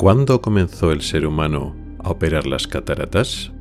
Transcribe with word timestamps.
¿Cuándo 0.00 0.40
comenzó 0.40 0.92
el 0.92 1.02
ser 1.02 1.26
humano 1.26 1.76
a 2.02 2.08
operar 2.08 2.46
las 2.46 2.66
cataratas? 2.66 3.52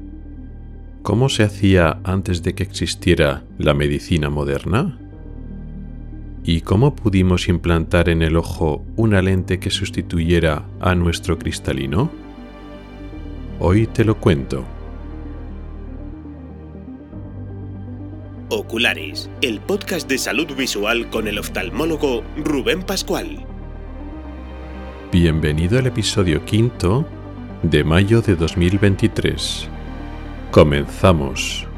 ¿Cómo 1.04 1.28
se 1.28 1.44
hacía 1.44 2.00
antes 2.06 2.44
de 2.44 2.56
que 2.56 2.64
existiera 2.64 3.44
la 3.58 3.74
medicina 3.74 4.30
moderna? 4.30 4.98
¿Y 6.46 6.62
cómo 6.62 6.96
pudimos 6.96 7.50
implantar 7.50 8.08
en 8.08 8.22
el 8.22 8.38
ojo 8.38 8.86
una 8.96 9.22
lente 9.22 9.60
que 9.60 9.70
sustituyera 9.70 10.64
a 10.80 10.96
nuestro 10.96 11.38
cristalino? 11.38 12.10
Hoy 13.60 13.86
te 13.88 14.06
lo 14.06 14.16
cuento. 14.16 14.64
Oculares, 18.48 19.30
el 19.42 19.60
podcast 19.60 20.08
de 20.08 20.18
salud 20.18 20.56
visual 20.56 21.10
con 21.10 21.28
el 21.28 21.38
oftalmólogo 21.38 22.24
Rubén 22.38 22.84
Pascual. 22.84 23.46
Bienvenido 25.12 25.80
al 25.80 25.88
episodio 25.88 26.46
quinto 26.46 27.04
de 27.64 27.84
mayo 27.84 28.22
de 28.22 28.36
2023. 28.36 29.68
Comenzamos. 30.52 31.69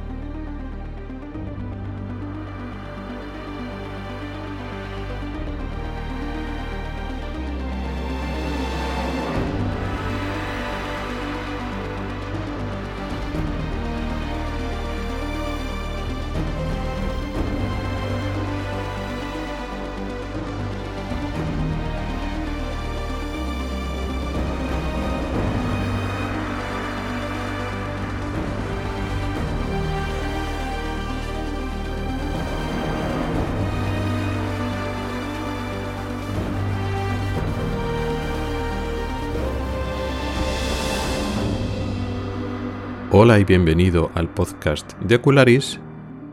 Hola 43.23 43.37
y 43.37 43.43
bienvenido 43.43 44.09
al 44.15 44.33
podcast 44.33 44.93
de 44.97 45.17
Ocularis 45.17 45.79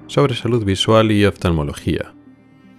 sobre 0.06 0.34
salud 0.34 0.64
visual 0.64 1.12
y 1.12 1.26
oftalmología. 1.26 2.14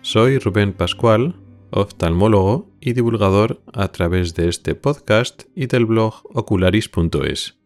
Soy 0.01 0.39
Rubén 0.39 0.73
Pascual, 0.73 1.39
oftalmólogo 1.69 2.75
y 2.81 2.93
divulgador 2.93 3.61
a 3.71 3.89
través 3.89 4.33
de 4.33 4.49
este 4.49 4.73
podcast 4.73 5.43
y 5.53 5.67
del 5.67 5.85
blog 5.85 6.23
ocularis.es. 6.35 7.59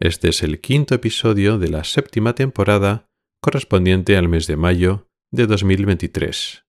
Este 0.00 0.30
es 0.30 0.42
el 0.42 0.62
quinto 0.62 0.94
episodio 0.94 1.58
de 1.58 1.68
la 1.68 1.84
séptima 1.84 2.34
temporada 2.34 3.04
correspondiente 3.42 4.16
al 4.16 4.26
mes 4.26 4.46
de 4.46 4.56
mayo 4.56 5.10
de 5.32 5.46
2023. 5.46 6.64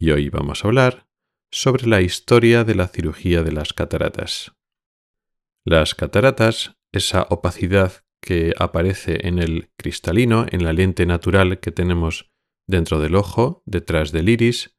Y 0.00 0.10
hoy 0.10 0.30
vamos 0.30 0.64
a 0.64 0.66
hablar 0.66 1.06
sobre 1.52 1.86
la 1.86 2.00
historia 2.00 2.64
de 2.64 2.74
la 2.74 2.88
cirugía 2.88 3.44
de 3.44 3.52
las 3.52 3.72
cataratas. 3.72 4.50
Las 5.64 5.94
cataratas, 5.94 6.74
esa 6.90 7.28
opacidad 7.30 8.01
que 8.22 8.54
aparece 8.58 9.26
en 9.26 9.38
el 9.38 9.70
cristalino, 9.76 10.46
en 10.48 10.64
la 10.64 10.72
lente 10.72 11.04
natural 11.04 11.58
que 11.58 11.72
tenemos 11.72 12.30
dentro 12.66 13.00
del 13.00 13.16
ojo, 13.16 13.62
detrás 13.66 14.12
del 14.12 14.28
iris, 14.28 14.76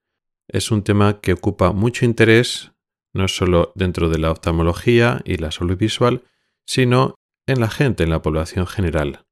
es 0.47 0.71
un 0.71 0.83
tema 0.83 1.19
que 1.19 1.33
ocupa 1.33 1.73
mucho 1.73 2.05
interés 2.05 2.71
no 3.13 3.27
solo 3.27 3.71
dentro 3.75 4.09
de 4.09 4.17
la 4.17 4.31
oftalmología 4.31 5.21
y 5.23 5.37
la 5.37 5.51
salud 5.51 5.77
visual, 5.77 6.23
sino 6.65 7.15
en 7.45 7.59
la 7.59 7.69
gente, 7.69 8.03
en 8.03 8.09
la 8.09 8.21
población 8.21 8.65
general. 8.65 9.25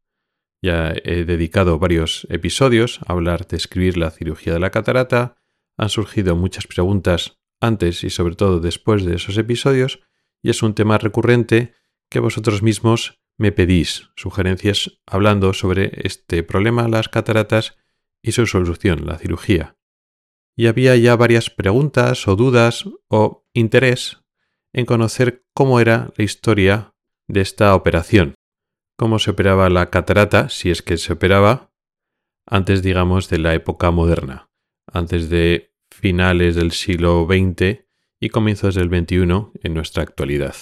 Ya 0.61 0.93
he 1.03 1.25
dedicado 1.25 1.79
varios 1.79 2.27
episodios 2.29 2.99
a 3.07 3.13
hablar 3.13 3.47
de 3.47 3.57
escribir 3.57 3.97
la 3.97 4.11
cirugía 4.11 4.53
de 4.53 4.59
la 4.59 4.69
catarata, 4.69 5.37
han 5.77 5.89
surgido 5.89 6.35
muchas 6.35 6.67
preguntas 6.67 7.39
antes 7.59 8.03
y 8.03 8.09
sobre 8.11 8.35
todo 8.35 8.59
después 8.59 9.03
de 9.03 9.15
esos 9.15 9.37
episodios, 9.37 10.01
y 10.43 10.49
es 10.49 10.61
un 10.61 10.75
tema 10.75 10.97
recurrente 10.97 11.73
que 12.09 12.19
vosotros 12.19 12.61
mismos 12.61 13.20
me 13.41 13.51
pedís 13.51 14.11
sugerencias 14.15 14.99
hablando 15.07 15.53
sobre 15.53 15.91
este 16.03 16.43
problema, 16.43 16.87
las 16.87 17.09
cataratas, 17.09 17.75
y 18.21 18.33
su 18.33 18.45
solución, 18.45 19.07
la 19.07 19.17
cirugía. 19.17 19.77
Y 20.55 20.67
había 20.67 20.95
ya 20.95 21.15
varias 21.15 21.49
preguntas 21.49 22.27
o 22.27 22.35
dudas 22.35 22.85
o 23.07 23.47
interés 23.53 24.21
en 24.73 24.85
conocer 24.85 25.43
cómo 25.55 25.79
era 25.79 26.13
la 26.15 26.23
historia 26.23 26.93
de 27.27 27.41
esta 27.41 27.73
operación, 27.73 28.35
cómo 28.95 29.17
se 29.17 29.31
operaba 29.31 29.71
la 29.71 29.89
catarata, 29.89 30.49
si 30.49 30.69
es 30.69 30.83
que 30.83 30.97
se 30.97 31.13
operaba, 31.13 31.73
antes 32.45 32.83
digamos 32.83 33.27
de 33.27 33.39
la 33.39 33.55
época 33.55 33.89
moderna, 33.89 34.51
antes 34.85 35.29
de 35.29 35.73
finales 35.89 36.55
del 36.55 36.73
siglo 36.73 37.25
XX 37.27 37.85
y 38.19 38.29
comienzos 38.29 38.75
del 38.75 38.89
XXI 38.89 39.51
en 39.63 39.73
nuestra 39.73 40.03
actualidad. 40.03 40.55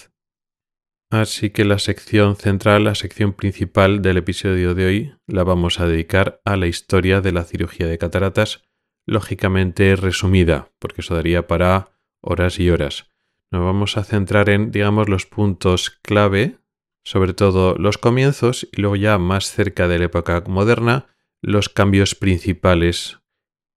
Así 1.12 1.50
que 1.50 1.66
la 1.66 1.80
sección 1.80 2.36
central, 2.36 2.84
la 2.84 2.94
sección 2.94 3.34
principal 3.34 4.04
del 4.04 4.18
episodio 4.18 4.76
de 4.76 4.86
hoy, 4.86 5.14
la 5.26 5.44
vamos 5.44 5.80
a 5.80 5.88
dedicar 5.88 6.40
a 6.46 6.56
la 6.56 6.68
historia 6.68 7.20
de 7.20 7.32
la 7.32 7.46
cirugía 7.46 7.88
de 7.88 7.98
cataratas, 7.98 8.64
lógicamente 9.08 9.96
resumida, 9.96 10.72
porque 10.78 11.02
eso 11.02 11.16
daría 11.16 11.48
para 11.48 11.90
horas 12.22 12.60
y 12.60 12.70
horas. 12.70 13.10
Nos 13.50 13.64
vamos 13.64 13.98
a 13.98 14.04
centrar 14.04 14.50
en, 14.50 14.70
digamos, 14.70 15.10
los 15.10 15.26
puntos 15.26 15.90
clave, 15.90 16.60
sobre 17.04 17.34
todo 17.34 17.74
los 17.76 17.98
comienzos, 17.98 18.68
y 18.72 18.80
luego 18.80 18.96
ya 18.96 19.18
más 19.18 19.52
cerca 19.52 19.88
de 19.88 19.98
la 19.98 20.06
época 20.06 20.44
moderna, 20.46 21.08
los 21.42 21.70
cambios 21.70 22.14
principales 22.14 23.18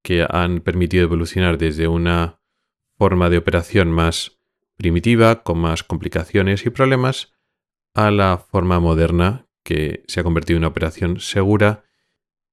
que 0.02 0.26
han 0.28 0.60
permitido 0.60 1.04
evolucionar 1.04 1.56
desde 1.56 1.88
una 1.88 2.40
forma 2.98 3.30
de 3.30 3.38
operación 3.38 3.90
más 3.90 4.41
primitiva, 4.82 5.44
con 5.44 5.58
más 5.58 5.84
complicaciones 5.84 6.66
y 6.66 6.70
problemas, 6.70 7.32
a 7.94 8.10
la 8.10 8.36
forma 8.36 8.80
moderna 8.80 9.46
que 9.64 10.02
se 10.08 10.18
ha 10.18 10.24
convertido 10.24 10.56
en 10.56 10.62
una 10.62 10.68
operación 10.68 11.20
segura 11.20 11.84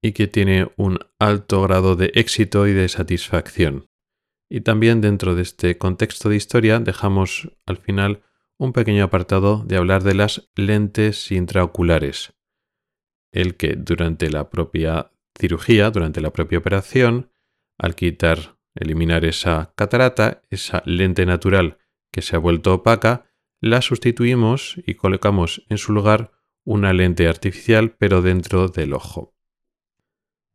y 0.02 0.12
que 0.12 0.28
tiene 0.28 0.72
un 0.78 1.00
alto 1.18 1.64
grado 1.64 1.96
de 1.96 2.12
éxito 2.14 2.68
y 2.68 2.74
de 2.74 2.88
satisfacción. 2.88 3.90
Y 4.48 4.62
también 4.62 5.02
dentro 5.02 5.34
de 5.34 5.42
este 5.42 5.78
contexto 5.80 6.30
de 6.30 6.36
historia 6.36 6.80
dejamos 6.80 7.50
al 7.66 7.78
final 7.78 8.22
un 8.60 8.74
pequeño 8.74 9.04
apartado 9.04 9.64
de 9.66 9.78
hablar 9.78 10.04
de 10.04 10.14
las 10.14 10.52
lentes 10.56 11.32
intraoculares, 11.32 12.34
el 13.32 13.56
que 13.56 13.76
durante 13.76 14.30
la 14.30 14.52
propia 14.52 15.12
cirugía, 15.40 15.90
durante 15.90 16.22
la 16.22 16.32
propia 16.32 16.60
operación, 16.60 17.32
al 17.80 17.96
quitar, 17.96 18.58
eliminar 18.76 19.26
esa 19.26 19.74
catarata, 19.76 20.44
esa 20.52 20.84
lente 20.86 21.26
natural 21.26 21.80
que 22.12 22.22
se 22.22 22.36
ha 22.36 22.40
vuelto 22.40 22.74
opaca, 22.74 23.26
la 23.62 23.82
sustituimos 23.82 24.80
y 24.86 24.96
colocamos 24.96 25.66
en 25.70 25.78
su 25.78 25.92
lugar 25.92 26.32
una 26.64 26.94
lente 26.94 27.28
artificial 27.28 27.96
pero 27.98 28.22
dentro 28.22 28.68
del 28.68 28.94
ojo. 28.94 29.36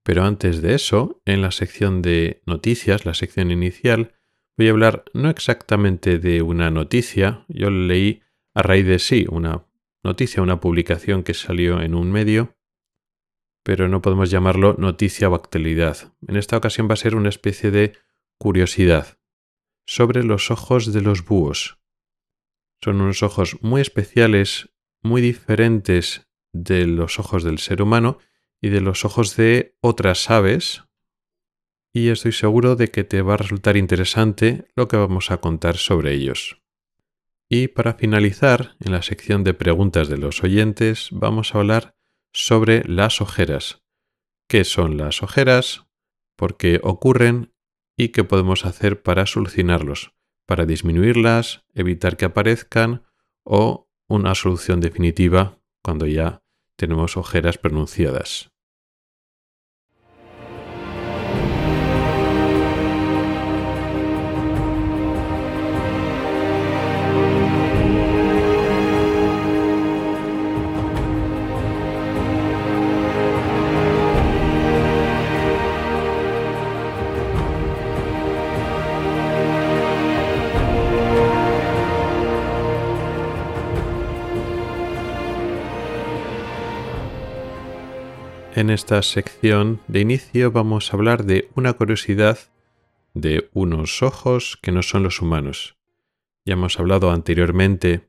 Pero 0.02 0.24
antes 0.24 0.62
de 0.62 0.74
eso, 0.74 1.22
en 1.24 1.42
la 1.42 1.50
sección 1.50 2.02
de 2.02 2.42
noticias, 2.46 3.06
la 3.06 3.14
sección 3.14 3.50
inicial, 3.50 4.14
voy 4.56 4.68
a 4.68 4.70
hablar 4.70 5.04
no 5.14 5.30
exactamente 5.30 6.18
de 6.18 6.42
una 6.42 6.70
noticia, 6.70 7.44
yo 7.48 7.70
leí 7.70 8.22
a 8.54 8.62
raíz 8.62 8.86
de 8.86 8.98
sí 8.98 9.26
una 9.28 9.66
noticia, 10.02 10.42
una 10.42 10.60
publicación 10.60 11.22
que 11.22 11.34
salió 11.34 11.80
en 11.80 11.94
un 11.94 12.12
medio, 12.12 12.56
pero 13.62 13.88
no 13.88 14.02
podemos 14.02 14.30
llamarlo 14.30 14.76
noticia 14.78 15.28
o 15.28 15.34
actualidad. 15.34 16.12
En 16.28 16.36
esta 16.36 16.58
ocasión 16.58 16.88
va 16.88 16.94
a 16.94 16.98
ser 16.98 17.16
una 17.16 17.30
especie 17.30 17.70
de 17.70 17.94
curiosidad 18.36 19.18
sobre 19.86 20.24
los 20.24 20.50
ojos 20.50 20.92
de 20.92 21.00
los 21.00 21.24
búhos. 21.24 21.78
Son 22.82 23.00
unos 23.00 23.22
ojos 23.22 23.56
muy 23.62 23.80
especiales, 23.80 24.70
muy 25.02 25.22
diferentes 25.22 26.28
de 26.52 26.86
los 26.86 27.18
ojos 27.18 27.42
del 27.44 27.58
ser 27.58 27.82
humano 27.82 28.18
y 28.60 28.68
de 28.68 28.80
los 28.80 29.04
ojos 29.04 29.36
de 29.36 29.76
otras 29.80 30.30
aves. 30.30 30.84
Y 31.92 32.08
estoy 32.08 32.32
seguro 32.32 32.76
de 32.76 32.88
que 32.88 33.04
te 33.04 33.22
va 33.22 33.34
a 33.34 33.38
resultar 33.38 33.76
interesante 33.76 34.66
lo 34.74 34.88
que 34.88 34.96
vamos 34.96 35.30
a 35.30 35.38
contar 35.38 35.76
sobre 35.76 36.12
ellos. 36.12 36.60
Y 37.48 37.68
para 37.68 37.94
finalizar, 37.94 38.76
en 38.80 38.92
la 38.92 39.02
sección 39.02 39.44
de 39.44 39.54
preguntas 39.54 40.08
de 40.08 40.18
los 40.18 40.42
oyentes, 40.42 41.08
vamos 41.12 41.54
a 41.54 41.58
hablar 41.58 41.94
sobre 42.32 42.82
las 42.84 43.20
ojeras. 43.20 43.82
¿Qué 44.48 44.64
son 44.64 44.96
las 44.96 45.22
ojeras? 45.22 45.86
¿Por 46.36 46.56
qué 46.56 46.80
ocurren? 46.82 47.53
Y 47.96 48.08
qué 48.08 48.24
podemos 48.24 48.64
hacer 48.64 49.02
para 49.02 49.26
solucionarlos, 49.26 50.12
para 50.46 50.66
disminuirlas, 50.66 51.64
evitar 51.74 52.16
que 52.16 52.24
aparezcan 52.24 53.04
o 53.44 53.88
una 54.08 54.34
solución 54.34 54.80
definitiva 54.80 55.58
cuando 55.82 56.06
ya 56.06 56.42
tenemos 56.76 57.16
ojeras 57.16 57.58
pronunciadas. 57.58 58.53
En 88.56 88.70
esta 88.70 89.02
sección 89.02 89.80
de 89.88 89.98
inicio 89.98 90.52
vamos 90.52 90.92
a 90.92 90.96
hablar 90.96 91.24
de 91.24 91.50
una 91.56 91.72
curiosidad 91.72 92.38
de 93.12 93.50
unos 93.52 94.00
ojos 94.00 94.60
que 94.62 94.70
no 94.70 94.84
son 94.84 95.02
los 95.02 95.20
humanos. 95.20 95.76
Ya 96.44 96.52
hemos 96.52 96.78
hablado 96.78 97.10
anteriormente 97.10 98.08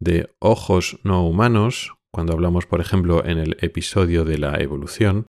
de 0.00 0.34
ojos 0.40 0.98
no 1.04 1.24
humanos, 1.24 1.94
cuando 2.10 2.32
hablamos, 2.32 2.66
por 2.66 2.80
ejemplo, 2.80 3.24
en 3.24 3.38
el 3.38 3.56
episodio 3.60 4.24
de 4.24 4.38
la 4.38 4.60
evolución, 4.60 5.26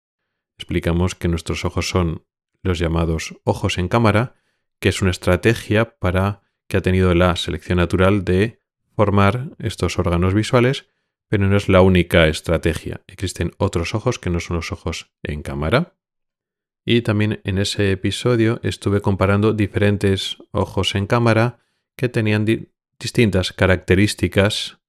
explicamos 0.60 1.16
que 1.16 1.28
nuestros 1.28 1.66
ojos 1.66 1.90
son 1.90 2.24
los 2.62 2.78
llamados 2.78 3.34
ojos 3.46 3.80
en 3.80 3.88
cámara, 3.88 4.36
que 4.80 4.90
es 4.90 5.02
una 5.02 5.10
estrategia 5.10 5.98
para 5.98 6.44
que 6.68 6.78
ha 6.78 6.82
tenido 6.82 7.16
la 7.16 7.36
selección 7.36 7.80
natural 7.80 8.25
de 8.25 8.60
formar 8.96 9.56
estos 9.58 9.98
órganos 9.98 10.36
visuales 10.36 10.86
pero 11.30 11.48
no 11.48 11.56
es 11.56 11.70
la 11.70 11.81
única 11.81 12.28
estrategia. 12.28 13.02
Existen 13.08 13.52
otros 13.58 13.96
ojos 13.96 14.20
que 14.20 14.30
no 14.30 14.40
son 14.40 14.58
los 14.58 14.72
ojos 14.72 15.12
en 15.24 15.44
cámara. 15.44 15.96
Y 16.86 17.04
también 17.04 17.40
en 17.44 17.60
ese 17.60 17.92
episodio 17.92 18.60
estuve 18.64 19.02
comparando 19.02 19.54
diferentes 19.54 20.38
ojos 20.52 20.96
en 20.96 21.06
cámara 21.06 21.60
que 21.96 22.10
tenían 22.10 22.46
distintas 23.00 23.54
características, 23.54 24.80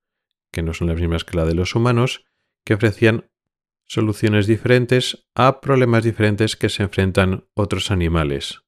que 0.50 0.62
no 0.62 0.72
son 0.72 0.88
las 0.88 0.98
mismas 0.98 1.24
que 1.24 1.36
la 1.36 1.44
de 1.44 1.54
los 1.54 1.74
humanos, 1.74 2.24
que 2.64 2.74
ofrecían 2.74 3.30
soluciones 3.86 4.46
diferentes 4.46 5.26
a 5.34 5.60
problemas 5.60 6.04
diferentes 6.04 6.56
que 6.56 6.68
se 6.68 6.84
enfrentan 6.84 7.44
otros 7.54 7.90
animales. 7.90 8.62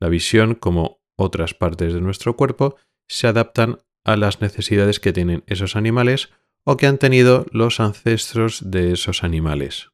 La 0.00 0.08
visión, 0.08 0.54
como 0.54 1.02
otras 1.16 1.54
partes 1.54 1.92
de 1.92 2.00
nuestro 2.00 2.36
cuerpo, 2.36 2.76
se 3.06 3.28
adaptan 3.28 3.78
a 4.04 4.16
las 4.16 4.40
necesidades 4.40 4.98
que 4.98 5.12
tienen 5.12 5.44
esos 5.46 5.76
animales 5.76 6.30
o 6.64 6.76
que 6.76 6.86
han 6.86 6.98
tenido 6.98 7.46
los 7.50 7.80
ancestros 7.80 8.70
de 8.70 8.92
esos 8.92 9.24
animales. 9.24 9.90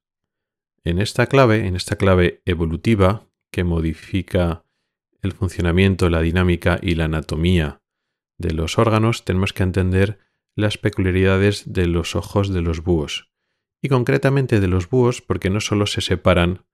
En 0.84 1.00
esta 1.00 1.26
clave, 1.26 1.66
en 1.66 1.76
esta 1.76 1.96
clave 1.96 2.42
evolutiva 2.44 3.26
que 3.50 3.64
modifica 3.64 4.64
el 5.22 5.32
funcionamiento, 5.32 6.08
la 6.10 6.20
dinámica 6.20 6.78
y 6.80 6.94
la 6.94 7.04
anatomía 7.04 7.82
de 8.38 8.52
los 8.52 8.78
órganos, 8.78 9.24
tenemos 9.24 9.52
que 9.52 9.64
entender 9.64 10.18
las 10.54 10.78
peculiaridades 10.78 11.72
de 11.72 11.86
los 11.86 12.16
ojos 12.16 12.52
de 12.52 12.62
los 12.62 12.82
búhos. 12.82 13.30
Y 13.80 13.88
concretamente 13.88 14.60
de 14.60 14.68
los 14.68 14.88
búhos 14.88 15.22
porque 15.22 15.50
no 15.50 15.60
solo 15.60 15.86
se 15.86 16.00
separan 16.00 16.64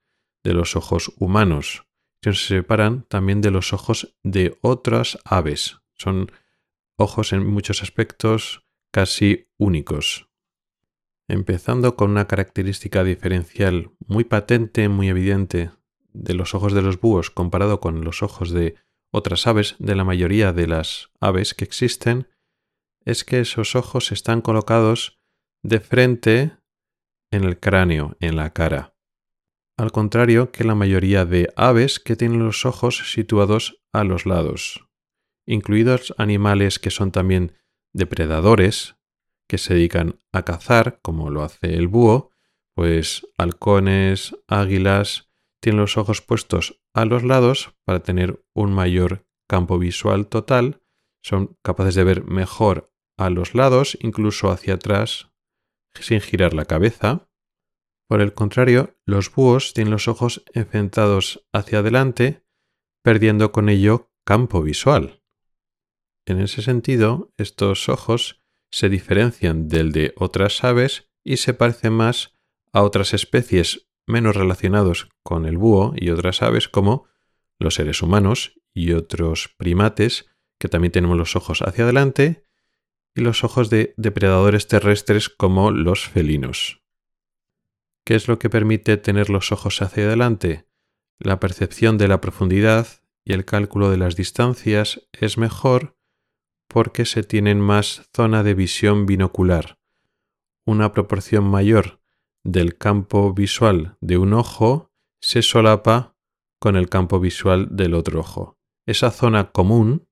de 0.42 0.54
los 0.54 0.76
ojos 0.76 1.12
humanos, 1.18 1.86
sino 2.22 2.34
se 2.34 2.56
separan 2.56 3.02
también 3.08 3.40
de 3.40 3.50
los 3.50 3.72
ojos 3.72 4.16
de 4.22 4.58
otras 4.62 5.18
aves. 5.24 5.78
Son 5.94 6.32
ojos 6.96 7.32
en 7.32 7.46
muchos 7.46 7.82
aspectos 7.82 8.63
casi 8.94 9.48
únicos. 9.58 10.30
Empezando 11.26 11.96
con 11.96 12.12
una 12.12 12.28
característica 12.28 13.02
diferencial 13.02 13.90
muy 14.06 14.22
patente, 14.22 14.88
muy 14.88 15.08
evidente 15.08 15.72
de 16.12 16.34
los 16.34 16.54
ojos 16.54 16.72
de 16.72 16.82
los 16.82 17.00
búhos 17.00 17.32
comparado 17.32 17.80
con 17.80 18.04
los 18.04 18.22
ojos 18.22 18.52
de 18.52 18.76
otras 19.10 19.48
aves, 19.48 19.74
de 19.80 19.96
la 19.96 20.04
mayoría 20.04 20.52
de 20.52 20.68
las 20.68 21.10
aves 21.20 21.54
que 21.54 21.64
existen, 21.64 22.28
es 23.04 23.24
que 23.24 23.40
esos 23.40 23.74
ojos 23.74 24.12
están 24.12 24.42
colocados 24.42 25.18
de 25.64 25.80
frente 25.80 26.52
en 27.32 27.42
el 27.42 27.58
cráneo, 27.58 28.16
en 28.20 28.36
la 28.36 28.52
cara. 28.52 28.94
Al 29.76 29.90
contrario 29.90 30.52
que 30.52 30.62
la 30.62 30.76
mayoría 30.76 31.24
de 31.24 31.52
aves 31.56 31.98
que 31.98 32.14
tienen 32.14 32.44
los 32.44 32.64
ojos 32.64 33.10
situados 33.12 33.82
a 33.92 34.04
los 34.04 34.24
lados, 34.24 34.86
incluidos 35.46 36.14
animales 36.16 36.78
que 36.78 36.90
son 36.90 37.10
también 37.10 37.54
depredadores 37.94 38.96
que 39.48 39.56
se 39.56 39.74
dedican 39.74 40.18
a 40.32 40.42
cazar, 40.42 41.00
como 41.00 41.30
lo 41.30 41.42
hace 41.42 41.74
el 41.74 41.88
búho, 41.88 42.30
pues 42.74 43.26
halcones, 43.38 44.36
águilas, 44.48 45.30
tienen 45.62 45.80
los 45.80 45.96
ojos 45.96 46.20
puestos 46.20 46.82
a 46.92 47.04
los 47.04 47.22
lados 47.22 47.74
para 47.84 48.00
tener 48.00 48.44
un 48.54 48.72
mayor 48.72 49.26
campo 49.48 49.78
visual 49.78 50.26
total, 50.26 50.82
son 51.22 51.56
capaces 51.62 51.94
de 51.94 52.04
ver 52.04 52.24
mejor 52.24 52.92
a 53.16 53.30
los 53.30 53.54
lados, 53.54 53.96
incluso 54.00 54.50
hacia 54.50 54.74
atrás, 54.74 55.30
sin 55.98 56.20
girar 56.20 56.52
la 56.52 56.64
cabeza. 56.64 57.28
Por 58.08 58.20
el 58.20 58.34
contrario, 58.34 58.98
los 59.06 59.32
búhos 59.32 59.72
tienen 59.72 59.92
los 59.92 60.08
ojos 60.08 60.44
enfrentados 60.52 61.46
hacia 61.52 61.78
adelante, 61.78 62.44
perdiendo 63.02 63.52
con 63.52 63.68
ello 63.68 64.10
campo 64.26 64.62
visual. 64.62 65.23
En 66.26 66.40
ese 66.40 66.62
sentido, 66.62 67.32
estos 67.36 67.88
ojos 67.88 68.42
se 68.70 68.88
diferencian 68.88 69.68
del 69.68 69.92
de 69.92 70.14
otras 70.16 70.64
aves 70.64 71.08
y 71.22 71.36
se 71.36 71.54
parecen 71.54 71.92
más 71.92 72.34
a 72.72 72.82
otras 72.82 73.14
especies 73.14 73.86
menos 74.06 74.36
relacionados 74.36 75.08
con 75.22 75.46
el 75.46 75.58
búho 75.58 75.94
y 75.96 76.10
otras 76.10 76.42
aves 76.42 76.68
como 76.68 77.06
los 77.58 77.74
seres 77.74 78.02
humanos 78.02 78.60
y 78.72 78.92
otros 78.92 79.54
primates 79.56 80.26
que 80.58 80.68
también 80.68 80.92
tenemos 80.92 81.16
los 81.16 81.36
ojos 81.36 81.62
hacia 81.62 81.84
adelante 81.84 82.44
y 83.14 83.20
los 83.20 83.44
ojos 83.44 83.70
de 83.70 83.94
depredadores 83.96 84.66
terrestres 84.66 85.28
como 85.28 85.70
los 85.70 86.08
felinos. 86.08 86.82
¿Qué 88.04 88.14
es 88.14 88.28
lo 88.28 88.38
que 88.38 88.50
permite 88.50 88.96
tener 88.96 89.30
los 89.30 89.52
ojos 89.52 89.80
hacia 89.80 90.04
adelante? 90.04 90.66
La 91.18 91.40
percepción 91.40 91.96
de 91.96 92.08
la 92.08 92.20
profundidad 92.20 92.86
y 93.24 93.32
el 93.32 93.44
cálculo 93.44 93.90
de 93.90 93.96
las 93.96 94.16
distancias 94.16 95.06
es 95.12 95.38
mejor 95.38 95.96
porque 96.68 97.04
se 97.04 97.22
tienen 97.22 97.60
más 97.60 98.08
zona 98.14 98.42
de 98.42 98.54
visión 98.54 99.06
binocular. 99.06 99.78
Una 100.66 100.92
proporción 100.92 101.44
mayor 101.44 102.00
del 102.42 102.76
campo 102.76 103.32
visual 103.32 103.96
de 104.00 104.18
un 104.18 104.32
ojo 104.32 104.92
se 105.20 105.42
solapa 105.42 106.16
con 106.58 106.76
el 106.76 106.88
campo 106.88 107.20
visual 107.20 107.68
del 107.70 107.94
otro 107.94 108.20
ojo. 108.20 108.58
Esa 108.86 109.10
zona 109.10 109.52
común 109.52 110.08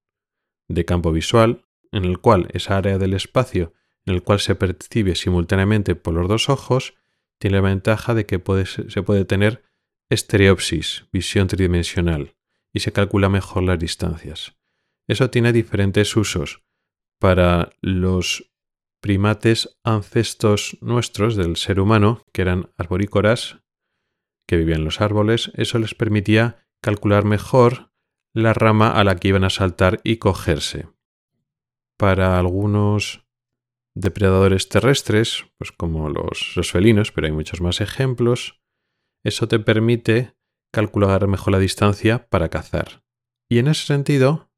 de 0.69 0.84
campo 0.84 1.12
visual, 1.12 1.66
en 1.90 2.04
el 2.04 2.18
cual 2.18 2.49
esa 2.52 2.76
área 2.76 2.99
del 2.99 3.14
espacio 3.14 3.73
en 4.06 4.14
el 4.14 4.23
cual 4.23 4.40
se 4.40 4.54
percibe 4.54 5.14
simultáneamente 5.14 5.94
por 5.94 6.14
los 6.14 6.28
dos 6.28 6.49
ojos, 6.49 6.94
tiene 7.38 7.56
la 7.56 7.62
ventaja 7.62 8.14
de 8.14 8.26
que 8.26 8.42
se 8.64 9.02
puede 9.02 9.25
tener 9.25 9.62
estereopsis, 10.09 11.06
visión 11.12 11.49
tridimensional, 11.49 12.35
y 12.73 12.80
se 12.80 12.92
calcula 12.92 13.28
mejor 13.28 13.62
las 13.62 13.78
distancias. 13.78 14.56
Eso 15.09 15.30
tiene 15.30 15.52
diferentes 15.52 16.16
usos. 16.16 16.62
Para 17.18 17.71
los 17.80 18.52
primates 19.00 19.78
ancestros 19.85 20.78
nuestros 20.80 21.37
del 21.37 21.56
ser 21.56 21.80
humano, 21.80 22.23
que 22.32 22.42
eran 22.42 22.71
arborícoras, 22.76 23.59
que 24.47 24.56
vivían 24.56 24.80
en 24.80 24.85
los 24.85 25.00
árboles, 25.00 25.50
eso 25.54 25.78
les 25.78 25.94
permitía 25.94 26.66
calcular 26.82 27.25
mejor 27.25 27.92
la 28.35 28.54
rama 28.54 28.90
a 28.90 29.04
la 29.04 29.16
que 29.16 29.28
iban 29.28 29.44
a 29.44 29.50
saltar 29.50 30.00
y 30.04 30.16
cogerse. 30.16 30.88
Para 31.99 32.38
algunos 32.38 33.25
depredadores 33.94 34.68
terrestres, 34.68 35.47
pues 35.59 35.73
como 35.73 36.09
los, 36.09 36.52
los 36.56 36.71
felinos, 36.71 37.12
pero 37.12 37.26
hay 37.26 37.32
muchos 37.32 37.61
más 37.61 37.80
ejemplos, 37.80 38.61
eso 39.25 39.49
te 39.49 39.59
permite 39.59 40.35
calcular 40.73 41.26
mejor 41.28 41.52
la 41.52 41.59
distancia 41.59 42.26
para 42.28 42.49
cazar. 42.49 43.04
Y 43.49 43.59
en 43.59 43.68
ese 43.68 43.87
sentido, 43.87 44.51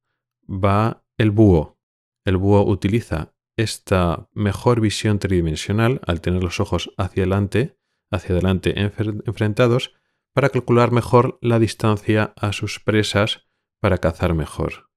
va 0.48 1.04
el 1.18 1.30
búho. 1.30 1.78
El 2.24 2.36
búho 2.36 2.64
utiliza 2.64 3.34
esta 3.56 4.28
mejor 4.32 4.80
visión 4.80 5.18
tridimensional 5.18 6.00
al 6.06 6.20
tener 6.20 6.42
los 6.42 6.60
ojos 6.60 6.92
hacia 6.96 7.22
adelante, 7.22 7.78
hacia 8.10 8.32
adelante 8.32 8.74
enfrentados, 8.78 9.94
para 10.32 10.50
calcular 10.50 10.90
mejor 10.90 11.38
la 11.40 11.58
distancia 11.58 12.32
a 12.36 12.52
sus 12.52 12.80
presas 12.80 13.46
para 13.80 13.98
cazar 13.98 14.34
mejor. 14.34 14.90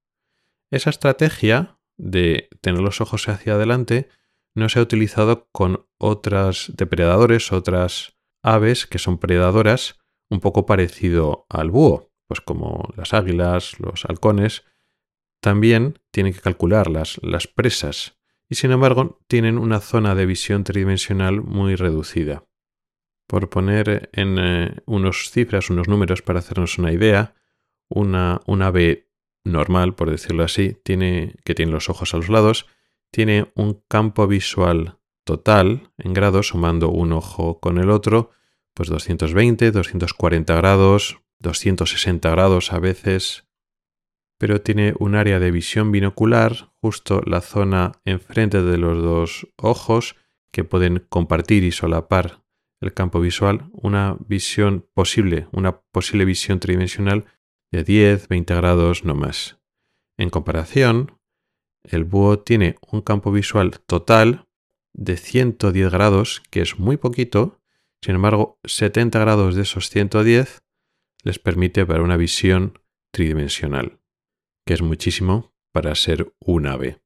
Esa 0.70 0.90
estrategia 0.90 1.78
de 1.96 2.48
tener 2.60 2.80
los 2.80 3.00
ojos 3.00 3.28
hacia 3.28 3.54
adelante 3.54 4.08
no 4.54 4.68
se 4.68 4.80
ha 4.80 4.82
utilizado 4.82 5.48
con 5.52 5.86
otras 5.98 6.72
depredadores, 6.74 7.52
otras 7.52 8.18
aves 8.42 8.86
que 8.86 8.98
son 8.98 9.18
predadoras, 9.18 10.00
un 10.30 10.40
poco 10.40 10.66
parecido 10.66 11.46
al 11.48 11.70
búho, 11.70 12.10
pues 12.26 12.40
como 12.40 12.92
las 12.96 13.14
águilas, 13.14 13.78
los 13.78 14.04
halcones, 14.04 14.64
también 15.40 15.98
tienen 16.10 16.32
que 16.32 16.40
calcular 16.40 16.88
las, 16.90 17.18
presas 17.54 18.16
y 18.48 18.56
sin 18.56 18.72
embargo 18.72 19.20
tienen 19.28 19.58
una 19.58 19.80
zona 19.80 20.14
de 20.14 20.26
visión 20.26 20.64
tridimensional 20.64 21.42
muy 21.42 21.76
reducida. 21.76 22.44
Por 23.26 23.50
poner 23.50 24.08
en 24.12 24.38
eh, 24.38 24.76
unos 24.86 25.30
cifras, 25.30 25.70
unos 25.70 25.86
números 25.86 26.22
para 26.22 26.38
hacernos 26.38 26.78
una 26.78 26.92
idea, 26.92 27.34
una, 27.88 28.40
ave 28.46 29.10
normal, 29.44 29.94
por 29.94 30.10
decirlo 30.10 30.44
así, 30.44 30.76
tiene, 30.82 31.36
que 31.44 31.54
tiene 31.54 31.72
los 31.72 31.90
ojos 31.90 32.14
a 32.14 32.16
los 32.16 32.30
lados, 32.30 32.66
tiene 33.10 33.52
un 33.54 33.82
campo 33.88 34.26
visual 34.26 34.98
total 35.24 35.92
en 35.98 36.14
grados, 36.14 36.48
sumando 36.48 36.88
un 36.88 37.12
ojo 37.12 37.60
con 37.60 37.78
el 37.78 37.90
otro, 37.90 38.30
pues 38.72 38.88
220, 38.88 39.70
240 39.72 40.54
grados, 40.54 41.20
260 41.40 42.30
grados 42.30 42.72
a 42.72 42.78
veces, 42.78 43.47
pero 44.38 44.60
tiene 44.60 44.94
un 44.98 45.14
área 45.14 45.38
de 45.38 45.50
visión 45.50 45.92
binocular, 45.92 46.70
justo 46.80 47.20
la 47.26 47.40
zona 47.40 47.92
enfrente 48.04 48.62
de 48.62 48.78
los 48.78 49.02
dos 49.02 49.48
ojos, 49.56 50.16
que 50.52 50.64
pueden 50.64 51.04
compartir 51.08 51.64
y 51.64 51.72
solapar 51.72 52.42
el 52.80 52.94
campo 52.94 53.20
visual. 53.20 53.68
Una 53.72 54.16
visión 54.26 54.86
posible, 54.94 55.48
una 55.52 55.80
posible 55.80 56.24
visión 56.24 56.60
tridimensional 56.60 57.26
de 57.70 57.84
10, 57.84 58.28
20 58.28 58.54
grados 58.54 59.04
no 59.04 59.14
más. 59.14 59.58
En 60.16 60.30
comparación, 60.30 61.18
el 61.82 62.04
búho 62.04 62.38
tiene 62.38 62.76
un 62.90 63.02
campo 63.02 63.30
visual 63.32 63.80
total 63.86 64.46
de 64.94 65.16
110 65.16 65.90
grados, 65.90 66.42
que 66.50 66.60
es 66.60 66.78
muy 66.78 66.96
poquito, 66.96 67.60
sin 68.02 68.14
embargo, 68.14 68.58
70 68.64 69.18
grados 69.18 69.54
de 69.54 69.62
esos 69.62 69.90
110 69.90 70.62
les 71.24 71.38
permite 71.38 71.84
para 71.84 72.02
una 72.02 72.16
visión 72.16 72.78
tridimensional, 73.12 74.00
que 74.68 74.74
es 74.74 74.82
muchísimo 74.82 75.54
para 75.72 75.94
ser 75.94 76.34
un 76.40 76.66
ave. 76.66 77.00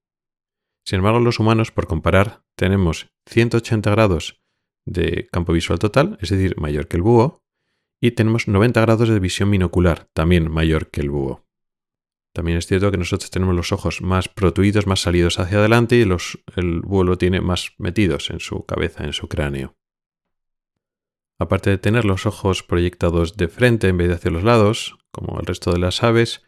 Sin 0.84 0.96
embargo, 0.96 1.20
los 1.20 1.38
humanos, 1.38 1.70
por 1.70 1.86
comparar, 1.86 2.42
tenemos 2.56 3.12
180 3.26 3.88
grados 3.88 4.42
de 4.84 5.28
campo 5.30 5.52
visual 5.52 5.78
total, 5.78 6.18
es 6.20 6.30
decir, 6.30 6.58
mayor 6.58 6.88
que 6.88 6.96
el 6.96 7.04
búho, 7.04 7.44
y 8.00 8.10
tenemos 8.10 8.48
90 8.48 8.80
grados 8.80 9.08
de 9.08 9.20
visión 9.20 9.48
binocular, 9.48 10.10
también 10.12 10.50
mayor 10.50 10.90
que 10.90 11.02
el 11.02 11.10
búho. 11.10 11.46
También 12.34 12.58
es 12.58 12.66
cierto 12.66 12.90
que 12.90 12.98
nosotros 12.98 13.30
tenemos 13.30 13.54
los 13.54 13.70
ojos 13.70 14.02
más 14.02 14.28
protuidos, 14.28 14.88
más 14.88 15.02
salidos 15.02 15.38
hacia 15.38 15.58
adelante 15.58 15.94
y 15.94 16.02
el 16.02 16.80
búho 16.80 17.04
lo 17.04 17.16
tiene 17.16 17.40
más 17.40 17.74
metidos 17.78 18.30
en 18.30 18.40
su 18.40 18.66
cabeza, 18.66 19.04
en 19.04 19.12
su 19.12 19.28
cráneo. 19.28 19.76
Aparte 21.38 21.70
de 21.70 21.78
tener 21.78 22.06
los 22.06 22.26
ojos 22.26 22.64
proyectados 22.64 23.36
de 23.36 23.46
frente 23.46 23.86
en 23.86 23.98
vez 23.98 24.08
de 24.08 24.14
hacia 24.14 24.32
los 24.32 24.42
lados, 24.42 24.98
como 25.12 25.38
el 25.38 25.46
resto 25.46 25.70
de 25.70 25.78
las 25.78 26.02
aves, 26.02 26.42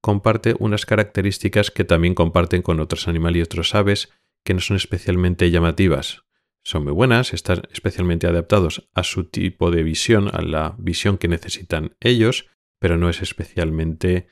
comparte 0.00 0.54
unas 0.58 0.86
características 0.86 1.70
que 1.70 1.84
también 1.84 2.14
comparten 2.14 2.62
con 2.62 2.80
otros 2.80 3.08
animales 3.08 3.40
y 3.40 3.42
otras 3.42 3.74
aves 3.74 4.10
que 4.44 4.54
no 4.54 4.60
son 4.60 4.76
especialmente 4.76 5.50
llamativas. 5.50 6.24
Son 6.62 6.84
muy 6.84 6.92
buenas, 6.92 7.32
están 7.32 7.62
especialmente 7.72 8.26
adaptados 8.26 8.88
a 8.94 9.02
su 9.02 9.24
tipo 9.24 9.70
de 9.70 9.82
visión, 9.82 10.28
a 10.32 10.42
la 10.42 10.74
visión 10.78 11.18
que 11.18 11.28
necesitan 11.28 11.96
ellos, 12.00 12.46
pero 12.78 12.98
no 12.98 13.08
es 13.08 13.22
especialmente 13.22 14.28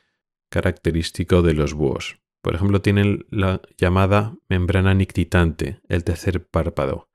característico 0.50 1.42
de 1.42 1.54
los 1.54 1.75
búhos. 1.75 2.20
Por 2.42 2.54
ejemplo, 2.54 2.80
tienen 2.80 3.26
la 3.30 3.61
llamada 3.76 4.37
membrana 4.49 4.94
nictitante, 4.94 5.80
el 5.88 6.04
tercer 6.04 6.46
párpado. 6.46 7.11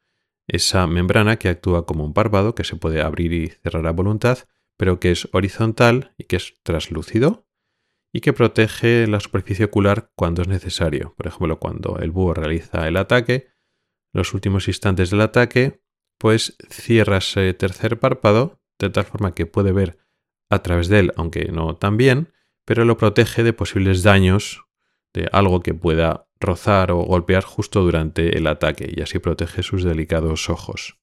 Esa 0.48 0.88
membrana 0.88 1.38
que 1.38 1.50
actúa 1.50 1.86
como 1.86 2.04
un 2.04 2.14
párpado 2.14 2.56
que 2.56 2.64
se 2.64 2.76
puede 2.76 3.02
abrir 3.02 3.32
y 3.32 3.48
cerrar 3.48 3.88
a 3.88 3.92
voluntad, 3.92 4.40
pero 4.76 5.00
que 5.00 5.12
es 5.12 5.30
horizontal 5.32 6.14
y 6.18 6.26
que 6.26 6.36
es 6.36 6.56
translúcido 6.64 7.46
y 8.14 8.22
que 8.22 8.34
protege 8.34 9.08
la 9.08 9.20
superficie 9.20 9.66
ocular 9.66 10.12
cuando 10.16 10.42
es 10.42 10.48
necesario. 10.48 11.14
Por 11.18 11.28
ejemplo, 11.28 11.60
cuando 11.60 11.98
el 12.00 12.12
búho 12.12 12.34
realiza 12.34 12.88
el 12.88 12.98
ataque, 12.98 13.48
los 14.14 14.34
últimos 14.34 14.68
instantes 14.68 15.10
del 15.10 15.22
ataque, 15.22 15.82
pues 16.18 16.58
cierra 16.70 17.18
ese 17.18 17.54
tercer 17.54 18.00
párpado 18.00 18.62
de 18.80 18.90
tal 18.90 19.06
forma 19.06 19.34
que 19.34 19.46
puede 19.46 19.72
ver 19.72 19.98
a 20.50 20.60
través 20.60 20.88
de 20.88 21.00
él, 21.00 21.14
aunque 21.16 21.46
no 21.46 21.78
tan 21.78 21.98
bien, 21.98 22.34
pero 22.66 22.86
lo 22.86 22.98
protege 22.98 23.44
de 23.44 23.54
posibles 23.54 24.04
daños 24.04 24.66
de 25.14 25.30
algo 25.32 25.62
que 25.62 25.74
pueda 25.74 26.28
rozar 26.40 26.92
o 26.92 26.98
golpear 26.98 27.44
justo 27.44 27.82
durante 27.82 28.38
el 28.38 28.48
ataque 28.48 28.92
y 28.96 29.02
así 29.02 29.20
protege 29.20 29.64
sus 29.64 29.84
delicados 29.84 30.50
ojos. 30.50 30.98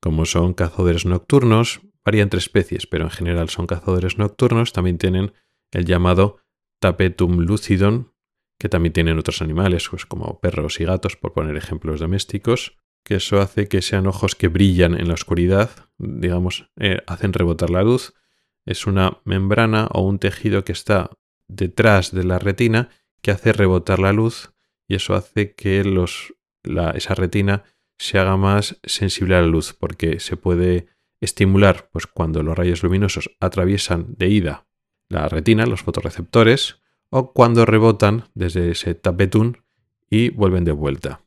Como 0.00 0.26
son 0.26 0.54
cazadores 0.54 1.06
nocturnos, 1.06 1.80
varían 2.04 2.26
entre 2.26 2.38
especies, 2.38 2.86
pero 2.86 3.04
en 3.04 3.10
general 3.10 3.48
son 3.48 3.66
cazadores 3.66 4.18
nocturnos, 4.18 4.72
también 4.72 4.98
tienen 4.98 5.32
el 5.72 5.84
llamado 5.84 6.38
tapetum 6.80 7.40
lucidum, 7.40 8.12
que 8.58 8.68
también 8.68 8.92
tienen 8.92 9.18
otros 9.18 9.42
animales, 9.42 9.88
pues 9.88 10.06
como 10.06 10.40
perros 10.40 10.80
y 10.80 10.84
gatos, 10.84 11.16
por 11.16 11.32
poner 11.32 11.56
ejemplos 11.56 12.00
domésticos, 12.00 12.76
que 13.04 13.16
eso 13.16 13.40
hace 13.40 13.68
que 13.68 13.82
sean 13.82 14.06
ojos 14.06 14.34
que 14.34 14.48
brillan 14.48 14.94
en 14.94 15.08
la 15.08 15.14
oscuridad, 15.14 15.70
digamos, 15.98 16.70
eh, 16.76 17.02
hacen 17.06 17.32
rebotar 17.32 17.70
la 17.70 17.82
luz. 17.82 18.14
Es 18.66 18.86
una 18.86 19.18
membrana 19.24 19.88
o 19.92 20.02
un 20.02 20.18
tejido 20.18 20.64
que 20.64 20.72
está 20.72 21.10
detrás 21.46 22.12
de 22.12 22.24
la 22.24 22.38
retina 22.38 22.90
que 23.22 23.30
hace 23.30 23.52
rebotar 23.52 23.98
la 23.98 24.12
luz 24.12 24.52
y 24.86 24.94
eso 24.94 25.14
hace 25.14 25.54
que 25.54 25.80
esa 26.94 27.14
retina 27.14 27.64
se 27.98 28.18
haga 28.18 28.36
más 28.36 28.78
sensible 28.84 29.34
a 29.36 29.40
la 29.40 29.46
luz 29.46 29.74
porque 29.74 30.20
se 30.20 30.36
puede 30.36 30.86
estimular 31.20 31.88
pues 31.90 32.06
cuando 32.06 32.42
los 32.42 32.56
rayos 32.56 32.82
luminosos 32.82 33.30
atraviesan 33.40 34.14
de 34.16 34.28
ida 34.28 34.67
la 35.08 35.28
retina, 35.28 35.66
los 35.66 35.82
fotorreceptores, 35.82 36.80
o 37.10 37.32
cuando 37.32 37.64
rebotan 37.64 38.28
desde 38.34 38.70
ese 38.70 38.94
tapetún 38.94 39.64
y 40.10 40.30
vuelven 40.30 40.64
de 40.64 40.72
vuelta. 40.72 41.22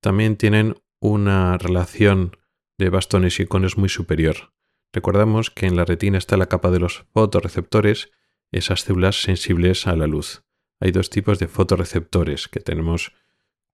También 0.00 0.36
tienen 0.36 0.76
una 1.00 1.58
relación 1.58 2.36
de 2.78 2.90
bastones 2.90 3.38
y 3.40 3.46
conos 3.46 3.78
muy 3.78 3.88
superior. 3.88 4.52
Recordamos 4.92 5.50
que 5.50 5.66
en 5.66 5.76
la 5.76 5.84
retina 5.84 6.18
está 6.18 6.36
la 6.36 6.46
capa 6.46 6.70
de 6.70 6.80
los 6.80 7.04
fotorreceptores, 7.12 8.10
esas 8.52 8.82
células 8.82 9.22
sensibles 9.22 9.86
a 9.86 9.96
la 9.96 10.06
luz. 10.06 10.44
Hay 10.80 10.92
dos 10.92 11.10
tipos 11.10 11.38
de 11.38 11.48
fotorreceptores 11.48 12.48
que 12.48 12.60
tenemos 12.60 13.12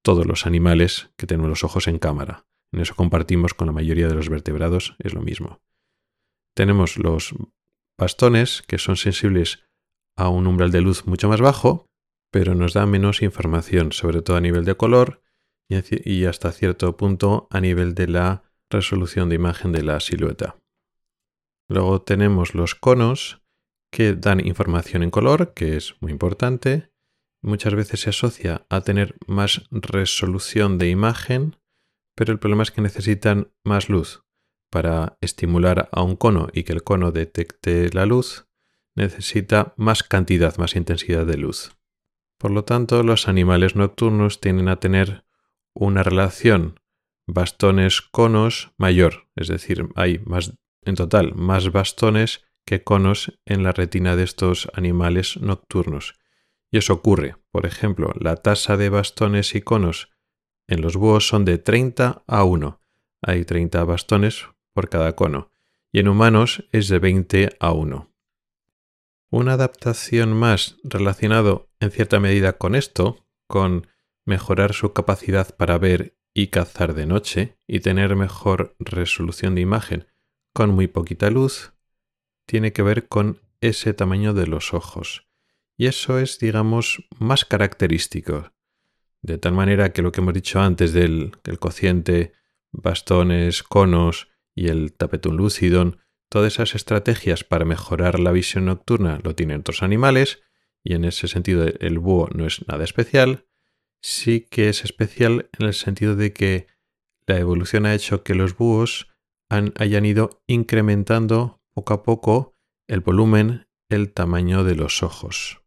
todos 0.03 0.27
los 0.27 0.47
animales 0.47 1.11
que 1.17 1.27
tenemos 1.27 1.49
los 1.49 1.65
ojos 1.65 1.89
en 1.89 1.99
cámara. 1.99 2.47
En 2.73 2.81
eso 2.81 2.95
compartimos 2.95 3.55
con 3.55 3.67
la 3.67 3.73
mayoría 3.73 4.09
de 4.09 4.15
los 4.15 4.29
vertebrados, 4.29 4.95
es 4.99 5.15
lo 5.15 5.21
mismo. 5.21 5.61
Tenemos 6.55 6.97
los 6.97 7.35
bastones 8.01 8.63
que 8.67 8.79
son 8.79 8.97
sensibles 8.97 9.63
a 10.17 10.29
un 10.29 10.47
umbral 10.47 10.73
de 10.73 10.81
luz 10.81 11.07
mucho 11.07 11.29
más 11.29 11.41
bajo, 11.41 11.87
pero 12.33 12.55
nos 12.55 12.73
da 12.73 12.87
menos 12.87 13.23
información, 13.23 13.93
sobre 13.93 14.23
todo 14.23 14.37
a 14.37 14.41
nivel 14.41 14.65
de 14.65 14.77
color 14.77 15.23
y 15.69 16.25
hasta 16.25 16.51
cierto 16.51 16.97
punto 16.97 17.47
a 17.51 17.61
nivel 17.61 17.95
de 17.95 18.09
la 18.09 18.43
resolución 18.71 19.29
de 19.29 19.37
imagen 19.37 19.71
de 19.71 19.83
la 19.83 20.01
silueta. 20.01 20.57
Luego 21.69 22.03
tenemos 22.03 22.55
los 22.55 22.75
conos 22.75 23.43
que 23.93 24.15
dan 24.15 24.45
información 24.45 25.03
en 25.03 25.11
color, 25.11 25.53
que 25.55 25.77
es 25.77 25.95
muy 26.01 26.11
importante. 26.11 26.91
Muchas 27.43 27.75
veces 27.75 28.01
se 28.01 28.11
asocia 28.11 28.67
a 28.69 28.81
tener 28.81 29.17
más 29.27 29.69
resolución 29.71 30.79
de 30.79 30.89
imagen, 30.89 31.57
pero 32.17 32.33
el 32.33 32.39
problema 32.39 32.63
es 32.63 32.71
que 32.71 32.81
necesitan 32.81 33.53
más 33.65 33.89
luz. 33.89 34.23
Para 34.71 35.19
estimular 35.21 35.89
a 35.93 36.03
un 36.03 36.17
cono 36.17 36.49
y 36.53 36.63
que 36.63 36.73
el 36.73 36.85
cono 36.85 37.11
detecte 37.11 37.91
la 37.93 38.07
luz, 38.07 38.47
necesita 38.95 39.75
más 39.77 40.03
cantidad, 40.03 40.57
más 40.59 40.77
intensidad 40.77 41.27
de 41.27 41.37
luz. 41.37 41.77
Por 42.39 42.53
lo 42.53 42.65
tanto, 42.65 43.03
los 43.03 43.29
animales 43.29 43.77
nocturnos 43.77 44.41
tienden 44.41 44.69
a 44.69 44.81
tener 44.81 45.25
una 45.75 46.03
relación 46.03 46.81
bastones-conos 47.27 48.73
mayor, 48.77 49.29
es 49.37 49.49
decir, 49.49 49.89
hay 49.95 50.19
más, 50.25 50.55
en 50.83 50.95
total 50.95 51.35
más 51.35 51.71
bastones 51.71 52.45
que 52.65 52.83
conos 52.83 53.39
en 53.45 53.63
la 53.63 53.73
retina 53.73 54.17
de 54.17 54.25
estos 54.25 54.71
animales 54.75 55.37
nocturnos. 55.37 56.15
Y 56.71 56.79
eso 56.79 56.95
ocurre, 56.95 57.37
por 57.51 57.67
ejemplo, 57.67 58.13
la 58.19 58.37
tasa 58.37 58.77
de 58.77 58.89
bastones 58.89 59.55
y 59.55 59.61
conos 59.61 60.11
en 60.69 60.83
los 60.83 60.97
búhos 60.97 61.27
son 61.27 61.45
de 61.45 61.59
30 61.59 62.23
a 62.27 62.45
1. 62.45 62.81
Hay 63.23 63.45
30 63.45 63.85
bastones 63.85 64.47
por 64.81 64.89
cada 64.89 65.15
cono, 65.15 65.51
y 65.93 65.99
en 65.99 66.09
humanos 66.09 66.65
es 66.73 66.89
de 66.89 66.99
20 66.99 67.51
a 67.61 67.73
1. 67.73 68.11
Una 69.29 69.53
adaptación 69.53 70.33
más 70.33 70.79
relacionado 70.83 71.69
en 71.81 71.91
cierta 71.91 72.19
medida 72.19 72.55
con 72.55 72.75
esto, 72.75 73.27
con 73.47 73.89
mejorar 74.25 74.73
su 74.73 74.95
capacidad 74.95 75.55
para 75.55 75.77
ver 75.77 76.17
y 76.33 76.47
cazar 76.47 76.95
de 76.95 77.05
noche 77.05 77.59
y 77.67 77.81
tener 77.81 78.17
mejor 78.17 78.75
resolución 78.79 79.55
de 79.55 79.61
imagen 79.61 80.07
con 80.55 80.71
muy 80.71 80.87
poquita 80.87 81.29
luz, 81.29 81.75
tiene 82.47 82.73
que 82.73 82.81
ver 82.81 83.07
con 83.07 83.43
ese 83.61 83.93
tamaño 83.93 84.33
de 84.33 84.47
los 84.47 84.73
ojos. 84.73 85.27
Y 85.77 85.89
eso 85.89 86.19
es, 86.19 86.39
digamos, 86.39 87.07
más 87.19 87.45
característico. 87.45 88.51
De 89.21 89.37
tal 89.37 89.53
manera 89.53 89.93
que 89.93 90.01
lo 90.01 90.11
que 90.11 90.23
hemos 90.23 90.33
dicho 90.33 90.59
antes 90.59 90.95
del, 90.95 91.33
cociente 91.59 92.33
bastones, 92.73 93.63
conos 93.63 94.30
y 94.55 94.69
el 94.69 94.93
tapetum 94.93 95.37
lucidum, 95.37 95.97
todas 96.29 96.55
esas 96.55 96.75
estrategias 96.75 97.45
para 97.45 97.65
mejorar 97.65 98.21
la 98.21 98.33
visión 98.33 98.67
nocturna 98.67 99.21
lo 99.23 99.35
tienen 99.35 99.61
otros 99.61 99.83
animales, 99.83 100.43
y 100.83 100.95
en 100.95 101.05
ese 101.05 101.29
sentido 101.29 101.67
el 101.67 101.99
búho 101.99 102.29
no 102.35 102.47
es 102.47 102.67
nada 102.67 102.85
especial. 102.85 103.47
Sí 104.03 104.47
que 104.51 104.69
es 104.69 104.85
especial 104.85 105.51
en 105.59 105.67
el 105.67 105.75
sentido 105.75 106.17
de 106.17 106.33
que 106.33 106.67
la 107.27 107.39
evolución 107.39 107.87
ha 107.87 107.95
hecho 107.95 108.23
que 108.23 108.35
los 108.35 108.57
búhos 108.57 109.09
hayan 109.51 110.05
ido 110.05 110.43
incrementando 110.47 111.61
poco 111.75 111.95
a 111.95 112.03
poco 112.03 112.57
el 112.89 113.01
volumen, 113.01 113.69
el 113.89 114.13
tamaño 114.13 114.65
de 114.65 114.75
los 114.75 115.03
ojos. 115.03 115.63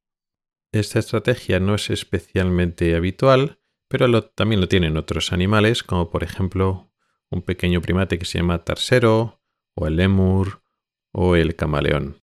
Esta 0.74 1.00
estrategia 1.00 1.60
no 1.60 1.76
es 1.76 1.90
especialmente 1.90 2.96
habitual, 2.96 3.60
pero 3.88 4.24
también 4.30 4.60
lo 4.60 4.68
tienen 4.68 4.98
otros 4.98 5.32
animales, 5.32 5.84
como 5.84 6.10
por 6.10 6.24
ejemplo 6.24 6.92
un 7.34 7.42
pequeño 7.42 7.82
primate 7.82 8.18
que 8.18 8.26
se 8.26 8.40
llama 8.40 8.64
tarsero, 8.64 9.42
o 9.76 9.88
el 9.88 9.98
lemur, 9.98 10.62
o 11.12 11.36
el 11.36 11.56
camaleón. 11.56 12.22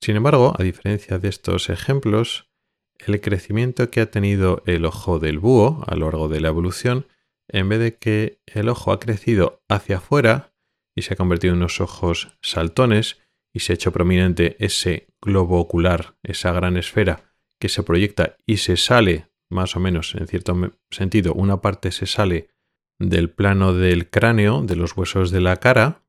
Sin 0.00 0.16
embargo, 0.16 0.54
a 0.58 0.62
diferencia 0.62 1.18
de 1.18 1.28
estos 1.28 1.68
ejemplos, 1.68 2.50
el 2.98 3.20
crecimiento 3.20 3.90
que 3.90 4.00
ha 4.00 4.10
tenido 4.10 4.62
el 4.66 4.84
ojo 4.84 5.18
del 5.18 5.38
búho 5.38 5.84
a 5.86 5.96
lo 5.96 6.06
largo 6.06 6.28
de 6.28 6.40
la 6.40 6.48
evolución 6.48 7.06
en 7.48 7.68
vez 7.68 7.78
de 7.78 7.96
que 7.96 8.40
el 8.46 8.68
ojo 8.68 8.92
ha 8.92 8.98
crecido 8.98 9.62
hacia 9.68 9.98
afuera 9.98 10.52
y 10.94 11.02
se 11.02 11.14
ha 11.14 11.16
convertido 11.16 11.52
en 11.52 11.58
unos 11.58 11.80
ojos 11.80 12.36
saltones 12.40 13.20
y 13.52 13.60
se 13.60 13.72
ha 13.72 13.74
hecho 13.74 13.92
prominente 13.92 14.56
ese 14.58 15.08
globo 15.22 15.60
ocular, 15.60 16.16
esa 16.22 16.52
gran 16.52 16.76
esfera 16.76 17.34
que 17.60 17.68
se 17.68 17.82
proyecta 17.82 18.36
y 18.46 18.58
se 18.58 18.76
sale, 18.76 19.30
más 19.50 19.76
o 19.76 19.80
menos 19.80 20.14
en 20.14 20.26
cierto 20.26 20.56
sentido, 20.90 21.34
una 21.34 21.60
parte 21.60 21.92
se 21.92 22.06
sale 22.06 22.48
del 22.98 23.30
plano 23.30 23.72
del 23.72 24.10
cráneo, 24.10 24.62
de 24.62 24.76
los 24.76 24.96
huesos 24.96 25.30
de 25.30 25.40
la 25.40 25.56
cara. 25.56 26.04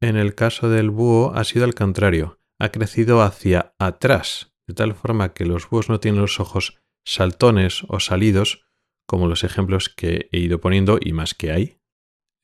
En 0.00 0.16
el 0.16 0.34
caso 0.34 0.68
del 0.68 0.90
búho 0.90 1.32
ha 1.34 1.44
sido 1.44 1.64
al 1.64 1.74
contrario, 1.74 2.40
ha 2.58 2.70
crecido 2.70 3.22
hacia 3.22 3.74
atrás, 3.78 4.54
de 4.66 4.74
tal 4.74 4.94
forma 4.94 5.32
que 5.32 5.46
los 5.46 5.68
búhos 5.68 5.88
no 5.88 6.00
tienen 6.00 6.20
los 6.20 6.40
ojos 6.40 6.78
saltones 7.04 7.84
o 7.88 8.00
salidos, 8.00 8.66
como 9.06 9.28
los 9.28 9.44
ejemplos 9.44 9.88
que 9.88 10.28
he 10.32 10.38
ido 10.38 10.60
poniendo 10.60 10.98
y 11.00 11.12
más 11.12 11.34
que 11.34 11.52
hay, 11.52 11.78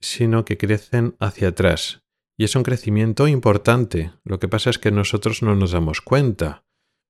sino 0.01 0.45
que 0.45 0.57
crecen 0.57 1.17
hacia 1.19 1.49
atrás. 1.49 2.03
Y 2.39 2.45
es 2.45 2.57
un 2.57 2.63
crecimiento 2.63 3.29
importante. 3.29 4.13
Lo 4.25 4.39
que 4.39 4.49
pasa 4.49 4.71
es 4.71 4.79
que 4.79 4.91
nosotros 4.91 5.43
no 5.43 5.55
nos 5.55 5.73
damos 5.73 6.01
cuenta. 6.01 6.65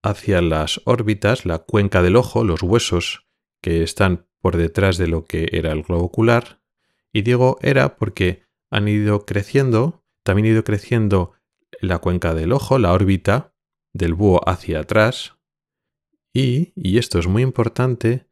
hacia 0.03 0.41
las 0.41 0.81
órbitas, 0.85 1.45
la 1.45 1.59
cuenca 1.59 2.03
del 2.03 2.17
ojo, 2.17 2.45
los 2.45 2.63
huesos 2.63 3.27
que 3.61 3.83
están 3.83 4.29
por 4.41 4.57
detrás 4.57 4.99
de 4.99 5.09
lo 5.09 5.25
que 5.25 5.49
era 5.53 5.73
el 5.73 5.83
globo 5.83 6.05
ocular. 6.05 6.61
Y 7.13 7.23
digo 7.23 7.59
era 7.61 7.97
porque 7.97 8.45
han 8.71 8.87
ido 8.87 9.27
creciendo, 9.27 10.05
también 10.23 10.47
ha 10.47 10.51
ido 10.51 10.65
creciendo 10.65 11.33
la 11.81 11.99
cuenca 11.99 12.35
del 12.35 12.53
ojo, 12.53 12.79
la 12.79 12.93
órbita 12.93 13.55
del 13.93 14.15
búho 14.15 14.41
hacia 14.49 14.81
atrás. 14.81 15.37
Y, 16.33 16.73
y 16.77 16.99
esto 16.99 17.19
es 17.19 17.27
muy 17.27 17.43
importante, 17.43 18.27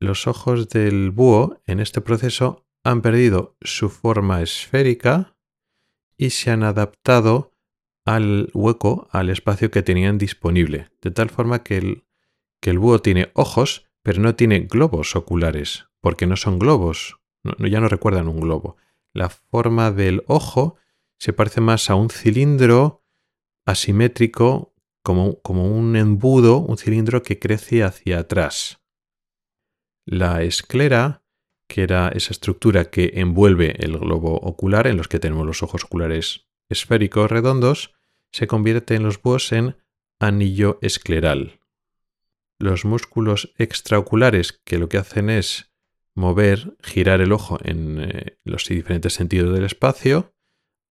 los 0.00 0.26
ojos 0.26 0.68
del 0.68 1.10
búho 1.10 1.60
en 1.66 1.80
este 1.80 2.00
proceso 2.00 2.66
han 2.82 3.02
perdido 3.02 3.56
su 3.60 3.90
forma 3.90 4.40
esférica 4.40 5.36
y 6.16 6.30
se 6.30 6.50
han 6.50 6.62
adaptado 6.62 7.54
al 8.04 8.50
hueco, 8.54 9.08
al 9.10 9.30
espacio 9.30 9.70
que 9.70 9.82
tenían 9.82 10.18
disponible, 10.18 10.90
de 11.02 11.10
tal 11.10 11.30
forma 11.30 11.62
que 11.62 11.76
el, 11.76 12.04
que 12.60 12.70
el 12.70 12.78
búho 12.78 13.00
tiene 13.00 13.30
ojos, 13.34 13.86
pero 14.02 14.20
no 14.20 14.34
tiene 14.34 14.60
globos 14.60 15.14
oculares, 15.16 15.86
porque 16.00 16.26
no 16.26 16.36
son 16.36 16.58
globos, 16.58 17.20
ya 17.58 17.80
no 17.80 17.88
recuerdan 17.88 18.28
un 18.28 18.40
globo. 18.40 18.76
La 19.12 19.28
forma 19.28 19.90
del 19.90 20.24
ojo 20.26 20.76
se 21.20 21.34
parece 21.34 21.60
más 21.60 21.90
a 21.90 21.94
un 21.94 22.08
cilindro 22.08 23.04
asimétrico, 23.66 24.74
como, 25.02 25.40
como 25.42 25.66
un 25.66 25.94
embudo, 25.94 26.58
un 26.58 26.78
cilindro 26.78 27.22
que 27.22 27.38
crece 27.38 27.84
hacia 27.84 28.20
atrás. 28.20 28.80
La 30.06 30.42
esclera, 30.42 31.22
que 31.68 31.82
era 31.82 32.08
esa 32.08 32.32
estructura 32.32 32.86
que 32.90 33.12
envuelve 33.16 33.76
el 33.84 33.98
globo 33.98 34.34
ocular, 34.36 34.86
en 34.86 34.96
los 34.96 35.08
que 35.08 35.20
tenemos 35.20 35.46
los 35.46 35.62
ojos 35.62 35.84
oculares 35.84 36.46
esféricos 36.70 37.30
redondos, 37.30 37.94
se 38.32 38.46
convierte 38.46 38.94
en 38.94 39.02
los 39.02 39.20
búhos 39.20 39.52
en 39.52 39.76
anillo 40.18 40.78
escleral. 40.80 41.60
Los 42.58 42.84
músculos 42.86 43.52
extraoculares 43.58 44.60
que 44.64 44.78
lo 44.78 44.88
que 44.88 44.98
hacen 44.98 45.28
es 45.28 45.70
mover, 46.14 46.76
girar 46.82 47.20
el 47.20 47.32
ojo 47.32 47.58
en 47.62 48.00
eh, 48.00 48.38
los 48.44 48.66
diferentes 48.66 49.12
sentidos 49.14 49.54
del 49.54 49.64
espacio, 49.64 50.34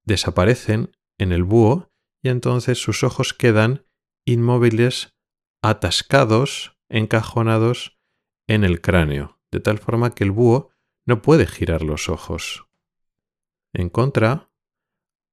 desaparecen 0.10 0.92
en 1.18 1.32
el 1.32 1.44
búho 1.44 1.92
y 2.22 2.30
entonces 2.30 2.82
sus 2.82 3.04
ojos 3.04 3.34
quedan 3.34 3.86
inmóviles, 4.26 5.16
atascados, 5.64 6.78
encajonados 6.90 7.98
en 8.48 8.64
el 8.64 8.82
cráneo, 8.82 9.40
de 9.52 9.60
tal 9.60 9.78
forma 9.78 10.14
que 10.14 10.24
el 10.24 10.32
búho 10.32 10.72
no 11.08 11.22
puede 11.22 11.46
girar 11.46 11.84
los 11.84 12.10
ojos. 12.10 12.66
En 13.74 13.90
contra, 13.90 14.52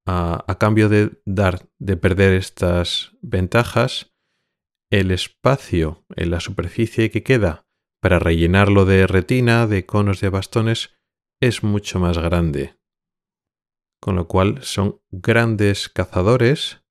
a, 0.05 0.57
cambio 0.59 0.89
de 0.89 1.21
dar, 1.25 1.67
de 1.79 1.97
perder 1.97 2.33
estas 2.33 3.17
ventajas, 3.21 4.15
el 4.89 5.11
espacio 5.11 6.05
en 6.15 6.29
la 6.29 6.39
superficie 6.39 7.11
que 7.11 7.23
queda 7.23 7.65
para 7.99 8.19
rellenarlo 8.19 8.85
de 8.85 9.07
retina, 9.07 9.67
de 9.67 9.85
conos 9.85 10.21
de 10.21 10.29
bastones, 10.29 10.97
es 11.41 11.63
mucho 11.63 11.99
más 11.99 12.17
grande. 12.17 12.76
Con 13.99 14.15
lo 14.15 14.27
cual 14.27 14.63
son 14.63 15.01
grandes 15.11 15.89
cazadores, 15.89 16.83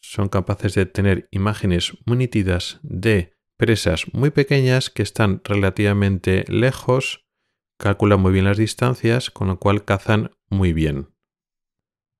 son 0.00 0.28
capaces 0.28 0.74
de 0.74 0.86
tener 0.86 1.28
imágenes 1.30 1.96
muy 2.06 2.16
nítidas 2.16 2.80
de 2.82 3.36
presas 3.56 4.06
muy 4.14 4.30
pequeñas 4.30 4.88
que 4.90 5.02
están 5.02 5.42
relativamente 5.44 6.44
lejos, 6.48 7.26
calculan 7.78 8.20
muy 8.20 8.32
bien 8.32 8.46
las 8.46 8.56
distancias, 8.56 9.30
con 9.30 9.48
lo 9.48 9.58
cual 9.58 9.84
cazan 9.84 10.30
muy 10.48 10.72
bien. 10.72 11.14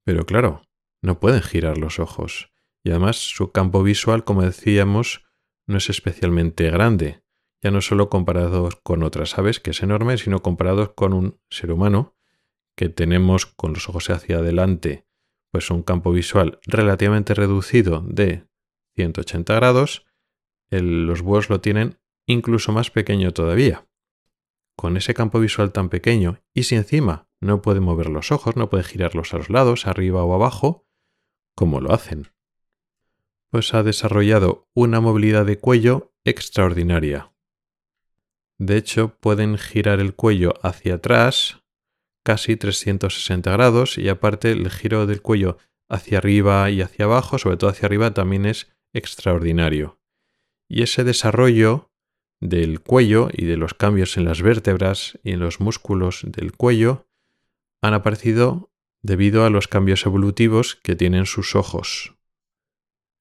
Pero 0.05 0.27
claro, 0.27 0.63
no 1.03 1.19
pueden 1.19 1.43
girar 1.43 1.79
los 1.79 1.99
ojos. 1.99 2.51
Y 2.85 2.91
además 2.91 3.17
su 3.17 3.53
campo 3.53 3.83
visual, 3.83 4.25
como 4.25 4.43
decíamos, 4.43 5.25
no 5.67 5.79
es 5.79 5.89
especialmente 5.89 6.71
grande, 6.71 7.23
ya 7.63 7.71
no 7.71 7.81
solo 7.81 8.09
comparados 8.09 8.77
con 8.83 9.03
otras 9.03 9.39
aves, 9.39 9.61
que 9.61 9.71
es 9.71 9.83
enorme, 9.83 10.19
sino 10.19 10.41
comparados 10.41 10.91
con 10.95 11.13
un 11.13 11.41
ser 11.51 11.73
humano, 11.73 12.17
que 12.81 12.89
tenemos 12.89 13.45
con 13.45 13.75
los 13.75 13.91
ojos 13.91 14.09
hacia 14.09 14.39
adelante, 14.39 15.05
pues 15.53 15.71
un 15.71 15.83
campo 15.83 16.13
visual 16.13 16.61
relativamente 16.63 17.35
reducido 17.35 18.01
de 18.01 18.47
180 18.97 19.55
grados, 19.55 20.07
los 20.71 21.21
búhos 21.21 21.51
lo 21.51 21.61
tienen 21.61 22.01
incluso 22.25 22.73
más 22.73 22.91
pequeño 22.91 23.33
todavía. 23.33 23.87
Con 24.77 24.97
ese 24.97 25.13
campo 25.13 25.41
visual 25.41 25.73
tan 25.73 25.91
pequeño, 25.91 26.41
y 26.55 26.63
si 26.63 26.75
encima 26.75 27.29
no 27.39 27.61
puede 27.61 27.81
mover 27.81 28.09
los 28.09 28.33
ojos, 28.33 28.57
no 28.57 28.71
puede 28.71 28.85
girarlos 28.85 29.35
a 29.35 29.37
los 29.37 29.51
lados, 29.51 29.87
arriba 29.87 30.25
o 30.25 30.33
abajo, 30.33 30.87
como 31.55 31.83
lo 31.83 31.93
hacen. 31.93 32.29
Pues 33.51 33.75
ha 33.75 33.83
desarrollado 33.83 34.71
una 34.73 35.03
movilidad 35.03 35.45
de 35.45 35.59
cuello 35.59 36.15
extraordinaria. 36.25 37.31
De 38.57 38.79
hecho, 38.79 39.19
pueden 39.21 39.59
girar 39.59 40.01
el 40.01 40.15
cuello 40.15 40.55
hacia 40.63 40.95
atrás 40.95 41.60
casi 42.25 42.57
360 42.57 43.51
grados 43.53 43.99
y 43.99 44.09
aparte 44.09 44.53
el 44.53 44.71
giro 44.71 45.07
del 45.07 45.23
cuello 45.23 45.59
hacia 45.89 46.19
arriba 46.19 46.71
y 46.71 46.83
hacia 46.83 47.07
abajo, 47.07 47.39
sobre 47.39 47.57
todo 47.57 47.71
hacia 47.71 47.87
arriba, 47.87 48.13
también 48.15 48.47
es 48.47 48.69
extraordinario. 48.93 49.99
Y 50.69 50.83
ese 50.83 51.05
desarrollo 51.05 51.91
del 52.41 52.81
cuello 52.81 53.29
y 53.33 53.45
de 53.45 53.57
los 53.57 53.75
cambios 53.75 54.17
en 54.17 54.25
las 54.25 54.43
vértebras 54.43 55.19
y 55.23 55.33
en 55.33 55.41
los 55.41 55.61
músculos 55.61 56.23
del 56.25 56.53
cuello 56.53 57.07
han 57.83 57.95
aparecido 57.95 58.71
debido 59.03 59.45
a 59.45 59.51
los 59.51 59.69
cambios 59.69 60.05
evolutivos 60.07 60.77
que 60.77 60.97
tienen 60.97 61.27
sus 61.27 61.55
ojos. 61.55 62.15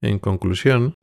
En 0.01 0.19
conclusión, 0.19 0.95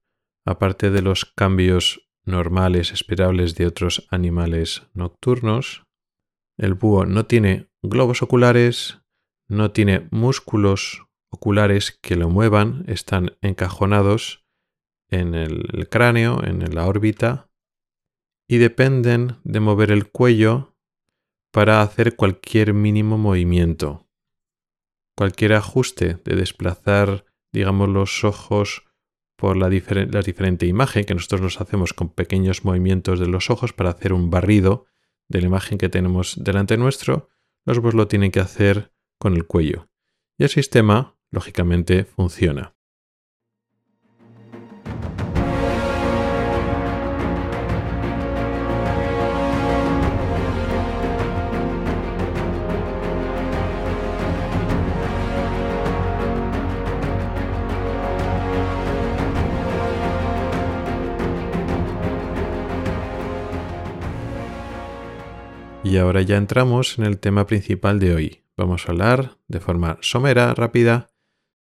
aparte 0.45 0.91
de 0.91 1.03
los 1.03 1.25
cambios 1.25 2.09
normales 2.25 2.93
esperables 2.93 3.55
de 3.55 3.67
otros 3.67 4.07
animales 4.11 4.83
nocturnos, 4.95 5.86
el 6.57 6.75
búho 6.75 7.07
no 7.07 7.27
tiene 7.27 7.69
globos 7.83 8.23
oculares, 8.23 9.01
no 9.49 9.71
tiene 9.71 10.09
músculos 10.11 11.07
oculares 11.31 11.99
que 12.03 12.17
lo 12.17 12.29
muevan, 12.29 12.85
están 12.89 13.37
encajonados 13.43 14.45
en 15.09 15.35
el 15.35 15.89
cráneo, 15.89 16.43
en 16.43 16.75
la 16.75 16.87
órbita, 16.87 17.51
y 18.49 18.59
dependen 18.59 19.37
de 19.45 19.61
mover 19.61 19.91
el 19.91 20.11
cuello 20.11 20.77
para 21.53 21.83
hacer 21.83 22.17
cualquier 22.17 22.75
mínimo 22.75 23.19
movimiento. 23.19 24.07
Cualquier 25.17 25.55
ajuste 25.55 26.19
de 26.25 26.37
desplazar, 26.37 27.25
digamos, 27.53 27.89
los 27.89 28.25
ojos 28.25 28.85
por 29.37 29.57
la, 29.57 29.69
la, 29.69 30.23
diferente 30.23 30.67
imagen 30.67 31.05
que 31.05 31.15
nosotros 31.15 31.41
nos 31.41 31.61
hacemos 31.61 31.93
con 31.93 32.09
pequeños 32.09 32.65
movimientos 32.65 33.21
de 33.21 33.27
los 33.27 33.51
ojos 33.51 33.73
para 33.73 33.91
hacer 33.91 34.13
un 34.13 34.31
barrido 34.31 34.87
de 35.29 35.41
la 35.41 35.47
imagen 35.47 35.79
que 35.79 35.89
tenemos 35.89 36.43
delante 36.43 36.77
nuestro, 36.77 37.29
los 37.65 37.79
ojos 37.79 37.95
lo 37.95 38.09
tienen 38.09 38.31
que 38.31 38.41
hacer 38.41 38.93
con 39.19 39.35
el 39.35 39.47
cuello. 39.47 39.89
Y 40.39 40.45
el 40.45 40.51
sistema, 40.51 41.19
lógicamente, 41.31 42.05
funciona. 42.05 42.76
Y 65.89 65.99
ahora 65.99 66.21
ya 66.23 66.37
entramos 66.37 66.99
en 66.99 67.05
el 67.05 67.21
tema 67.21 67.47
principal 67.47 68.01
de 68.01 68.13
hoy. 68.13 68.43
Vamos 68.57 68.89
a 68.89 68.91
hablar 68.91 69.39
de 69.47 69.61
forma 69.61 69.99
somera, 70.01 70.53
rápida, 70.53 71.11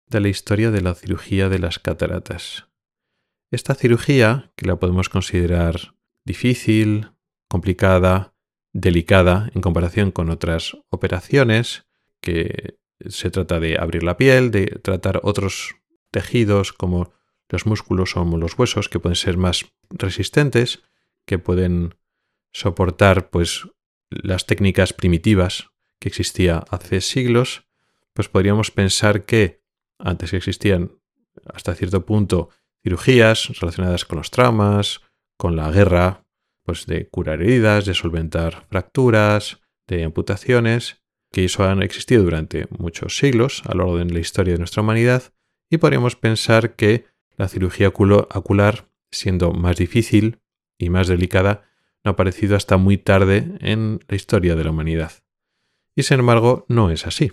de 0.06 0.20
la 0.20 0.28
historia 0.28 0.70
de 0.70 0.80
la 0.80 0.94
cirugía 0.94 1.50
de 1.50 1.58
las 1.58 1.78
cataratas. 1.78 2.66
Esta 3.50 3.74
cirugía, 3.74 4.50
que 4.56 4.64
la 4.64 4.76
podemos 4.76 5.10
considerar 5.10 5.94
difícil, 6.24 7.10
complicada, 7.50 8.32
delicada 8.72 9.50
en 9.54 9.60
comparación 9.60 10.10
con 10.10 10.30
otras 10.30 10.74
operaciones, 10.88 11.84
que 12.22 12.78
se 13.06 13.30
trata 13.30 13.60
de 13.60 13.78
abrir 13.78 14.04
la 14.04 14.16
piel, 14.16 14.50
de 14.50 14.64
tratar 14.82 15.20
otros 15.22 15.74
tejidos 16.10 16.72
como 16.72 17.12
los 17.50 17.66
músculos 17.66 18.16
o 18.16 18.24
los 18.24 18.58
huesos 18.58 18.88
que 18.88 19.00
pueden 19.00 19.16
ser 19.16 19.36
más 19.36 19.66
resistentes, 19.90 20.82
que 21.26 21.38
pueden 21.38 21.96
soportar 22.54 23.28
pues 23.28 23.68
las 24.10 24.46
técnicas 24.46 24.92
primitivas 24.92 25.70
que 26.00 26.08
existía 26.08 26.64
hace 26.70 27.00
siglos, 27.00 27.66
pues 28.12 28.28
podríamos 28.28 28.70
pensar 28.70 29.24
que 29.24 29.62
antes 29.98 30.32
existían 30.32 30.92
hasta 31.52 31.74
cierto 31.74 32.04
punto 32.04 32.50
cirugías 32.82 33.48
relacionadas 33.60 34.04
con 34.04 34.18
los 34.18 34.30
traumas, 34.30 35.00
con 35.36 35.56
la 35.56 35.70
guerra, 35.70 36.24
pues 36.64 36.86
de 36.86 37.08
curar 37.08 37.42
heridas, 37.42 37.86
de 37.86 37.94
solventar 37.94 38.66
fracturas, 38.68 39.60
de 39.86 40.04
amputaciones, 40.04 41.02
que 41.32 41.44
eso 41.44 41.64
han 41.64 41.82
existido 41.82 42.22
durante 42.22 42.66
muchos 42.78 43.16
siglos 43.18 43.62
a 43.66 43.74
lo 43.74 43.84
largo 43.84 43.98
de 43.98 44.04
la 44.04 44.20
historia 44.20 44.54
de 44.54 44.58
nuestra 44.58 44.82
humanidad, 44.82 45.32
y 45.70 45.78
podríamos 45.78 46.16
pensar 46.16 46.76
que 46.76 47.06
la 47.36 47.48
cirugía 47.48 47.88
ocular, 47.88 48.88
siendo 49.10 49.52
más 49.52 49.76
difícil 49.76 50.38
y 50.78 50.90
más 50.90 51.08
delicada, 51.08 51.64
no 52.04 52.10
ha 52.10 52.12
aparecido 52.12 52.56
hasta 52.56 52.76
muy 52.76 52.98
tarde 52.98 53.56
en 53.60 54.00
la 54.08 54.16
historia 54.16 54.54
de 54.54 54.64
la 54.64 54.70
humanidad. 54.70 55.12
Y 55.96 56.02
sin 56.02 56.20
embargo, 56.20 56.66
no 56.68 56.90
es 56.90 57.06
así. 57.06 57.32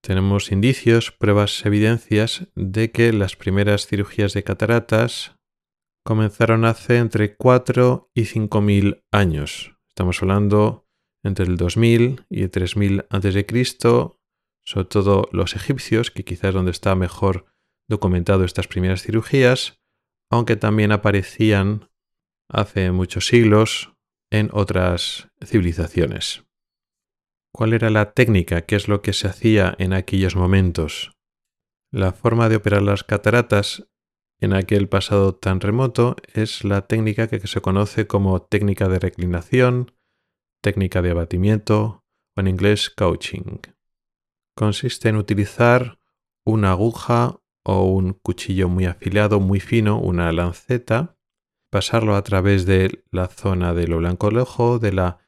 Tenemos 0.00 0.52
indicios, 0.52 1.12
pruebas, 1.12 1.64
evidencias 1.64 2.46
de 2.54 2.90
que 2.90 3.12
las 3.12 3.36
primeras 3.36 3.86
cirugías 3.86 4.32
de 4.34 4.44
cataratas 4.44 5.36
comenzaron 6.04 6.64
hace 6.64 6.98
entre 6.98 7.36
4 7.36 8.10
y 8.14 8.22
5.000 8.22 9.02
años. 9.10 9.76
Estamos 9.88 10.22
hablando 10.22 10.86
entre 11.22 11.46
el 11.46 11.56
2000 11.56 12.26
y 12.28 12.42
el 12.42 12.50
3000 12.50 13.06
a.C., 13.08 13.46
sobre 14.66 14.84
todo 14.86 15.28
los 15.32 15.56
egipcios, 15.56 16.10
que 16.10 16.24
quizás 16.24 16.50
es 16.50 16.54
donde 16.54 16.70
está 16.70 16.94
mejor 16.94 17.46
documentado 17.88 18.44
estas 18.44 18.66
primeras 18.66 19.02
cirugías, 19.02 19.80
aunque 20.30 20.56
también 20.56 20.92
aparecían 20.92 21.90
hace 22.54 22.90
muchos 22.92 23.26
siglos 23.26 23.92
en 24.30 24.50
otras 24.52 25.28
civilizaciones. 25.44 26.44
¿Cuál 27.52 27.72
era 27.72 27.90
la 27.90 28.12
técnica? 28.12 28.62
¿Qué 28.62 28.76
es 28.76 28.88
lo 28.88 29.00
que 29.02 29.12
se 29.12 29.28
hacía 29.28 29.74
en 29.78 29.92
aquellos 29.92 30.34
momentos? 30.34 31.12
La 31.92 32.12
forma 32.12 32.48
de 32.48 32.56
operar 32.56 32.82
las 32.82 33.04
cataratas 33.04 33.86
en 34.40 34.52
aquel 34.52 34.88
pasado 34.88 35.34
tan 35.34 35.60
remoto 35.60 36.16
es 36.32 36.64
la 36.64 36.82
técnica 36.86 37.28
que 37.28 37.46
se 37.46 37.60
conoce 37.60 38.06
como 38.06 38.42
técnica 38.42 38.88
de 38.88 38.98
reclinación, 38.98 39.92
técnica 40.60 41.02
de 41.02 41.12
abatimiento 41.12 42.04
o 42.36 42.40
en 42.40 42.48
inglés 42.48 42.90
coaching. 42.90 43.58
Consiste 44.56 45.08
en 45.08 45.16
utilizar 45.16 45.98
una 46.44 46.72
aguja 46.72 47.38
o 47.64 47.84
un 47.84 48.12
cuchillo 48.12 48.68
muy 48.68 48.86
afilado, 48.86 49.40
muy 49.40 49.60
fino, 49.60 49.98
una 49.98 50.30
lanceta, 50.32 51.16
pasarlo 51.74 52.14
a 52.14 52.22
través 52.22 52.66
de 52.66 53.02
la 53.10 53.26
zona 53.26 53.74
de 53.74 53.88
lo 53.88 53.96
blanco 53.98 54.28
del 54.28 54.38
ojo, 54.38 54.78
de 54.78 54.92
la 54.92 55.18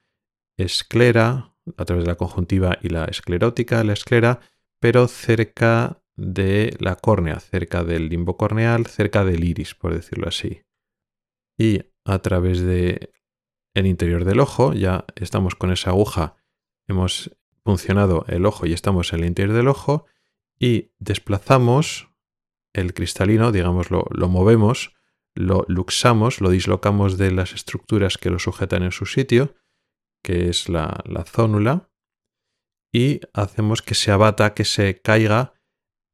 esclera, 0.57 1.57
a 1.77 1.85
través 1.85 2.05
de 2.05 2.11
la 2.11 2.15
conjuntiva 2.15 2.79
y 2.81 2.89
la 2.89 3.07
esclerótica, 3.07 3.83
la 3.83 3.95
esclera, 3.95 4.39
pero 4.79 5.09
cerca 5.09 6.05
de 6.15 6.77
la 6.79 6.95
córnea, 6.95 7.41
cerca 7.41 7.83
del 7.83 8.11
limbo 8.11 8.37
corneal, 8.37 8.87
cerca 8.87 9.25
del 9.25 9.43
iris, 9.43 9.75
por 9.75 9.93
decirlo 9.93 10.29
así. 10.29 10.63
Y 11.59 11.81
a 12.05 12.21
través 12.21 12.61
de 12.61 13.11
el 13.75 13.87
interior 13.89 14.25
del 14.25 14.39
ojo, 14.39 14.73
ya 14.73 15.05
estamos 15.17 15.57
con 15.57 15.73
esa 15.73 15.91
aguja, 15.91 16.37
hemos 16.87 17.37
funcionado 17.65 18.25
el 18.29 18.47
ojo 18.47 18.67
y 18.67 18.73
estamos 18.73 19.13
en 19.13 19.19
el 19.19 19.27
interior 19.27 19.57
del 19.57 19.67
ojo 19.67 20.07
y 20.61 20.93
desplazamos 21.01 22.09
el 22.73 22.95
cristalino, 22.95 23.51
digamos, 23.51 23.91
lo, 23.91 24.07
lo 24.13 24.29
movemos 24.29 24.96
lo 25.37 25.64
luxamos, 25.68 26.40
lo 26.40 26.51
dislocamos 26.51 27.18
de 27.18 27.31
las 27.31 27.53
estructuras 27.53 28.18
que 28.18 28.31
lo 28.31 28.38
sujetan 28.38 28.83
en 28.83 28.90
su 28.90 29.07
sitio, 29.07 29.55
que 30.25 30.49
es 30.49 30.68
la, 30.68 31.03
la 31.05 31.25
zónula, 31.25 31.90
y 32.92 33.20
hacemos 33.35 33.83
que 33.83 33.94
se 33.94 34.11
abata, 34.11 34.55
que 34.55 34.64
se 34.64 35.01
caiga 35.01 35.53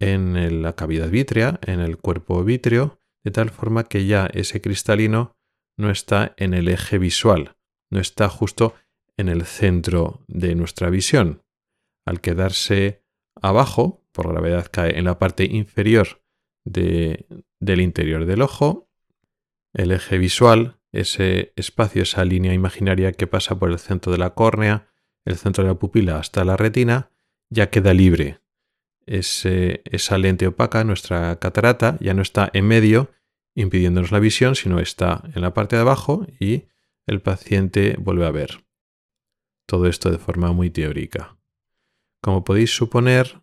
en 0.00 0.62
la 0.62 0.74
cavidad 0.74 1.08
vítrea, 1.08 1.60
en 1.62 1.80
el 1.80 1.96
cuerpo 1.96 2.42
vítreo, 2.42 2.98
de 3.24 3.30
tal 3.30 3.50
forma 3.50 3.84
que 3.84 4.06
ya 4.06 4.26
ese 4.26 4.60
cristalino 4.60 5.36
no 5.78 5.90
está 5.90 6.34
en 6.36 6.54
el 6.54 6.68
eje 6.68 6.98
visual, 6.98 7.56
no 7.90 8.00
está 8.00 8.28
justo 8.28 8.74
en 9.16 9.28
el 9.28 9.44
centro 9.44 10.24
de 10.26 10.56
nuestra 10.56 10.90
visión. 10.90 11.42
Al 12.04 12.20
quedarse 12.20 13.04
abajo, 13.40 14.04
por 14.12 14.28
gravedad 14.28 14.66
cae 14.70 14.98
en 14.98 15.04
la 15.04 15.18
parte 15.18 15.44
inferior 15.44 16.22
de, 16.64 17.26
del 17.60 17.80
interior 17.80 18.26
del 18.26 18.42
ojo 18.42 18.91
el 19.72 19.92
eje 19.92 20.18
visual, 20.18 20.78
ese 20.92 21.52
espacio, 21.56 22.02
esa 22.02 22.24
línea 22.24 22.52
imaginaria 22.52 23.12
que 23.12 23.26
pasa 23.26 23.58
por 23.58 23.70
el 23.70 23.78
centro 23.78 24.12
de 24.12 24.18
la 24.18 24.34
córnea, 24.34 24.88
el 25.24 25.36
centro 25.36 25.64
de 25.64 25.70
la 25.70 25.78
pupila 25.78 26.18
hasta 26.18 26.44
la 26.44 26.56
retina, 26.56 27.10
ya 27.48 27.70
queda 27.70 27.94
libre. 27.94 28.40
esa 29.06 30.18
lente 30.18 30.46
opaca, 30.46 30.84
nuestra 30.84 31.36
catarata, 31.38 31.96
ya 32.00 32.14
no 32.14 32.22
está 32.22 32.50
en 32.52 32.66
medio 32.66 33.10
impidiéndonos 33.54 34.12
la 34.12 34.20
visión, 34.20 34.54
sino 34.54 34.78
está 34.78 35.22
en 35.34 35.42
la 35.42 35.52
parte 35.52 35.76
de 35.76 35.82
abajo 35.82 36.26
y 36.40 36.64
el 37.06 37.20
paciente 37.20 37.96
vuelve 37.98 38.26
a 38.26 38.30
ver. 38.30 38.64
Todo 39.66 39.86
esto 39.86 40.10
de 40.10 40.18
forma 40.18 40.52
muy 40.52 40.70
teórica. 40.70 41.36
Como 42.22 42.44
podéis 42.44 42.74
suponer, 42.74 43.42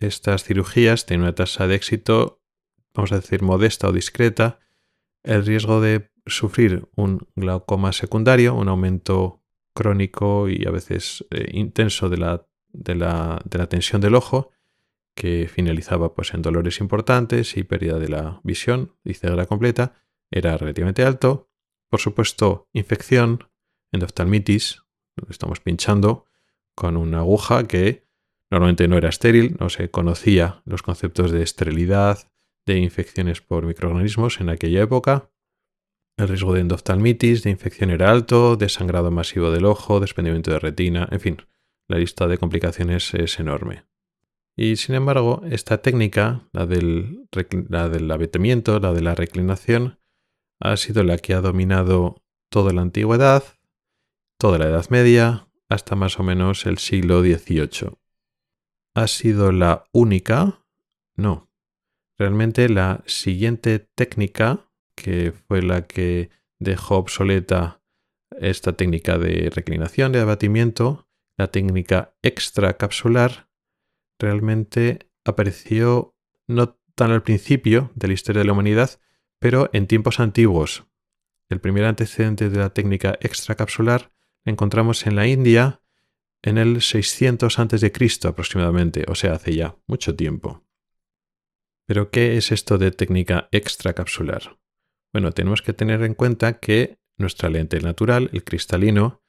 estas 0.00 0.44
cirugías 0.44 1.06
tienen 1.06 1.22
una 1.22 1.34
tasa 1.34 1.66
de 1.66 1.74
éxito, 1.74 2.42
vamos 2.94 3.12
a 3.12 3.16
decir, 3.16 3.42
modesta 3.42 3.88
o 3.88 3.92
discreta, 3.92 4.58
el 5.24 5.44
riesgo 5.44 5.80
de 5.80 6.10
sufrir 6.26 6.88
un 6.94 7.26
glaucoma 7.34 7.92
secundario, 7.92 8.54
un 8.54 8.68
aumento 8.68 9.42
crónico 9.74 10.48
y 10.48 10.66
a 10.66 10.70
veces 10.70 11.26
eh, 11.30 11.50
intenso 11.52 12.08
de 12.08 12.16
la, 12.16 12.46
tensión 13.68 14.00
del 14.00 14.14
ojo, 14.14 14.50
que 15.16 15.48
finalizaba 15.52 16.14
pues, 16.14 16.34
en 16.34 16.42
dolores 16.42 16.80
importantes 16.80 17.56
y 17.56 17.64
pérdida 17.64 17.98
de 17.98 18.08
la 18.08 18.40
visión 18.44 18.94
y 19.04 19.14
ceguera 19.14 19.46
completa, 19.46 19.94
era 20.30 20.56
relativamente 20.56 21.04
alto. 21.04 21.50
Por 21.90 22.00
supuesto, 22.00 22.68
infección, 22.72 23.48
endoftalmitis, 23.92 24.82
estamos 25.28 25.60
pinchando 25.60 26.26
con 26.74 26.96
una 26.96 27.18
aguja 27.18 27.66
que 27.68 28.06
normalmente 28.50 28.88
no 28.88 28.96
era 28.96 29.08
estéril, 29.08 29.56
no 29.60 29.68
se 29.68 29.90
conocía 29.90 30.62
los 30.64 30.82
conceptos 30.82 31.30
de 31.30 31.42
esterilidad, 31.42 32.30
de 32.66 32.78
infecciones 32.78 33.40
por 33.40 33.66
microorganismos 33.66 34.40
en 34.40 34.48
aquella 34.48 34.82
época. 34.82 35.30
El 36.16 36.28
riesgo 36.28 36.54
de 36.54 36.60
endoftalmitis, 36.60 37.42
de 37.42 37.50
infección 37.50 37.90
era 37.90 38.10
alto, 38.10 38.56
de 38.56 38.68
sangrado 38.68 39.10
masivo 39.10 39.50
del 39.50 39.64
ojo, 39.64 40.00
desprendimiento 40.00 40.50
de 40.50 40.60
retina, 40.60 41.08
en 41.10 41.20
fin, 41.20 41.36
la 41.88 41.98
lista 41.98 42.26
de 42.26 42.38
complicaciones 42.38 43.12
es 43.14 43.38
enorme. 43.40 43.84
Y 44.56 44.76
sin 44.76 44.94
embargo, 44.94 45.42
esta 45.50 45.82
técnica, 45.82 46.48
la 46.52 46.66
del, 46.66 47.28
la 47.68 47.88
del 47.88 48.10
abatimiento, 48.10 48.78
la 48.78 48.92
de 48.92 49.02
la 49.02 49.14
reclinación, 49.14 49.98
ha 50.60 50.76
sido 50.76 51.02
la 51.02 51.18
que 51.18 51.34
ha 51.34 51.40
dominado 51.40 52.22
toda 52.48 52.72
la 52.72 52.82
antigüedad, 52.82 53.42
toda 54.38 54.58
la 54.58 54.66
Edad 54.66 54.88
Media, 54.90 55.48
hasta 55.68 55.96
más 55.96 56.20
o 56.20 56.22
menos 56.22 56.66
el 56.66 56.78
siglo 56.78 57.20
XVIII. 57.20 57.98
¿Ha 58.94 59.08
sido 59.08 59.50
la 59.50 59.84
única? 59.92 60.64
No, 61.16 61.43
Realmente 62.18 62.68
la 62.68 63.02
siguiente 63.06 63.78
técnica, 63.80 64.70
que 64.94 65.32
fue 65.32 65.62
la 65.62 65.86
que 65.86 66.30
dejó 66.58 66.96
obsoleta 66.96 67.82
esta 68.40 68.74
técnica 68.74 69.18
de 69.18 69.50
reclinación, 69.50 70.12
de 70.12 70.20
abatimiento, 70.20 71.08
la 71.36 71.48
técnica 71.48 72.14
extracapsular, 72.22 73.48
realmente 74.18 75.10
apareció 75.24 76.14
no 76.46 76.78
tan 76.94 77.10
al 77.10 77.22
principio 77.22 77.90
de 77.94 78.08
la 78.08 78.14
historia 78.14 78.40
de 78.40 78.46
la 78.46 78.52
humanidad, 78.52 79.00
pero 79.40 79.68
en 79.72 79.86
tiempos 79.86 80.20
antiguos. 80.20 80.84
El 81.48 81.60
primer 81.60 81.84
antecedente 81.84 82.48
de 82.48 82.58
la 82.58 82.70
técnica 82.70 83.18
extracapsular 83.20 84.12
la 84.44 84.52
encontramos 84.52 85.06
en 85.06 85.16
la 85.16 85.26
India 85.26 85.80
en 86.42 86.58
el 86.58 86.80
600 86.82 87.58
a.C. 87.58 87.92
aproximadamente, 88.24 89.04
o 89.08 89.14
sea, 89.14 89.32
hace 89.32 89.54
ya 89.54 89.76
mucho 89.86 90.14
tiempo. 90.14 90.63
Pero, 91.86 92.10
¿qué 92.10 92.36
es 92.36 92.52
esto 92.52 92.78
de 92.78 92.90
técnica 92.90 93.48
extracapsular? 93.52 94.58
Bueno, 95.12 95.32
tenemos 95.32 95.62
que 95.62 95.72
tener 95.72 96.02
en 96.02 96.14
cuenta 96.14 96.58
que 96.58 96.98
nuestra 97.18 97.48
lente 97.48 97.78
natural, 97.80 98.30
el 98.32 98.42
cristalino, 98.42 99.22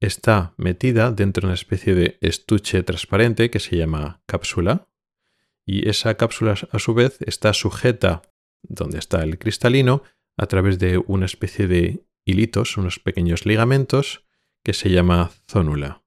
está 0.00 0.54
metida 0.56 1.10
dentro 1.10 1.42
de 1.42 1.46
una 1.48 1.54
especie 1.54 1.94
de 1.94 2.18
estuche 2.20 2.82
transparente 2.82 3.50
que 3.50 3.58
se 3.58 3.76
llama 3.76 4.22
cápsula, 4.26 4.88
y 5.66 5.88
esa 5.88 6.16
cápsula 6.16 6.54
a 6.70 6.78
su 6.78 6.94
vez 6.94 7.18
está 7.20 7.52
sujeta 7.52 8.22
donde 8.62 8.98
está 8.98 9.22
el 9.22 9.38
cristalino 9.38 10.02
a 10.36 10.46
través 10.46 10.78
de 10.78 10.98
una 11.06 11.26
especie 11.26 11.66
de 11.66 12.04
hilitos, 12.24 12.76
unos 12.76 12.98
pequeños 12.98 13.44
ligamentos 13.44 14.24
que 14.62 14.72
se 14.72 14.90
llama 14.90 15.30
zónula. 15.50 16.02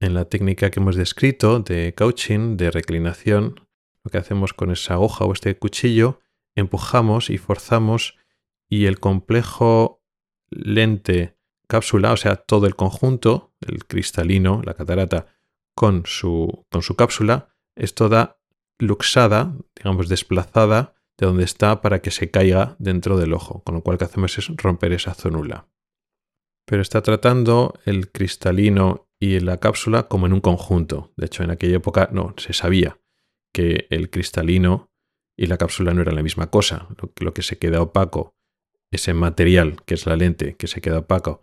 En 0.00 0.14
la 0.14 0.24
técnica 0.24 0.70
que 0.70 0.80
hemos 0.80 0.96
descrito 0.96 1.60
de 1.60 1.94
couching, 1.94 2.56
de 2.56 2.70
reclinación, 2.70 3.60
lo 4.04 4.10
que 4.10 4.18
hacemos 4.18 4.52
con 4.52 4.70
esa 4.70 4.98
hoja 4.98 5.24
o 5.24 5.32
este 5.32 5.56
cuchillo, 5.58 6.20
empujamos 6.54 7.30
y 7.30 7.38
forzamos 7.38 8.16
y 8.68 8.86
el 8.86 9.00
complejo 9.00 10.02
lente 10.50 11.36
cápsula, 11.68 12.12
o 12.12 12.16
sea, 12.16 12.36
todo 12.36 12.66
el 12.66 12.76
conjunto, 12.76 13.54
el 13.60 13.86
cristalino, 13.86 14.62
la 14.64 14.74
catarata, 14.74 15.26
con 15.74 16.04
su, 16.04 16.66
con 16.70 16.82
su 16.82 16.96
cápsula, 16.96 17.48
es 17.76 17.94
toda 17.94 18.38
luxada, 18.78 19.56
digamos, 19.76 20.08
desplazada 20.08 20.94
de 21.16 21.26
donde 21.26 21.44
está 21.44 21.80
para 21.80 22.02
que 22.02 22.10
se 22.10 22.30
caiga 22.30 22.76
dentro 22.78 23.16
del 23.16 23.32
ojo, 23.32 23.62
con 23.62 23.74
lo 23.74 23.82
cual 23.82 23.94
lo 23.94 23.98
que 23.98 24.04
hacemos 24.04 24.36
es 24.36 24.48
romper 24.56 24.92
esa 24.92 25.14
zonula. 25.14 25.68
Pero 26.66 26.82
está 26.82 27.02
tratando 27.02 27.74
el 27.84 28.10
cristalino 28.10 29.08
y 29.18 29.40
la 29.40 29.58
cápsula 29.58 30.08
como 30.08 30.26
en 30.26 30.32
un 30.32 30.40
conjunto. 30.40 31.12
De 31.16 31.26
hecho, 31.26 31.42
en 31.42 31.50
aquella 31.50 31.76
época 31.76 32.08
no, 32.12 32.34
se 32.36 32.52
sabía 32.52 32.98
que 33.52 33.86
el 33.90 34.10
cristalino 34.10 34.90
y 35.36 35.46
la 35.46 35.58
cápsula 35.58 35.94
no 35.94 36.02
eran 36.02 36.16
la 36.16 36.22
misma 36.22 36.50
cosa. 36.50 36.88
Lo, 37.18 37.34
que 37.34 37.42
se 37.42 37.58
queda 37.58 37.82
opaco, 37.82 38.34
ese 38.90 39.14
material 39.14 39.82
que 39.84 39.94
es 39.94 40.06
la 40.06 40.16
lente 40.16 40.56
que 40.56 40.66
se 40.66 40.80
queda 40.80 41.00
opaco, 41.00 41.42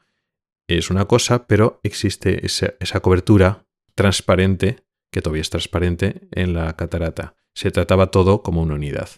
es 0.68 0.90
una 0.90 1.06
cosa, 1.06 1.48
pero 1.48 1.80
existe 1.84 2.46
esa 2.46 3.00
cobertura 3.00 3.66
transparente, 3.96 4.84
que 5.12 5.22
todavía 5.22 5.42
es 5.42 5.50
transparente, 5.50 6.28
en 6.32 6.54
la 6.54 6.76
catarata. 6.76 7.36
Se 7.56 7.72
trataba 7.72 8.12
todo 8.12 8.44
como 8.44 8.62
una 8.62 8.76
unidad. 8.76 9.10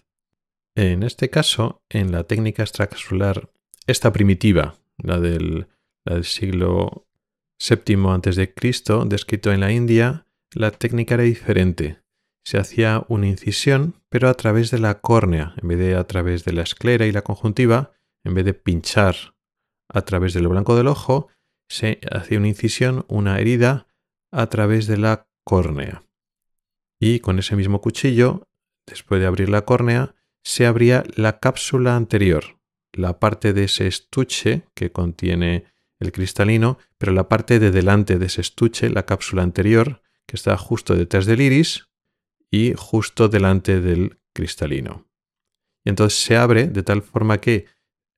En 0.76 1.04
este 1.04 1.30
caso, 1.30 1.84
en 1.90 2.12
la 2.12 2.24
técnica 2.24 2.64
extracapsular, 2.64 3.52
esta 3.88 4.14
primitiva, 4.14 4.80
la 4.98 5.20
del, 5.20 5.68
siglo 6.24 7.08
VII 7.60 7.96
a.C., 8.08 8.54
descrito 9.06 9.52
en 9.52 9.60
la 9.60 9.72
India, 9.72 10.26
la 10.54 10.72
técnica 10.72 11.16
era 11.16 11.24
diferente. 11.24 12.02
Se 12.44 12.58
hacía 12.58 13.06
una 13.08 13.28
incisión, 13.28 13.96
pero 14.10 14.28
a 14.30 14.34
través 14.34 14.72
de 14.72 14.80
la 14.80 15.00
córnea, 15.00 15.54
en 15.62 15.68
vez 15.68 15.78
de 15.78 15.96
a 15.96 16.06
través 16.06 16.44
de 16.44 16.54
la 16.54 16.64
esclera 16.64 17.06
y 17.06 17.12
la 17.12 17.22
conjuntiva, 17.22 17.92
en 18.24 18.34
vez 18.34 18.46
de 18.46 18.54
pinchar 18.54 19.16
a 19.90 20.02
través 20.02 20.34
del 20.34 20.48
blanco 20.48 20.76
del 20.76 20.88
ojo, 20.88 21.28
se 21.70 22.00
hacía 22.12 22.38
una 22.38 22.48
incisión, 22.48 23.06
una 23.08 23.40
herida, 23.40 23.88
a 24.32 24.48
través 24.48 24.88
de 24.88 24.98
la 24.98 25.28
córnea. 25.44 26.04
Y 27.00 27.20
con 27.20 27.40
ese 27.40 27.56
mismo 27.56 27.82
cuchillo, 27.82 28.48
después 28.88 29.22
de 29.22 29.28
abrir 29.28 29.50
la 29.50 29.66
córnea, 29.66 30.16
se 30.44 30.66
abría 30.66 31.04
la 31.16 31.40
cápsula 31.40 31.96
anterior, 31.96 32.60
la 32.94 33.20
parte 33.20 33.54
de 33.54 33.66
ese 33.66 33.88
estuche 33.88 34.64
que 34.74 34.92
contiene 34.92 35.66
el 36.00 36.12
cristalino, 36.12 36.78
pero 36.98 37.12
la 37.12 37.30
parte 37.30 37.60
de 37.60 37.72
delante 37.72 38.18
de 38.18 38.26
ese 38.26 38.42
estuche, 38.42 38.90
la 38.90 39.06
cápsula 39.06 39.44
anterior, 39.44 40.02
que 40.26 40.36
está 40.36 40.58
justo 40.58 40.96
detrás 40.96 41.26
del 41.26 41.42
iris 41.42 41.91
y 42.52 42.74
justo 42.76 43.30
delante 43.30 43.82
del 43.82 44.20
cristalino. 44.34 45.08
Entonces 45.86 46.20
se 46.20 46.38
abre 46.38 46.68
de 46.68 46.84
tal 46.84 47.02
forma 47.02 47.40
que 47.40 47.66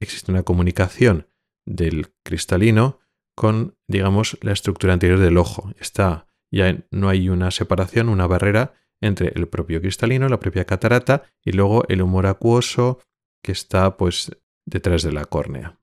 existe 0.01 0.31
una 0.31 0.43
comunicación 0.43 1.27
del 1.65 2.13
cristalino 2.23 2.99
con, 3.35 3.77
digamos, 3.87 4.37
la 4.41 4.51
estructura 4.51 4.93
anterior 4.93 5.19
del 5.19 5.37
ojo. 5.37 5.71
Está, 5.79 6.27
ya 6.51 6.83
no 6.91 7.09
hay 7.09 7.29
una 7.29 7.51
separación, 7.51 8.09
una 8.09 8.27
barrera 8.27 8.73
entre 9.01 9.31
el 9.35 9.47
propio 9.47 9.81
cristalino, 9.81 10.27
la 10.29 10.39
propia 10.39 10.65
catarata 10.65 11.23
y 11.43 11.51
luego 11.51 11.85
el 11.87 12.01
humor 12.01 12.25
acuoso 12.25 12.99
que 13.41 13.51
está 13.51 13.97
pues 13.97 14.31
detrás 14.65 15.03
de 15.03 15.11
la 15.11 15.25
córnea. 15.25 15.79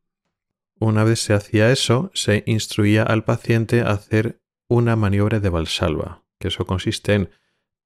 Una 0.78 1.04
vez 1.04 1.20
se 1.20 1.34
hacía 1.34 1.70
eso, 1.70 2.10
se 2.14 2.42
instruía 2.46 3.02
al 3.02 3.24
paciente 3.24 3.82
a 3.82 3.90
hacer 3.90 4.40
una 4.68 4.96
maniobra 4.96 5.40
de 5.40 5.50
valsalva, 5.50 6.24
que 6.38 6.48
eso 6.48 6.64
consiste 6.64 7.14
en 7.14 7.30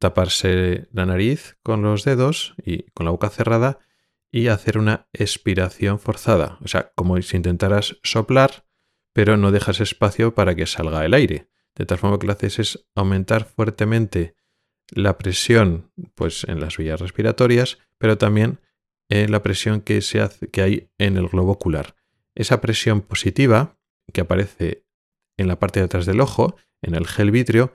taparse 0.04 0.86
la 0.92 1.06
nariz 1.06 1.56
con 1.62 1.80
los 1.80 2.04
dedos 2.04 2.54
y 2.62 2.82
con 2.90 3.06
la 3.06 3.10
boca 3.10 3.30
cerrada 3.30 3.78
y 4.30 4.48
hacer 4.48 4.76
una 4.76 5.08
expiración 5.14 5.98
forzada, 5.98 6.58
o 6.62 6.68
sea, 6.68 6.92
como 6.94 7.20
si 7.22 7.38
intentaras 7.38 7.96
soplar, 8.02 8.66
pero 9.14 9.38
no 9.38 9.50
dejas 9.50 9.80
espacio 9.80 10.34
para 10.34 10.54
que 10.54 10.66
salga 10.66 11.06
el 11.06 11.14
aire. 11.14 11.48
De 11.74 11.86
tal 11.86 11.96
forma 11.96 12.18
que 12.18 12.26
lo 12.26 12.34
haces 12.34 12.58
es 12.58 12.86
aumentar 12.94 13.46
fuertemente 13.46 14.34
la 14.90 15.16
presión 15.16 15.90
pues, 16.14 16.44
en 16.44 16.60
las 16.60 16.76
vías 16.76 17.00
respiratorias, 17.00 17.78
pero 17.96 18.18
también 18.18 18.60
en 19.08 19.32
la 19.32 19.42
presión 19.42 19.80
que, 19.80 20.02
se 20.02 20.20
hace, 20.20 20.50
que 20.50 20.60
hay 20.60 20.90
en 20.98 21.16
el 21.16 21.28
globo 21.28 21.52
ocular. 21.52 21.96
Esa 22.34 22.60
presión 22.60 23.00
positiva 23.00 23.78
que 24.12 24.20
aparece 24.20 24.84
en 25.38 25.48
la 25.48 25.58
parte 25.58 25.80
de 25.80 25.86
atrás 25.86 26.04
del 26.04 26.20
ojo, 26.20 26.56
en 26.82 26.94
el 26.94 27.06
gel 27.06 27.30
vítreo, 27.30 27.72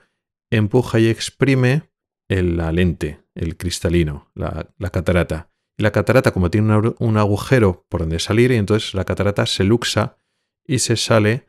empuja 0.48 1.00
y 1.00 1.08
exprime 1.08 1.89
la 2.30 2.70
lente, 2.72 3.24
el 3.34 3.56
cristalino, 3.56 4.30
la, 4.34 4.90
catarata. 4.90 5.50
Y 5.76 5.82
la 5.82 5.90
catarata, 5.90 6.32
como 6.32 6.50
tiene 6.50 6.94
un, 6.98 7.16
agujero 7.18 7.86
por 7.88 8.00
donde 8.00 8.20
salir, 8.20 8.52
y 8.52 8.56
entonces 8.56 8.94
la 8.94 9.04
catarata 9.04 9.46
se 9.46 9.64
luxa 9.64 10.16
y 10.64 10.78
se 10.78 10.96
sale 10.96 11.46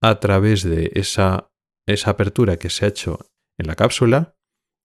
a 0.00 0.20
través 0.20 0.62
de 0.62 0.92
esa, 0.94 1.50
esa 1.86 2.10
apertura 2.10 2.56
que 2.58 2.70
se 2.70 2.84
ha 2.84 2.88
hecho 2.88 3.18
en 3.58 3.66
la 3.66 3.74
cápsula 3.74 4.36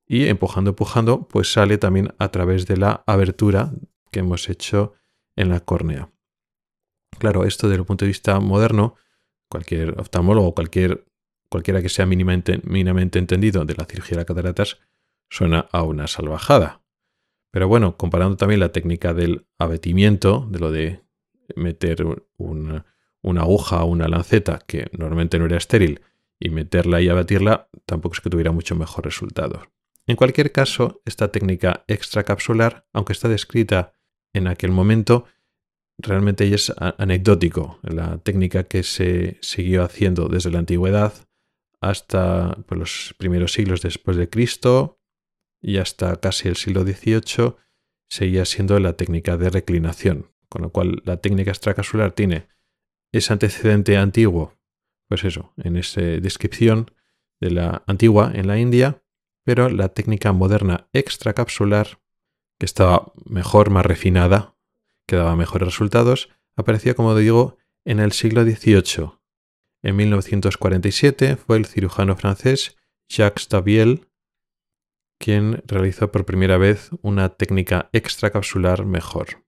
y 0.07 0.27
empujando, 0.27 0.71
empujando, 0.71 1.27
pues 1.27 1.51
sale 1.51 1.77
también 1.77 2.13
a 2.17 2.29
través 2.29 2.65
de 2.65 2.77
la 2.77 3.03
abertura 3.05 3.71
que 4.11 4.19
hemos 4.19 4.49
hecho 4.49 4.93
en 5.35 5.49
la 5.49 5.59
córnea. 5.59 6.11
Claro, 7.19 7.45
esto 7.45 7.67
desde 7.67 7.81
el 7.81 7.85
punto 7.85 8.05
de 8.05 8.09
vista 8.09 8.39
moderno, 8.39 8.95
cualquier 9.49 9.99
oftalmólogo, 9.99 10.53
cualquier, 10.53 11.05
cualquiera 11.49 11.81
que 11.81 11.89
sea 11.89 12.05
mínimamente, 12.05 12.61
mínimamente 12.63 13.19
entendido 13.19 13.63
de 13.65 13.75
la 13.75 13.85
cirugía 13.85 14.17
de 14.17 14.25
cataratas, 14.25 14.79
suena 15.29 15.67
a 15.71 15.83
una 15.83 16.07
salvajada. 16.07 16.81
Pero 17.51 17.67
bueno, 17.67 17.97
comparando 17.97 18.37
también 18.37 18.59
la 18.59 18.71
técnica 18.71 19.13
del 19.13 19.45
abatimiento, 19.57 20.47
de 20.51 20.59
lo 20.59 20.71
de 20.71 21.01
meter 21.55 22.05
una 22.37 23.41
aguja 23.41 23.83
o 23.83 23.87
una 23.87 24.07
lanceta, 24.07 24.59
que 24.67 24.89
normalmente 24.91 25.39
no 25.39 25.45
era 25.45 25.57
estéril, 25.57 26.01
y 26.39 26.49
meterla 26.49 27.01
y 27.01 27.09
abatirla, 27.09 27.69
tampoco 27.85 28.15
es 28.15 28.21
que 28.21 28.29
tuviera 28.29 28.51
mucho 28.51 28.75
mejor 28.75 29.05
resultado. 29.05 29.63
En 30.07 30.15
cualquier 30.15 30.51
caso, 30.51 31.01
esta 31.05 31.31
técnica 31.31 31.83
extracapsular, 31.87 32.85
aunque 32.93 33.13
está 33.13 33.27
descrita 33.27 33.93
en 34.33 34.47
aquel 34.47 34.71
momento, 34.71 35.25
realmente 35.97 36.53
es 36.53 36.73
anecdótico. 36.77 37.79
La 37.81 38.17
técnica 38.17 38.65
que 38.65 38.83
se 38.83 39.37
siguió 39.41 39.83
haciendo 39.83 40.27
desde 40.27 40.51
la 40.51 40.59
antigüedad 40.59 41.13
hasta 41.81 42.57
pues, 42.67 42.79
los 42.79 43.15
primeros 43.17 43.53
siglos 43.53 43.81
después 43.81 44.17
de 44.17 44.29
Cristo 44.29 44.99
y 45.65 45.77
hasta 45.77 46.15
casi 46.17 46.47
el 46.47 46.57
siglo 46.57 46.83
XVIII 46.83 47.55
seguía 48.07 48.45
siendo 48.45 48.79
la 48.79 48.93
técnica 48.93 49.35
de 49.35 49.49
reclinación, 49.49 50.31
con 50.47 50.61
lo 50.61 50.69
cual 50.69 51.01
la 51.05 51.17
técnica 51.17 51.49
extracapsular 51.49 52.11
tiene 52.11 52.47
ese 53.11 53.33
antecedente 53.33 53.97
antiguo, 53.97 54.53
pues 55.09 55.23
eso, 55.23 55.53
en 55.57 55.75
esa 55.77 56.01
descripción 56.01 56.91
de 57.41 57.49
la 57.49 57.83
antigua 57.87 58.31
en 58.35 58.45
la 58.45 58.59
India, 58.59 59.01
pero 59.43 59.69
la 59.69 59.89
técnica 59.89 60.33
moderna 60.33 60.87
extracapsular, 60.93 61.99
que 62.59 62.67
estaba 62.67 63.11
mejor, 63.25 63.71
más 63.71 63.87
refinada, 63.87 64.55
que 65.07 65.15
daba 65.15 65.35
mejores 65.35 65.67
resultados, 65.67 66.29
apareció, 66.55 66.95
como 66.95 67.15
digo, 67.15 67.57
en 67.85 67.99
el 67.99 68.11
siglo 68.11 68.43
XVIII. 68.43 69.13
En 69.81 69.95
1947 69.95 71.37
fue 71.37 71.57
el 71.57 71.65
cirujano 71.65 72.15
francés 72.15 72.77
Jacques 73.09 73.47
Tabiel 73.47 74.07
quien 75.19 75.63
realizó 75.65 76.11
por 76.11 76.25
primera 76.25 76.57
vez 76.57 76.89
una 77.01 77.29
técnica 77.29 77.89
extracapsular 77.93 78.85
mejor. 78.85 79.43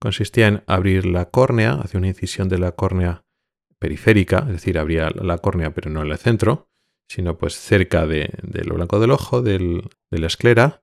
Consistía 0.00 0.48
en 0.48 0.62
abrir 0.66 1.06
la 1.06 1.30
córnea, 1.30 1.72
hacia 1.72 1.98
una 1.98 2.08
incisión 2.08 2.48
de 2.48 2.58
la 2.58 2.72
córnea 2.72 3.24
periférica, 3.78 4.38
es 4.40 4.52
decir, 4.52 4.78
abría 4.78 5.10
la 5.10 5.38
córnea 5.38 5.72
pero 5.72 5.90
no 5.90 6.02
en 6.02 6.10
el 6.10 6.18
centro, 6.18 6.70
sino 7.08 7.38
pues 7.38 7.54
cerca 7.54 8.06
de, 8.06 8.30
lo 8.42 8.74
blanco 8.74 9.00
del 9.00 9.10
ojo, 9.10 9.42
de 9.42 9.88
la 10.10 10.26
esclera, 10.26 10.82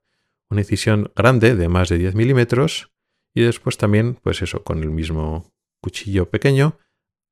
una 0.50 0.60
incisión 0.60 1.12
grande 1.14 1.54
de 1.54 1.68
más 1.68 1.88
de 1.88 1.98
10 1.98 2.14
milímetros 2.14 2.92
y 3.34 3.42
después 3.42 3.76
también, 3.76 4.14
pues 4.14 4.42
eso, 4.42 4.64
con 4.64 4.82
el 4.82 4.90
mismo 4.90 5.52
cuchillo 5.82 6.30
pequeño, 6.30 6.78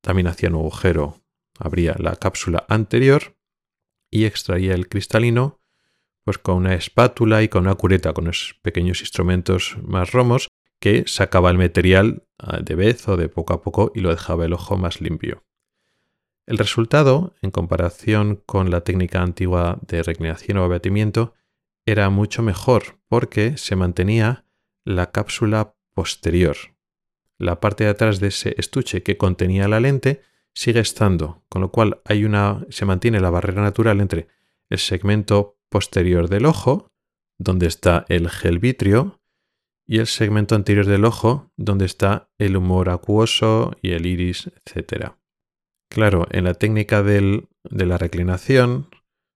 también 0.02 0.26
hacía 0.26 0.50
un 0.50 0.56
agujero, 0.56 1.22
abría 1.58 1.96
la 1.98 2.16
cápsula 2.16 2.66
anterior 2.68 3.36
y 4.10 4.26
extraía 4.26 4.74
el 4.74 4.88
cristalino 4.88 5.63
pues 6.24 6.38
con 6.38 6.56
una 6.56 6.74
espátula 6.74 7.42
y 7.42 7.48
con 7.48 7.64
una 7.64 7.74
cureta, 7.74 8.12
con 8.12 8.24
unos 8.24 8.58
pequeños 8.62 9.00
instrumentos 9.00 9.76
más 9.82 10.12
romos 10.12 10.48
que 10.80 11.04
sacaba 11.06 11.50
el 11.50 11.58
material 11.58 12.24
ah, 12.38 12.60
de 12.60 12.74
vez 12.74 13.06
o 13.08 13.16
de 13.16 13.28
poco 13.28 13.52
a 13.52 13.62
poco 13.62 13.92
y 13.94 14.00
lo 14.00 14.10
dejaba 14.10 14.44
el 14.44 14.52
ojo 14.52 14.76
más 14.76 15.00
limpio. 15.00 15.44
El 16.46 16.58
resultado, 16.58 17.34
en 17.40 17.50
comparación 17.50 18.42
con 18.44 18.70
la 18.70 18.82
técnica 18.82 19.22
antigua 19.22 19.78
de 19.86 20.02
reclinación 20.02 20.58
o 20.58 20.64
abatimiento, 20.64 21.34
era 21.86 22.10
mucho 22.10 22.42
mejor 22.42 22.98
porque 23.08 23.56
se 23.56 23.76
mantenía 23.76 24.44
la 24.84 25.10
cápsula 25.10 25.74
posterior. 25.94 26.56
La 27.38 27.60
parte 27.60 27.84
de 27.84 27.90
atrás 27.90 28.20
de 28.20 28.28
ese 28.28 28.54
estuche 28.58 29.02
que 29.02 29.16
contenía 29.16 29.68
la 29.68 29.80
lente 29.80 30.22
sigue 30.52 30.80
estando, 30.80 31.42
con 31.48 31.62
lo 31.62 31.70
cual 31.70 32.00
hay 32.04 32.24
una, 32.24 32.64
se 32.68 32.84
mantiene 32.84 33.20
la 33.20 33.30
barrera 33.30 33.62
natural 33.62 34.00
entre 34.00 34.28
el 34.70 34.78
segmento 34.78 35.53
posterior 35.74 36.28
del 36.28 36.46
ojo, 36.46 36.92
donde 37.36 37.66
está 37.66 38.04
el 38.08 38.30
gel 38.30 38.60
vitrio, 38.60 39.20
y 39.84 39.98
el 39.98 40.06
segmento 40.06 40.54
anterior 40.54 40.86
del 40.86 41.04
ojo, 41.04 41.50
donde 41.56 41.84
está 41.84 42.30
el 42.38 42.56
humor 42.56 42.90
acuoso 42.90 43.72
y 43.82 43.90
el 43.90 44.06
iris, 44.06 44.52
etc. 44.64 45.14
Claro, 45.90 46.28
en 46.30 46.44
la 46.44 46.54
técnica 46.54 47.02
de 47.02 47.48
la 47.64 47.98
reclinación, 47.98 48.88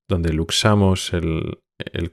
donde 0.08 0.32
luxamos 0.32 1.12
el, 1.12 1.60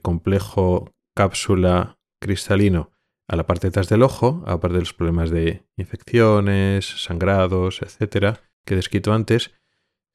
complejo 0.02 0.92
cápsula 1.14 2.00
cristalino 2.20 2.90
a 3.28 3.36
la 3.36 3.46
parte 3.46 3.68
de 3.68 3.68
atrás 3.68 3.88
del 3.88 4.02
ojo, 4.02 4.42
aparte 4.44 4.74
de 4.74 4.80
los 4.80 4.92
problemas 4.92 5.30
de 5.30 5.68
infecciones, 5.76 6.84
sangrados, 6.84 7.80
etcétera, 7.80 8.40
que 8.66 8.74
descrito 8.74 9.12
antes, 9.12 9.52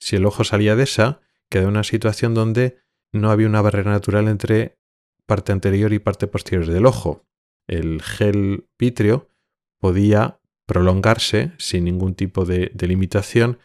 si 0.02 0.18
el 0.18 0.26
ojo 0.26 0.44
salía 0.44 0.76
de 0.76 0.84
esa, 0.84 1.22
queda 1.50 1.70
una 1.70 1.86
situación 1.86 2.34
donde 2.34 2.82
no 3.12 3.32
había 3.32 3.48
una 3.48 3.62
barrera 3.62 3.92
natural 3.92 4.28
entre 4.28 4.78
parte 5.26 5.52
anterior 5.52 5.94
y 5.94 6.00
parte 6.00 6.28
posterior 6.28 6.68
del 6.68 6.86
ojo. 6.86 7.26
El 7.68 8.02
gel 8.02 8.68
vítreo 8.78 9.30
podía 9.80 10.40
prolongarse 10.66 11.54
sin 11.58 11.86
ningún 11.86 12.16
tipo 12.16 12.46
de, 12.46 12.72
limitación 12.80 13.60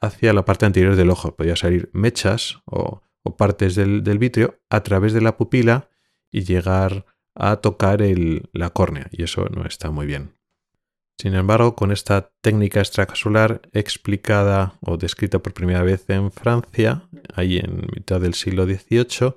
hacia 0.00 0.32
la 0.32 0.44
parte 0.44 0.66
anterior 0.66 0.96
del 0.96 1.10
ojo. 1.10 1.36
Podía 1.36 1.56
salir 1.56 1.90
mechas 1.92 2.62
o, 2.64 3.02
partes 3.36 3.74
del, 3.74 4.04
del, 4.04 4.18
vitrio 4.18 4.60
a 4.70 4.82
través 4.82 5.12
de 5.12 5.20
la 5.20 5.36
pupila 5.36 5.88
y 6.30 6.44
llegar 6.44 7.06
a 7.34 7.56
tocar 7.56 8.00
la 8.52 8.70
córnea. 8.70 9.08
Y 9.10 9.22
eso 9.22 9.48
no 9.48 9.64
está 9.66 9.90
muy 9.90 10.06
bien. 10.06 10.34
Sin 11.18 11.34
embargo, 11.34 11.76
con 11.76 11.92
esta 11.92 12.32
técnica 12.40 12.80
extracapsular 12.80 13.62
explicada 13.72 14.78
o 14.80 14.96
descrita 14.96 15.38
por 15.38 15.54
primera 15.54 15.82
vez 15.82 16.08
en 16.10 16.32
Francia, 16.32 17.08
ahí 17.34 17.58
en 17.58 17.86
mitad 17.94 18.20
del 18.20 18.34
siglo 18.34 18.64
XVIII, 18.64 19.36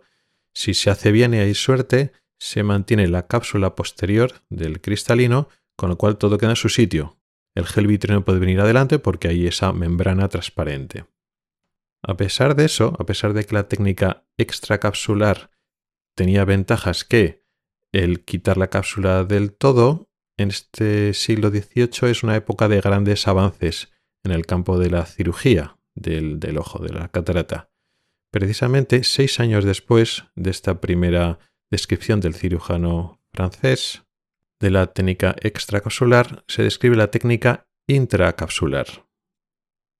si 0.53 0.73
se 0.73 0.89
hace 0.89 1.11
bien 1.11 1.33
y 1.33 1.37
hay 1.37 1.53
suerte, 1.53 2.11
se 2.39 2.63
mantiene 2.63 3.07
la 3.07 3.27
cápsula 3.27 3.75
posterior 3.75 4.41
del 4.49 4.81
cristalino, 4.81 5.49
con 5.75 5.89
lo 5.89 5.97
cual 5.97 6.17
todo 6.17 6.37
queda 6.37 6.51
en 6.51 6.55
su 6.55 6.69
sitio. 6.69 7.19
El 7.55 7.65
gel 7.65 7.87
vitrio 7.87 8.15
no 8.15 8.25
puede 8.25 8.39
venir 8.39 8.59
adelante 8.59 8.99
porque 8.99 9.27
hay 9.27 9.47
esa 9.47 9.71
membrana 9.71 10.29
transparente. 10.29 11.05
A 12.03 12.17
pesar 12.17 12.55
de 12.55 12.65
eso, 12.65 12.95
a 12.99 13.05
pesar 13.05 13.33
de 13.33 13.45
que 13.45 13.55
la 13.55 13.67
técnica 13.67 14.25
extracapsular 14.37 15.51
tenía 16.15 16.45
ventajas 16.45 17.03
que 17.03 17.45
el 17.91 18.23
quitar 18.23 18.57
la 18.57 18.69
cápsula 18.69 19.23
del 19.23 19.53
todo, 19.53 20.06
en 20.37 20.49
este 20.49 21.13
siglo 21.13 21.49
XVIII 21.49 22.09
es 22.11 22.23
una 22.23 22.35
época 22.35 22.67
de 22.67 22.79
grandes 22.79 23.27
avances 23.27 23.91
en 24.23 24.31
el 24.31 24.45
campo 24.45 24.77
de 24.77 24.89
la 24.89 25.05
cirugía 25.05 25.77
del, 25.95 26.57
ojo, 26.57 26.83
de 26.83 26.93
la 26.93 27.09
catarata. 27.09 27.71
Precisamente 28.31 29.03
seis 29.03 29.39
años 29.39 29.65
después 29.65 30.25
de 30.35 30.51
esta 30.51 30.79
primera 30.79 31.39
descripción 31.71 32.19
del 32.19 32.35
cirujano 32.35 33.21
francés 33.33 34.03
de 34.59 34.71
la 34.71 34.87
técnica 34.87 35.35
extracapsular, 35.41 36.43
se 36.47 36.63
describe 36.63 36.95
la 36.95 37.11
técnica 37.11 37.67
intracapsular. 37.87 39.07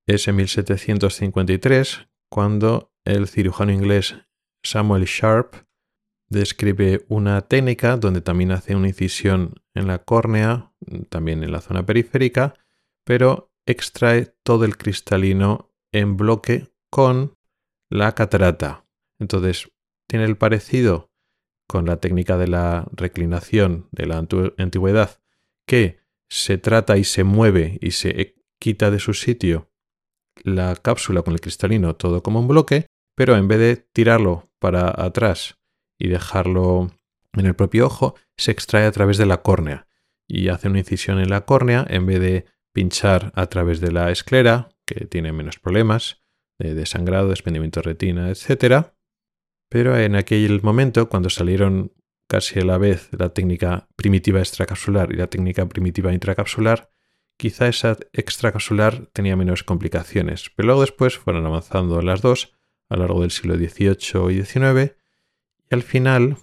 Es 0.08 0.28
en 0.28 0.36
1753 0.38 2.08
cuando 2.30 2.92
el 3.06 3.28
cirujano 3.28 3.72
inglés 3.72 4.16
Samuel 4.64 5.06
Sharp 5.06 5.67
describe 6.30 7.06
una 7.08 7.42
técnica 7.42 7.98
donde 7.98 8.22
también 8.22 8.52
hace 8.52 8.76
una 8.76 8.88
incisión 8.88 9.56
en 9.74 9.88
la 9.88 10.00
córnea, 10.00 10.72
también 11.10 11.44
en 11.44 11.52
la 11.52 11.62
zona 11.62 11.86
periférica, 11.86 12.56
pero 13.06 13.52
extrae 13.66 14.34
todo 14.44 14.66
el 14.66 14.78
cristalino 14.78 15.72
en 15.92 16.18
bloque 16.18 16.68
con 16.90 17.38
la 17.90 18.14
catarata. 18.14 18.86
Entonces, 19.20 19.72
tiene 20.08 20.26
el 20.26 20.38
parecido 20.38 21.12
con 21.68 21.86
la 21.86 21.98
técnica 21.98 22.38
de 22.38 22.48
la 22.48 22.88
reclinación 22.92 23.88
de 23.92 24.06
la 24.06 24.18
antigüedad, 24.58 25.20
que 25.68 26.00
se 26.30 26.58
trata 26.58 26.98
y 26.98 27.04
se 27.04 27.24
mueve 27.24 27.78
y 27.82 27.92
se 27.92 28.36
quita 28.60 28.90
de 28.90 29.00
su 29.00 29.14
sitio 29.14 29.70
la 30.44 30.76
cápsula 30.76 31.22
con 31.24 31.34
el 31.34 31.42
cristalino 31.42 31.96
todo 31.96 32.22
como 32.24 32.40
un 32.40 32.48
bloque, 32.48 32.88
pero 33.16 33.36
en 33.36 33.48
vez 33.48 33.60
de 33.60 33.76
tirarlo 33.76 34.50
para 34.60 34.94
atrás 35.04 35.57
y 35.98 36.08
dejarlo 36.10 36.92
en 37.34 37.46
el 37.46 37.56
propio 37.56 37.86
ojo, 37.86 38.16
se 38.38 38.52
extrae 38.52 38.86
a 38.86 38.92
través 38.92 39.18
de 39.18 39.26
la 39.26 39.42
córnea 39.42 39.88
y 40.28 40.50
hace 40.50 40.68
una 40.68 40.80
incisión 40.80 41.20
en 41.20 41.30
la 41.30 41.46
córnea 41.46 41.86
en 41.90 42.06
vez 42.06 42.20
de 42.20 42.46
pinchar 42.74 43.32
a 43.36 43.48
través 43.48 43.80
de 43.80 43.92
la 43.92 44.12
esclera, 44.12 44.70
que 44.86 45.06
tiene 45.06 45.32
menos 45.32 45.58
problemas 45.60 46.22
de 46.60 46.74
desangrado, 46.74 47.30
desprendimiento 47.30 47.80
de 47.80 47.86
retina, 47.86 48.30
etc. 48.30 48.88
Pero 49.70 49.98
en 49.98 50.16
aquel 50.16 50.62
momento, 50.62 51.10
cuando 51.10 51.30
salieron 51.30 51.94
casi 52.30 52.60
a 52.60 52.66
la 52.66 52.78
vez 52.78 53.10
la 53.18 53.30
técnica 53.30 53.88
primitiva 53.96 54.40
extracapsular 54.40 55.12
y 55.12 55.16
la 55.16 55.28
técnica 55.28 55.68
primitiva 55.68 56.14
intracapsular, 56.14 56.92
quizá 57.38 57.68
esa 57.68 57.98
extracapsular 58.12 59.08
tenía 59.14 59.36
menos 59.36 59.64
complicaciones. 59.64 60.52
Pero 60.56 60.68
luego 60.68 60.82
después 60.82 61.18
fueron 61.18 61.46
avanzando 61.46 62.02
las 62.02 62.22
dos 62.22 62.54
a 62.90 62.96
lo 62.96 63.04
largo 63.04 63.22
del 63.22 63.32
siglo 63.32 63.56
XVIII 63.56 64.32
y 64.32 64.44
XIX 64.44 64.97
y 65.70 65.76
al 65.76 65.84
final, 65.84 66.38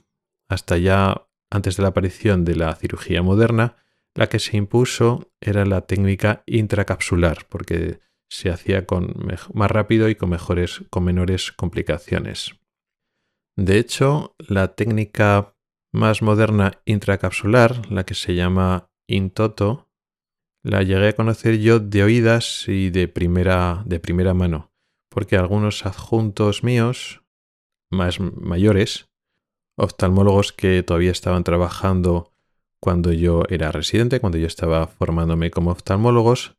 hasta 0.49 0.77
ya 0.79 1.27
antes 1.51 1.77
de 1.77 1.83
la 1.83 1.91
aparición 1.91 2.45
de 2.45 2.57
la 2.57 2.75
cirugía 2.75 3.23
moderna, 3.23 3.77
la 4.15 4.29
que 4.29 4.39
se 4.39 4.57
impuso 4.57 5.33
era 5.41 5.65
la 5.65 5.83
técnica 5.83 6.43
intracapsular, 6.47 7.47
porque 7.49 8.01
se 8.29 8.51
hacía 8.51 8.87
con 8.87 9.15
más 9.53 9.71
rápido 9.71 10.09
y 10.09 10.15
con, 10.15 10.31
mejores, 10.31 10.83
con 10.91 11.05
menores 11.05 11.53
complicaciones. 11.53 12.57
De 13.57 13.79
hecho, 13.79 14.35
la 14.39 14.75
técnica 14.75 15.57
más 15.93 16.23
moderna 16.23 16.81
intracapsular, 16.85 17.91
la 17.91 18.05
que 18.05 18.15
se 18.15 18.35
llama 18.35 18.91
Intoto, 19.07 19.89
la 20.65 20.83
llegué 20.83 21.09
a 21.09 21.13
conocer 21.13 21.59
yo 21.61 21.79
de 21.79 22.03
oídas 22.03 22.65
y 22.67 22.91
de 22.91 23.07
primera, 23.07 23.83
de 23.87 24.01
primera 24.01 24.35
mano, 24.35 24.73
porque 25.09 25.37
algunos 25.37 25.87
adjuntos 25.87 26.65
míos, 26.65 27.23
más 27.91 28.19
mayores, 28.19 29.09
oftalmólogos 29.77 30.53
que 30.53 30.83
todavía 30.83 31.11
estaban 31.11 31.45
trabajando 31.45 32.33
cuando 32.81 33.13
yo 33.13 33.45
era 33.49 33.73
residente, 33.73 34.21
cuando 34.21 34.39
yo 34.39 34.47
estaba 34.47 34.87
formándome 34.87 35.51
como 35.51 35.71
oftalmólogos, 35.71 36.57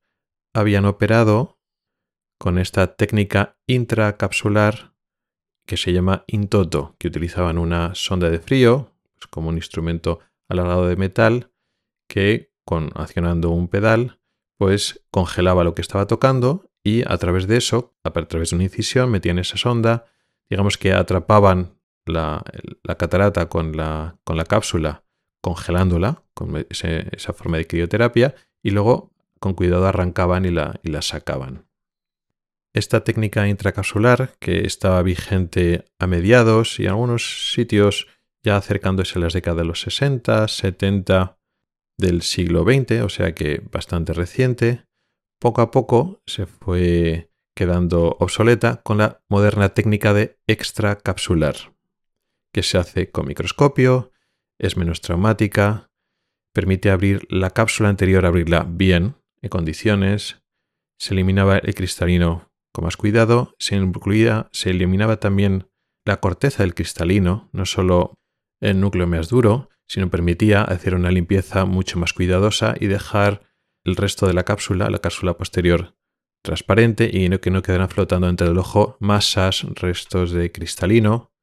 habían 0.53 0.85
operado 0.85 1.59
con 2.39 2.57
esta 2.57 2.95
técnica 2.95 3.57
intracapsular 3.67 4.93
que 5.65 5.77
se 5.77 5.93
llama 5.93 6.23
Intoto, 6.27 6.95
que 6.97 7.07
utilizaban 7.07 7.57
una 7.57 7.95
sonda 7.95 8.29
de 8.29 8.39
frío, 8.39 8.91
pues 9.13 9.27
como 9.27 9.49
un 9.49 9.55
instrumento 9.55 10.19
alargado 10.47 10.87
de 10.87 10.95
metal, 10.95 11.51
que 12.07 12.51
con 12.63 12.91
accionando 12.95 13.49
un 13.49 13.67
pedal, 13.67 14.19
pues 14.57 15.05
congelaba 15.11 15.63
lo 15.63 15.75
que 15.75 15.81
estaba 15.81 16.07
tocando 16.07 16.69
y 16.83 17.01
a 17.07 17.17
través 17.17 17.47
de 17.47 17.57
eso, 17.57 17.95
a 18.03 18.11
través 18.11 18.51
de 18.51 18.55
una 18.55 18.65
incisión, 18.65 19.09
metían 19.09 19.39
esa 19.39 19.57
sonda, 19.57 20.05
digamos 20.49 20.77
que 20.77 20.93
atrapaban 20.93 21.74
la, 22.05 22.43
catarata 22.97 23.49
con 23.49 23.75
la, 23.75 24.17
con 24.23 24.37
la, 24.37 24.45
cápsula, 24.45 25.03
congelándola, 25.41 26.23
con 26.33 26.65
esa 26.69 27.33
forma 27.33 27.57
de 27.57 27.67
crioterapia, 27.67 28.35
y 28.63 28.71
luego 28.71 29.11
con 29.39 29.53
cuidado 29.53 29.87
arrancaban 29.87 30.45
y 30.45 30.51
la, 30.51 30.79
y 30.83 30.89
la 30.89 31.01
sacaban. 31.01 31.67
Esta 32.73 33.03
técnica 33.03 33.47
intracapsular, 33.47 34.35
que 34.39 34.65
estaba 34.65 35.01
vigente 35.01 35.85
a 35.97 36.07
mediados 36.07 36.79
y 36.79 36.83
en 36.83 36.89
algunos 36.89 37.51
sitios 37.53 38.07
ya 38.43 38.57
acercándose 38.57 39.17
a 39.17 39.21
las 39.21 39.33
décadas 39.33 39.59
de 39.59 39.65
los 39.65 39.81
60, 39.81 40.47
70 40.47 41.39
del 41.97 42.21
siglo 42.21 42.63
XX, 42.63 43.01
o 43.03 43.09
sea 43.09 43.33
que 43.33 43.61
bastante 43.71 44.13
reciente, 44.13 44.85
poco 45.39 45.61
a 45.61 45.71
poco 45.71 46.21
se 46.25 46.45
fue 46.45 47.31
quedando 47.55 48.17
obsoleta 48.19 48.81
con 48.83 48.97
la 48.97 49.21
moderna 49.29 49.69
técnica 49.69 50.13
de 50.13 50.37
extracapsular, 50.45 51.55
que 52.55 52.63
se 52.63 52.77
hace 52.77 53.11
con 53.11 53.27
microscopio, 53.27 54.13
es 54.57 54.77
menos 54.77 55.01
traumática, 55.01 55.91
permite 56.53 56.89
abrir 56.89 57.27
la 57.29 57.49
cápsula 57.49 57.89
anterior, 57.89 58.25
abrirla 58.25 58.65
bien, 58.65 59.17
en 59.41 59.49
condiciones, 59.49 60.41
se 60.97 61.15
eliminaba 61.15 61.57
el 61.57 61.75
cristalino 61.75 62.49
con 62.73 62.85
más 62.85 62.95
cuidado, 62.95 63.53
se 63.59 63.75
incluía, 63.75 64.47
se 64.53 64.69
eliminaba 64.69 65.19
también 65.19 65.67
la 66.05 66.21
corteza 66.21 66.63
del 66.63 66.75
cristalino, 66.75 67.49
no 67.51 67.65
solo 67.65 68.13
el 68.61 68.79
núcleo 68.79 69.05
más 69.05 69.27
duro, 69.27 69.69
sino 69.85 70.09
permitía 70.09 70.61
hacer 70.61 70.95
una 70.95 71.11
limpieza 71.11 71.65
mucho 71.65 71.99
más 71.99 72.13
cuidadosa 72.13 72.75
y 72.79 72.87
dejar 72.87 73.41
el 73.83 73.97
resto 73.97 74.27
de 74.27 74.33
la 74.33 74.45
cápsula, 74.45 74.89
la 74.89 74.99
cápsula 74.99 75.35
posterior, 75.35 75.97
transparente 76.41 77.09
y 77.11 77.27
que 77.39 77.51
no 77.51 77.61
quedaran 77.61 77.89
flotando 77.89 78.29
entre 78.29 78.47
el 78.47 78.57
ojo 78.57 78.95
masas, 79.01 79.65
restos 79.75 80.31
de 80.31 80.53
cristalino. 80.53 81.34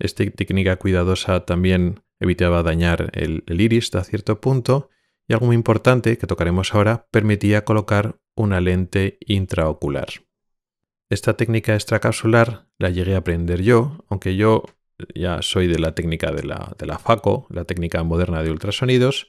Esta 0.00 0.24
técnica 0.24 0.76
cuidadosa 0.76 1.44
también 1.44 2.02
evitaba 2.18 2.62
dañar 2.62 3.10
el, 3.12 3.44
iris 3.46 3.86
hasta 3.86 4.04
cierto 4.04 4.40
punto 4.40 4.88
y 5.28 5.34
algo 5.34 5.46
muy 5.46 5.54
importante 5.54 6.18
que 6.18 6.26
tocaremos 6.26 6.74
ahora, 6.74 7.06
permitía 7.10 7.64
colocar 7.64 8.18
una 8.34 8.60
lente 8.60 9.18
intraocular. 9.26 10.08
Esta 11.10 11.36
técnica 11.36 11.74
extracapsular 11.74 12.66
la 12.78 12.90
llegué 12.90 13.14
a 13.14 13.18
aprender 13.18 13.62
yo, 13.62 14.04
aunque 14.08 14.36
yo 14.36 14.64
ya 15.14 15.42
soy 15.42 15.66
de 15.66 15.78
la 15.78 15.94
técnica 15.94 16.32
de 16.32 16.44
la, 16.44 16.74
de 16.78 16.86
la 16.86 16.98
FACO, 16.98 17.46
la 17.50 17.64
técnica 17.64 18.02
moderna 18.02 18.42
de 18.42 18.50
ultrasonidos, 18.50 19.28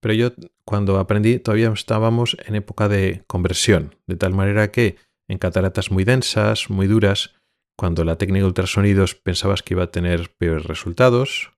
pero 0.00 0.14
yo 0.14 0.32
cuando 0.64 0.98
aprendí 0.98 1.38
todavía 1.38 1.70
estábamos 1.70 2.36
en 2.46 2.54
época 2.54 2.88
de 2.88 3.24
conversión, 3.26 3.96
de 4.06 4.16
tal 4.16 4.32
manera 4.34 4.70
que 4.70 4.96
en 5.28 5.38
cataratas 5.38 5.90
muy 5.90 6.04
densas, 6.04 6.70
muy 6.70 6.86
duras, 6.86 7.34
cuando 7.76 8.04
la 8.04 8.16
técnica 8.16 8.42
de 8.42 8.48
ultrasonidos 8.48 9.14
pensabas 9.14 9.62
que 9.62 9.74
iba 9.74 9.84
a 9.84 9.90
tener 9.90 10.34
peores 10.36 10.64
resultados, 10.64 11.52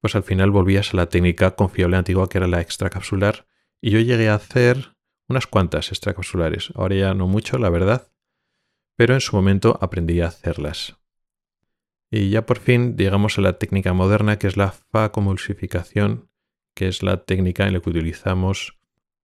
pues 0.00 0.14
al 0.14 0.22
final 0.22 0.50
volvías 0.50 0.92
a 0.92 0.96
la 0.96 1.08
técnica 1.08 1.56
confiable 1.56 1.96
antigua 1.96 2.28
que 2.28 2.38
era 2.38 2.46
la 2.46 2.60
extracapsular 2.60 3.46
y 3.80 3.90
yo 3.90 4.00
llegué 4.00 4.28
a 4.28 4.34
hacer 4.34 4.96
unas 5.28 5.46
cuantas 5.46 5.90
extracapsulares, 5.90 6.72
ahora 6.74 6.96
ya 6.96 7.14
no 7.14 7.26
mucho, 7.26 7.56
la 7.58 7.70
verdad, 7.70 8.10
pero 8.96 9.14
en 9.14 9.20
su 9.20 9.36
momento 9.36 9.78
aprendí 9.80 10.20
a 10.20 10.26
hacerlas. 10.26 10.96
Y 12.10 12.30
ya 12.30 12.44
por 12.44 12.58
fin 12.58 12.96
llegamos 12.96 13.38
a 13.38 13.42
la 13.42 13.58
técnica 13.58 13.92
moderna 13.92 14.38
que 14.38 14.48
es 14.48 14.56
la 14.56 14.72
facomulsificación, 14.72 16.28
que 16.74 16.88
es 16.88 17.02
la 17.02 17.24
técnica 17.24 17.66
en 17.66 17.74
la 17.74 17.80
que 17.80 17.90
utilizamos 17.90 18.80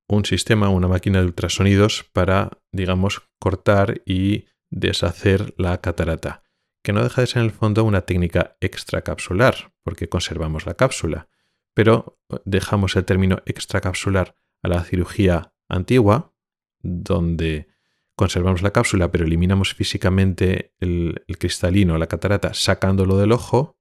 un 0.09 0.25
sistema, 0.25 0.69
una 0.69 0.87
máquina 0.87 1.21
de 1.21 1.27
ultrasonidos 1.27 2.05
para, 2.12 2.59
digamos, 2.71 3.29
cortar 3.41 4.03
y 4.07 4.47
deshacer 4.71 5.55
la 5.59 5.81
catarata, 5.81 6.43
que 6.83 6.93
no 6.93 7.03
deja 7.03 7.21
de 7.21 7.27
ser 7.27 7.39
en 7.39 7.47
el 7.47 7.53
fondo 7.53 7.85
una 7.85 8.03
técnica 8.03 8.57
extracapsular, 8.61 9.73
porque 9.83 10.09
conservamos 10.09 10.67
la 10.67 10.75
cápsula, 10.75 11.29
pero 11.75 12.19
dejamos 12.45 12.97
el 12.97 13.05
término 13.05 13.43
extracapsular 13.45 14.35
a 14.62 14.69
la 14.69 14.83
cirugía 14.83 15.53
antigua, 15.69 16.33
donde 16.81 17.69
conservamos 18.17 18.62
la 18.62 18.73
cápsula, 18.73 19.12
pero 19.12 19.25
eliminamos 19.25 19.75
físicamente 19.75 20.75
el, 20.81 21.23
cristalino, 21.39 21.99
la 21.99 22.07
catarata, 22.07 22.55
sacándolo 22.55 23.19
del 23.19 23.33
ojo 23.33 23.79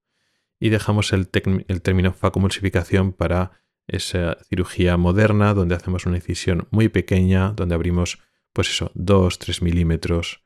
y 0.60 0.70
dejamos 0.70 1.14
el, 1.14 1.30
término 1.30 2.14
facomulsificación 2.14 3.14
para 3.14 3.64
esa 3.88 4.38
cirugía 4.50 4.98
moderna 4.98 5.54
donde 5.54 5.76
hacemos 5.76 6.06
una 6.06 6.18
incisión 6.18 6.68
muy 6.72 6.90
pequeña, 6.90 7.52
donde 7.52 7.76
abrimos, 7.76 8.20
pues 8.52 8.70
eso, 8.70 8.92
2-3 8.96 9.62
milímetros. 9.62 10.45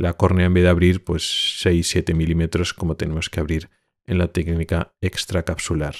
La 0.00 0.14
córnea 0.14 0.46
en 0.46 0.54
vez 0.54 0.64
de 0.64 0.70
abrir, 0.70 1.04
pues 1.04 1.62
6-7 1.62 2.14
milímetros 2.14 2.72
como 2.72 2.96
tenemos 2.96 3.28
que 3.28 3.38
abrir 3.38 3.68
en 4.06 4.16
la 4.16 4.28
técnica 4.28 4.94
extracapsular. 5.02 5.94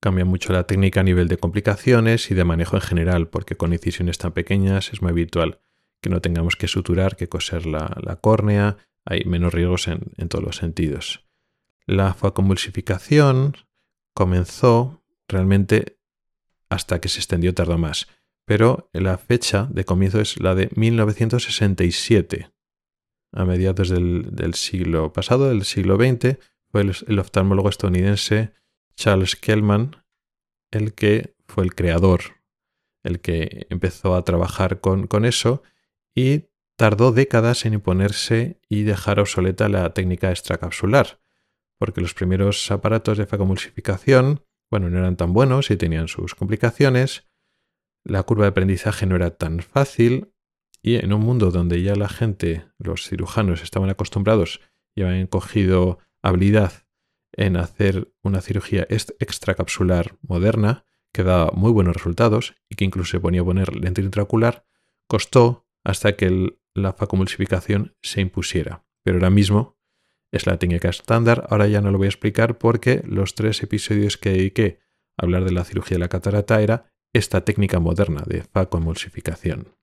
Cambia 0.00 0.24
mucho 0.24 0.54
la 0.54 0.66
técnica 0.66 1.00
a 1.00 1.02
nivel 1.02 1.28
de 1.28 1.36
complicaciones 1.36 2.30
y 2.30 2.34
de 2.34 2.44
manejo 2.44 2.76
en 2.76 2.80
general, 2.80 3.28
porque 3.28 3.56
con 3.56 3.74
incisiones 3.74 4.16
tan 4.16 4.32
pequeñas 4.32 4.90
es 4.90 5.02
muy 5.02 5.10
habitual 5.10 5.60
que 6.00 6.08
no 6.08 6.22
tengamos 6.22 6.56
que 6.56 6.66
suturar, 6.66 7.14
que 7.14 7.28
coser 7.28 7.66
la, 7.66 8.18
córnea, 8.22 8.78
hay 9.04 9.26
menos 9.26 9.52
riesgos 9.52 9.86
en, 9.88 10.28
todos 10.30 10.42
los 10.42 10.56
sentidos. 10.56 11.26
La 11.84 12.14
facomulsificación 12.14 13.54
comenzó 14.14 15.04
realmente 15.28 15.98
hasta 16.70 17.02
que 17.02 17.10
se 17.10 17.18
extendió 17.18 17.52
tardó 17.52 17.76
más, 17.76 18.08
pero 18.46 18.88
la 18.94 19.18
fecha 19.18 19.68
de 19.70 19.84
comienzo 19.84 20.22
es 20.22 20.40
la 20.40 20.54
de 20.54 20.70
1967. 20.74 22.51
A 23.32 23.44
mediados 23.44 23.88
del, 23.88 24.54
siglo 24.54 25.12
pasado, 25.12 25.48
del 25.48 25.64
siglo 25.64 25.96
XX, 25.96 26.38
fue 26.70 26.82
el, 26.82 27.18
oftalmólogo 27.18 27.68
estadounidense 27.68 28.52
Charles 28.94 29.36
Kellman 29.36 29.96
el 30.70 30.94
que 30.94 31.34
fue 31.46 31.64
el 31.64 31.74
creador, 31.74 32.20
el 33.02 33.20
que 33.20 33.66
empezó 33.70 34.14
a 34.14 34.24
trabajar 34.24 34.80
con, 34.80 35.06
con 35.06 35.24
eso 35.24 35.62
y 36.14 36.48
tardó 36.76 37.12
décadas 37.12 37.64
en 37.64 37.74
imponerse 37.74 38.60
y 38.68 38.82
dejar 38.82 39.20
obsoleta 39.20 39.68
la 39.68 39.92
técnica 39.92 40.30
extracapsular, 40.30 41.20
porque 41.78 42.00
los 42.00 42.14
primeros 42.14 42.70
aparatos 42.70 43.18
de 43.18 43.26
facomulsificación, 43.26 44.44
bueno, 44.70 44.88
no 44.88 44.98
eran 44.98 45.16
tan 45.16 45.32
buenos 45.32 45.70
y 45.70 45.76
tenían 45.76 46.08
sus 46.08 46.34
complicaciones, 46.34 47.28
la 48.04 48.22
curva 48.22 48.44
de 48.44 48.50
aprendizaje 48.50 49.06
no 49.06 49.16
era 49.16 49.36
tan 49.36 49.60
fácil 49.60 50.31
y 50.82 50.96
en 50.96 51.12
un 51.12 51.20
mundo 51.20 51.50
donde 51.50 51.82
ya 51.82 51.94
la 51.94 52.08
gente, 52.08 52.66
los 52.78 53.08
cirujanos, 53.08 53.62
estaban 53.62 53.88
acostumbrados 53.88 54.60
y 54.94 55.02
habían 55.02 55.28
cogido 55.28 55.98
habilidad 56.22 56.72
en 57.32 57.56
hacer 57.56 58.12
una 58.22 58.40
cirugía 58.40 58.86
extracapsular 58.90 60.18
moderna 60.22 60.84
que 61.12 61.22
daba 61.22 61.52
muy 61.52 61.70
buenos 61.70 61.94
resultados 61.94 62.54
y 62.68 62.74
que 62.74 62.84
incluso 62.84 63.12
se 63.12 63.20
ponía 63.20 63.42
a 63.42 63.44
poner 63.44 63.74
lente 63.76 64.02
intraocular, 64.02 64.66
costó 65.06 65.66
hasta 65.84 66.16
que 66.16 66.56
la 66.74 66.92
facomulsificación 66.92 67.96
se 68.02 68.20
impusiera. 68.20 68.84
Pero 69.04 69.18
ahora 69.18 69.30
mismo 69.30 69.78
es 70.30 70.46
la 70.46 70.58
técnica 70.58 70.88
estándar. 70.88 71.46
Ahora 71.50 71.66
ya 71.66 71.80
no 71.80 71.90
lo 71.90 71.98
voy 71.98 72.06
a 72.06 72.08
explicar 72.08 72.58
porque 72.58 73.02
los 73.06 73.34
tres 73.34 73.62
episodios 73.62 74.16
que 74.16 74.30
dediqué 74.30 74.80
a 75.18 75.24
hablar 75.24 75.44
de 75.44 75.52
la 75.52 75.64
cirugía 75.64 75.96
de 75.96 76.00
la 76.00 76.08
catarata 76.08 76.62
era 76.62 76.92
esta 77.12 77.44
técnica 77.44 77.78
moderna 77.78 78.22
de 78.26 78.42
facomulsificación. 78.42 79.81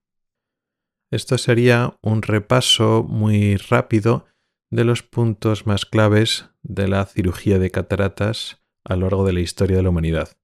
Esto 1.11 1.37
sería 1.37 1.97
un 2.01 2.21
repaso 2.21 3.03
muy 3.07 3.57
rápido 3.57 4.25
de 4.69 4.83
los 4.83 5.01
puntos 5.01 5.65
más 5.65 5.85
claves 5.85 6.49
de 6.61 6.87
la 6.87 7.05
cirugía 7.05 7.57
de 7.57 7.71
cataratas 7.71 8.61
a 8.83 8.95
lo 8.95 9.07
largo 9.07 9.25
de 9.25 9.33
la 9.33 9.39
historia 9.39 9.77
de 9.77 9.83
la 9.83 9.89
humanidad. 9.89 10.37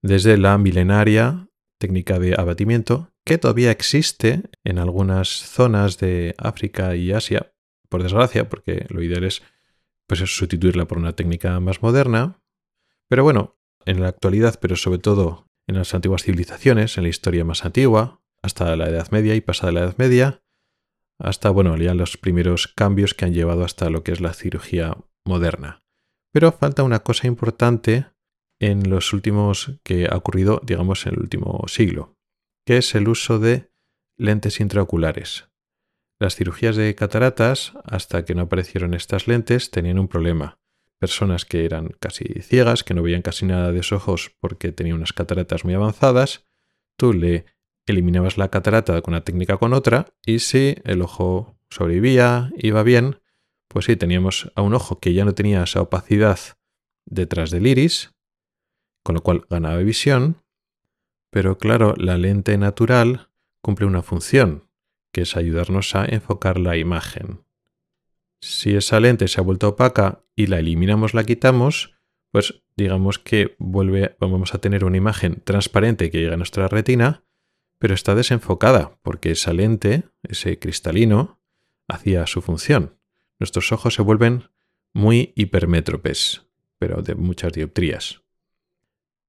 Desde 0.00 0.36
la 0.36 0.56
milenaria 0.58 1.48
técnica 1.78 2.20
de 2.20 2.34
abatimiento, 2.38 3.10
que 3.24 3.38
todavía 3.38 3.72
existe 3.72 4.42
en 4.62 4.78
algunas 4.78 5.28
zonas 5.28 5.98
de 5.98 6.34
África 6.38 6.94
y 6.94 7.12
Asia, 7.12 7.52
por 7.88 8.04
desgracia, 8.04 8.48
porque 8.48 8.86
lo 8.88 9.02
ideal 9.02 9.24
es 9.24 9.42
pues, 10.06 10.20
sustituirla 10.20 10.86
por 10.86 10.98
una 10.98 11.14
técnica 11.14 11.58
más 11.58 11.82
moderna. 11.82 12.40
Pero 13.08 13.24
bueno, 13.24 13.58
en 13.84 14.00
la 14.00 14.08
actualidad, 14.08 14.58
pero 14.60 14.76
sobre 14.76 14.98
todo 14.98 15.46
en 15.66 15.76
las 15.76 15.92
antiguas 15.94 16.22
civilizaciones, 16.22 16.96
en 16.96 17.04
la 17.04 17.08
historia 17.08 17.44
más 17.44 17.64
antigua, 17.64 18.21
hasta 18.42 18.74
la 18.76 18.88
Edad 18.88 19.10
Media 19.10 19.34
y 19.34 19.40
pasada 19.40 19.72
la 19.72 19.80
Edad 19.80 19.96
Media, 19.98 20.42
hasta 21.18 21.50
bueno, 21.50 21.76
ya 21.76 21.94
los 21.94 22.16
primeros 22.16 22.66
cambios 22.66 23.14
que 23.14 23.24
han 23.24 23.34
llevado 23.34 23.64
hasta 23.64 23.90
lo 23.90 24.02
que 24.02 24.12
es 24.12 24.20
la 24.20 24.34
cirugía 24.34 24.96
moderna. 25.24 25.84
Pero 26.32 26.50
falta 26.50 26.82
una 26.82 27.00
cosa 27.00 27.28
importante 27.28 28.06
en 28.58 28.90
los 28.90 29.12
últimos 29.12 29.78
que 29.84 30.08
ha 30.10 30.16
ocurrido, 30.16 30.60
digamos, 30.64 31.06
en 31.06 31.14
el 31.14 31.20
último 31.20 31.62
siglo, 31.68 32.16
que 32.66 32.78
es 32.78 32.94
el 32.94 33.08
uso 33.08 33.38
de 33.38 33.70
lentes 34.16 34.60
intraoculares. 34.60 35.48
Las 36.20 36.36
cirugías 36.36 36.76
de 36.76 36.94
cataratas, 36.94 37.72
hasta 37.84 38.24
que 38.24 38.34
no 38.34 38.42
aparecieron 38.42 38.94
estas 38.94 39.26
lentes, 39.26 39.70
tenían 39.70 39.98
un 39.98 40.08
problema. 40.08 40.60
Personas 41.00 41.44
que 41.44 41.64
eran 41.64 41.88
casi 41.98 42.24
ciegas, 42.42 42.84
que 42.84 42.94
no 42.94 43.02
veían 43.02 43.22
casi 43.22 43.44
nada 43.44 43.72
de 43.72 43.82
sus 43.82 43.92
ojos 43.92 44.36
porque 44.38 44.70
tenían 44.70 44.96
unas 44.96 45.12
cataratas 45.12 45.64
muy 45.64 45.74
avanzadas, 45.74 46.46
tú 46.96 47.12
le 47.12 47.46
eliminabas 47.86 48.38
la 48.38 48.48
catarata 48.48 49.00
con 49.02 49.14
una 49.14 49.24
técnica 49.24 49.56
con 49.56 49.72
otra 49.72 50.06
y 50.24 50.38
si 50.38 50.76
el 50.84 51.02
ojo 51.02 51.56
sobrevivía, 51.70 52.50
iba 52.56 52.82
bien, 52.82 53.20
pues 53.68 53.86
sí, 53.86 53.96
teníamos 53.96 54.52
a 54.54 54.62
un 54.62 54.74
ojo 54.74 55.00
que 55.00 55.14
ya 55.14 55.24
no 55.24 55.34
tenía 55.34 55.62
esa 55.62 55.80
opacidad 55.80 56.38
detrás 57.06 57.50
del 57.50 57.66
iris, 57.66 58.14
con 59.02 59.14
lo 59.14 59.22
cual 59.22 59.46
ganaba 59.48 59.78
visión, 59.78 60.42
pero 61.30 61.56
claro, 61.58 61.94
la 61.96 62.18
lente 62.18 62.56
natural 62.58 63.30
cumple 63.62 63.86
una 63.86 64.02
función, 64.02 64.68
que 65.12 65.22
es 65.22 65.36
ayudarnos 65.36 65.94
a 65.94 66.04
enfocar 66.04 66.58
la 66.58 66.76
imagen. 66.76 67.44
Si 68.40 68.74
esa 68.74 69.00
lente 69.00 69.28
se 69.28 69.40
ha 69.40 69.44
vuelto 69.44 69.68
opaca 69.68 70.24
y 70.36 70.46
la 70.48 70.58
eliminamos, 70.58 71.14
la 71.14 71.24
quitamos, 71.24 71.94
pues 72.30 72.62
digamos 72.76 73.18
que 73.18 73.54
vuelve, 73.58 74.16
vamos 74.20 74.54
a 74.54 74.58
tener 74.58 74.84
una 74.84 74.96
imagen 74.96 75.40
transparente 75.44 76.10
que 76.10 76.18
llega 76.18 76.34
a 76.34 76.38
nuestra 76.38 76.68
retina, 76.68 77.24
pero 77.82 77.94
está 77.94 78.14
desenfocada 78.14 78.96
porque 79.02 79.32
esa 79.32 79.52
lente, 79.52 80.04
ese 80.22 80.60
cristalino, 80.60 81.40
hacía 81.88 82.28
su 82.28 82.40
función. 82.40 82.96
Nuestros 83.40 83.72
ojos 83.72 83.94
se 83.94 84.02
vuelven 84.02 84.50
muy 84.92 85.32
hipermétropes, 85.34 86.46
pero 86.78 87.02
de 87.02 87.16
muchas 87.16 87.52
dioptrías. 87.54 88.22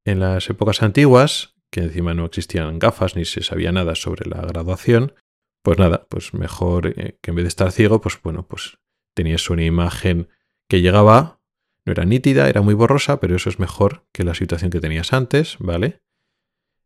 En 0.05 0.19
las 0.19 0.51
épocas 0.51 0.83
antiguas, 0.83 1.55
que 1.71 1.79
encima 1.79 2.13
no 2.13 2.25
existían 2.25 2.77
gafas 2.77 3.15
ni 3.15 3.25
se 3.25 3.41
sabía 3.41 3.71
nada 3.71 3.95
sobre 3.95 4.29
la 4.29 4.45
graduación, 4.45 5.15
pues 5.63 5.79
nada, 5.79 6.05
pues 6.07 6.35
mejor 6.35 6.93
eh, 6.95 7.17
que 7.23 7.31
en 7.31 7.37
vez 7.37 7.45
de 7.45 7.49
estar 7.49 7.71
ciego, 7.71 8.01
pues 8.01 8.21
bueno, 8.21 8.47
pues 8.47 8.77
tenías 9.15 9.49
una 9.49 9.65
imagen 9.65 10.29
que 10.67 10.81
llegaba, 10.81 11.39
no 11.85 11.91
era 11.91 12.05
nítida, 12.05 12.47
era 12.49 12.61
muy 12.61 12.75
borrosa, 12.75 13.19
pero 13.19 13.35
eso 13.35 13.49
es 13.49 13.57
mejor 13.57 14.05
que 14.11 14.23
la 14.23 14.35
situación 14.35 14.69
que 14.69 14.79
tenías 14.79 15.11
antes, 15.11 15.57
¿vale? 15.57 16.03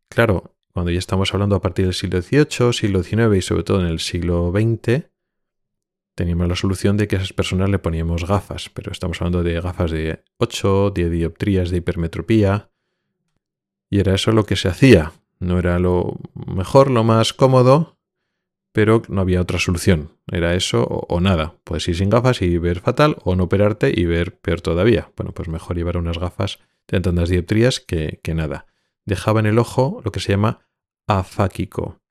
Claro, 0.08 0.54
cuando 0.72 0.90
ya 0.90 0.98
estamos 0.98 1.32
hablando 1.34 1.56
a 1.56 1.60
partir 1.60 1.84
del 1.86 1.94
siglo 1.94 2.20
XVIII, 2.22 2.72
siglo 2.72 3.02
XIX 3.02 3.36
y 3.36 3.42
sobre 3.42 3.62
todo 3.62 3.80
en 3.80 3.86
el 3.86 3.98
siglo 3.98 4.52
XX, 4.52 5.08
teníamos 6.14 6.48
la 6.48 6.56
solución 6.56 6.96
de 6.96 7.08
que 7.08 7.16
a 7.16 7.18
esas 7.18 7.32
personas 7.32 7.70
le 7.70 7.78
poníamos 7.78 8.26
gafas, 8.26 8.70
pero 8.70 8.92
estamos 8.92 9.20
hablando 9.20 9.42
de 9.42 9.60
gafas 9.60 9.90
de 9.90 10.24
8, 10.38 10.90
10 10.90 11.10
dioptrías 11.10 11.70
de 11.70 11.78
hipermetropía, 11.78 12.70
y 13.90 14.00
era 14.00 14.14
eso 14.14 14.32
lo 14.32 14.44
que 14.44 14.56
se 14.56 14.68
hacía. 14.68 15.12
No 15.40 15.58
era 15.58 15.78
lo 15.78 16.16
mejor, 16.34 16.90
lo 16.90 17.04
más 17.04 17.32
cómodo, 17.32 17.96
pero 18.72 19.02
no 19.08 19.20
había 19.20 19.40
otra 19.40 19.58
solución. 19.58 20.10
Era 20.30 20.54
eso 20.54 20.84
o, 20.84 21.20
nada. 21.20 21.54
Puedes 21.64 21.88
ir 21.88 21.96
sin 21.96 22.10
gafas 22.10 22.42
y 22.42 22.58
ver 22.58 22.80
fatal, 22.80 23.16
o 23.24 23.34
no 23.34 23.44
operarte 23.44 23.92
y 23.94 24.04
ver 24.04 24.38
peor 24.38 24.60
todavía. 24.60 25.10
Bueno, 25.16 25.32
pues 25.32 25.48
mejor 25.48 25.76
llevar 25.76 25.96
unas 25.96 26.18
gafas 26.18 26.58
de 26.86 27.00
tantas 27.00 27.28
dioptrías 27.28 27.80
que, 27.80 28.20
que 28.22 28.34
nada. 28.34 28.66
Dejaba 29.08 29.40
en 29.40 29.46
el 29.46 29.58
ojo 29.58 30.02
lo 30.04 30.12
que 30.12 30.20
se 30.20 30.32
llama 30.32 30.68
afáquico. 31.06 32.02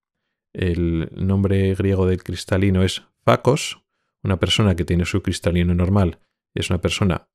El 0.52 1.12
nombre 1.14 1.76
griego 1.76 2.08
del 2.08 2.24
cristalino 2.24 2.82
es 2.82 3.04
facos. 3.24 3.86
Una 4.24 4.40
persona 4.40 4.74
que 4.74 4.84
tiene 4.84 5.06
su 5.06 5.22
cristalino 5.22 5.76
normal 5.76 6.20
es 6.56 6.72
una 6.72 6.82
persona 6.82 7.30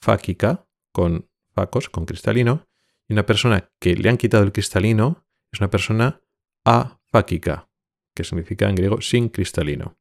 fáquica 0.00 0.66
con 0.92 1.28
facos, 1.54 1.90
con 1.90 2.06
cristalino. 2.06 2.66
Y 3.06 3.12
una 3.12 3.26
persona 3.26 3.70
que 3.78 3.94
le 3.94 4.08
han 4.08 4.16
quitado 4.16 4.44
el 4.44 4.52
cristalino 4.52 5.26
es 5.52 5.60
una 5.60 5.68
persona 5.68 6.22
afáquica, 6.64 7.68
que 8.16 8.24
significa 8.24 8.66
en 8.70 8.76
griego 8.76 9.02
sin 9.02 9.28
cristalino. 9.28 9.98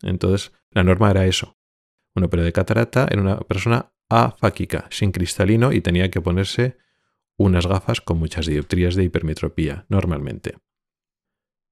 Entonces, 0.00 0.54
la 0.70 0.82
norma 0.82 1.10
era 1.10 1.26
eso. 1.26 1.58
Un 2.14 2.24
ópera 2.24 2.42
de 2.42 2.54
catarata 2.54 3.06
era 3.10 3.20
una 3.20 3.38
persona 3.40 3.92
afáquica, 4.08 4.88
sin 4.90 5.12
cristalino, 5.12 5.74
y 5.74 5.82
tenía 5.82 6.10
que 6.10 6.22
ponerse 6.22 6.78
unas 7.36 7.66
gafas 7.66 8.00
con 8.00 8.18
muchas 8.18 8.46
dioptrías 8.46 8.94
de 8.94 9.04
hipermetropía, 9.04 9.86
normalmente. 9.88 10.56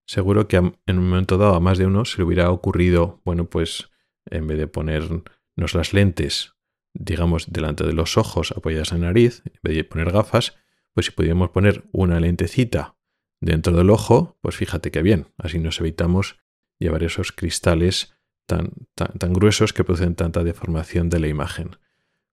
Seguro 0.07 0.49
que 0.49 0.57
en 0.57 0.99
un 0.99 1.09
momento 1.09 1.39
dado 1.39 1.55
a 1.55 1.61
más 1.61 1.79
de 1.79 1.87
uno 1.87 2.05
se 2.05 2.19
le 2.19 2.25
hubiera 2.25 2.51
ocurrido, 2.51 3.23
bueno, 3.25 3.47
pues 3.47 3.91
en 4.27 4.47
vez 4.47 4.59
de 4.59 4.67
ponernos 4.67 5.75
las 5.75 5.93
lentes, 5.93 6.55
digamos, 6.93 7.51
delante 7.51 7.85
de 7.85 7.95
los 7.95 8.19
ojos 8.19 8.53
apoyadas 8.53 8.93
en 8.93 9.01
la 9.01 9.07
nariz, 9.09 9.43
en 9.47 9.61
vez 9.63 9.77
de 9.77 9.85
poner 9.85 10.13
gafas, 10.13 10.57
pues 10.93 11.07
si 11.07 11.13
pudiéramos 11.13 11.51
poner 11.51 11.85
una 11.93 12.21
lentecita 12.21 12.97
dentro 13.41 13.77
del 13.77 13.91
ojo, 13.91 14.39
pues 14.41 14.57
fíjate 14.57 14.91
qué 14.91 15.03
bien, 15.03 15.29
así 15.39 15.59
nos 15.59 15.81
evitamos 15.81 16.39
llevar 16.79 17.03
esos 17.03 17.33
cristales 17.33 18.15
tan, 18.47 18.73
tan, 18.95 19.33
gruesos 19.33 19.73
que 19.73 19.85
producen 19.85 20.15
tanta 20.15 20.45
deformación 20.45 21.09
de 21.09 21.21
la 21.21 21.29
imagen. 21.29 21.77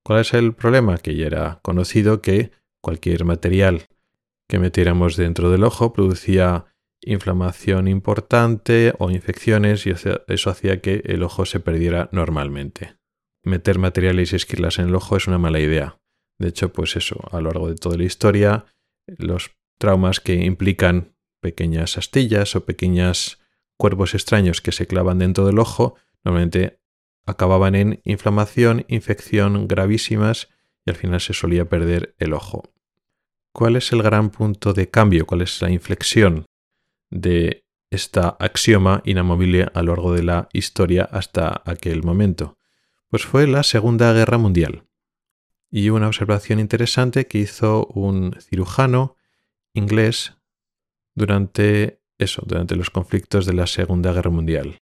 ¿Cuál 0.03 0.21
es 0.21 0.33
el 0.33 0.53
problema? 0.53 0.97
Que 0.97 1.15
ya 1.15 1.25
era 1.25 1.59
conocido 1.61 2.21
que 2.21 2.51
cualquier 2.81 3.25
material 3.25 3.85
que 4.49 4.59
metiéramos 4.59 5.15
dentro 5.15 5.49
del 5.49 5.63
ojo 5.63 5.93
producía 5.93 6.65
inflamación 7.03 7.87
importante 7.87 8.93
o 8.99 9.09
infecciones 9.09 9.85
y 9.87 9.91
eso 9.91 10.49
hacía 10.49 10.81
que 10.81 11.01
el 11.05 11.23
ojo 11.23 11.45
se 11.45 11.59
perdiera 11.59 12.09
normalmente. 12.11 12.95
Meter 13.43 13.79
materiales 13.79 14.33
y 14.33 14.35
esquirlas 14.35 14.77
en 14.77 14.87
el 14.87 14.95
ojo 14.95 15.17
es 15.17 15.27
una 15.27 15.39
mala 15.39 15.59
idea. 15.59 15.99
De 16.37 16.49
hecho, 16.49 16.71
pues 16.71 16.95
eso, 16.95 17.19
a 17.31 17.39
lo 17.39 17.49
largo 17.49 17.69
de 17.69 17.75
toda 17.75 17.97
la 17.97 18.03
historia, 18.03 18.65
los 19.07 19.51
traumas 19.79 20.19
que 20.19 20.35
implican 20.35 21.15
pequeñas 21.41 21.97
astillas 21.97 22.55
o 22.55 22.65
pequeños 22.65 23.39
cuerpos 23.77 24.13
extraños 24.13 24.61
que 24.61 24.71
se 24.71 24.85
clavan 24.85 25.17
dentro 25.17 25.45
del 25.45 25.57
ojo, 25.57 25.95
normalmente 26.23 26.79
acababan 27.25 27.73
en 27.75 28.01
inflamación, 28.03 28.85
infección 28.87 29.67
gravísimas 29.67 30.49
y 30.85 30.91
al 30.91 30.95
final 30.95 31.19
se 31.19 31.33
solía 31.33 31.67
perder 31.67 32.15
el 32.19 32.33
ojo. 32.33 32.70
¿Cuál 33.53 33.75
es 33.75 33.91
el 33.91 34.01
gran 34.01 34.29
punto 34.29 34.73
de 34.73 34.89
cambio? 34.89 35.25
¿Cuál 35.25 35.41
es 35.41 35.61
la 35.61 35.69
inflexión 35.69 36.45
de 37.09 37.65
esta 37.89 38.29
axioma 38.39 39.01
inamovible 39.03 39.67
a 39.73 39.81
lo 39.81 39.93
largo 39.93 40.13
de 40.13 40.23
la 40.23 40.47
historia 40.53 41.03
hasta 41.11 41.61
aquel 41.65 42.03
momento? 42.03 42.57
Pues 43.09 43.25
fue 43.25 43.47
la 43.47 43.63
Segunda 43.63 44.13
Guerra 44.13 44.37
Mundial. 44.37 44.87
Y 45.69 45.89
una 45.89 46.07
observación 46.07 46.59
interesante 46.59 47.27
que 47.27 47.39
hizo 47.39 47.87
un 47.87 48.35
cirujano 48.39 49.15
inglés 49.73 50.37
durante 51.13 52.01
eso, 52.17 52.43
durante 52.45 52.75
los 52.75 52.89
conflictos 52.89 53.45
de 53.45 53.53
la 53.53 53.67
Segunda 53.67 54.13
Guerra 54.13 54.31
Mundial. 54.31 54.77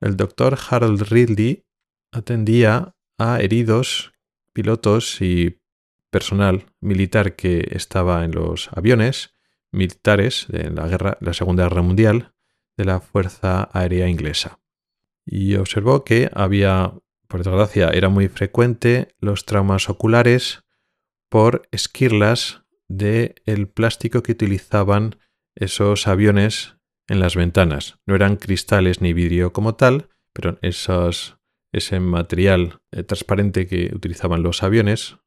El 0.00 0.16
doctor 0.16 0.58
Harold 0.68 1.02
Ridley 1.10 1.64
atendía 2.12 2.94
a 3.18 3.40
heridos, 3.40 4.12
pilotos 4.52 5.20
y 5.20 5.59
personal 6.10 6.66
militar 6.80 7.36
que 7.36 7.68
estaba 7.70 8.24
en 8.24 8.32
los 8.32 8.68
aviones 8.72 9.34
militares 9.72 10.46
de 10.48 10.70
la, 10.70 10.86
guerra, 10.88 11.16
la 11.20 11.32
Segunda 11.32 11.64
Guerra 11.64 11.82
Mundial 11.82 12.34
de 12.76 12.84
la 12.84 13.00
Fuerza 13.00 13.68
Aérea 13.72 14.08
Inglesa. 14.08 14.60
Y 15.24 15.54
observó 15.56 16.04
que 16.04 16.30
había, 16.32 16.92
por 17.28 17.44
desgracia, 17.44 17.90
era 17.90 18.08
muy 18.08 18.28
frecuente 18.28 19.14
los 19.20 19.44
traumas 19.44 19.88
oculares 19.88 20.64
por 21.28 21.68
esquirlas 21.70 22.62
del 22.88 23.34
el 23.46 23.68
plástico 23.68 24.22
que 24.22 24.32
utilizaban 24.32 25.16
esos 25.54 26.08
aviones 26.08 26.76
en 27.06 27.20
las 27.20 27.36
ventanas. 27.36 27.98
No 28.06 28.14
eran 28.14 28.36
cristales 28.36 29.00
ni 29.00 29.12
vidrio 29.12 29.52
como 29.52 29.76
tal, 29.76 30.08
pero 30.32 30.58
esos, 30.62 31.38
ese 31.72 32.00
material 32.00 32.80
eh, 32.90 33.02
transparente 33.02 33.66
que 33.66 33.90
utilizaban 33.94 34.42
los 34.42 34.62
aviones 34.62 35.18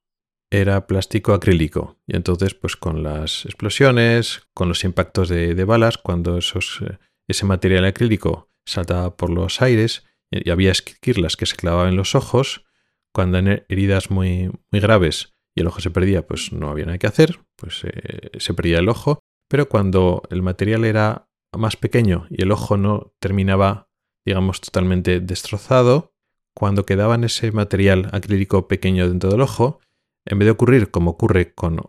era 0.54 0.86
plástico 0.86 1.34
acrílico. 1.34 1.98
Y 2.06 2.16
entonces, 2.16 2.54
pues 2.54 2.76
con 2.76 3.02
las 3.02 3.46
explosiones, 3.46 4.48
con 4.54 4.70
los 4.70 4.84
impactos 4.84 5.28
de, 5.30 5.66
balas, 5.66 5.98
cuando 5.98 6.38
esos, 6.38 6.80
eh, 6.82 7.00
ese 7.28 7.46
material 7.46 7.86
acrílico 7.86 8.52
saltaba 8.66 9.18
por 9.18 9.32
los 9.32 9.62
aires 9.62 10.06
y 10.30 10.52
había 10.52 10.72
esquirlas 10.72 11.38
que 11.38 11.48
se 11.48 11.56
clavaban 11.56 11.90
en 11.90 11.96
los 11.96 12.14
ojos, 12.14 12.66
cuando 13.12 13.40
en 13.40 13.66
heridas 13.68 14.12
muy, 14.12 14.52
muy 14.72 14.80
graves 14.80 15.34
y 15.56 15.62
el 15.62 15.68
ojo 15.68 15.82
se 15.82 15.90
perdía, 15.90 16.26
pues 16.26 16.52
no 16.54 16.70
había 16.70 16.86
nada 16.86 16.98
que 17.00 17.08
hacer, 17.08 17.40
pues 17.56 17.84
eh, 17.84 18.30
se 18.38 18.54
perdía 18.54 18.80
el 18.80 18.90
ojo, 18.90 19.20
pero 19.48 19.70
cuando 19.70 20.22
el 20.30 20.44
material 20.44 20.86
era 20.86 21.30
más 21.52 21.78
pequeño 21.78 22.28
y 22.30 22.44
el 22.44 22.52
ojo 22.52 22.78
no 22.78 23.14
terminaba, 23.20 23.90
digamos, 24.24 24.62
totalmente 24.62 25.20
destrozado, 25.20 26.14
cuando 26.56 26.86
quedaba 26.86 27.16
en 27.16 27.24
ese 27.24 27.52
material 27.52 28.10
acrílico 28.12 28.68
pequeño 28.68 29.08
dentro 29.08 29.32
del 29.32 29.42
ojo, 29.42 29.80
en 30.26 30.40
vez 30.40 30.46
de 30.46 30.52
ocurrir 30.52 30.92
como 30.92 31.12
ocurre 31.12 31.54
con 31.54 31.82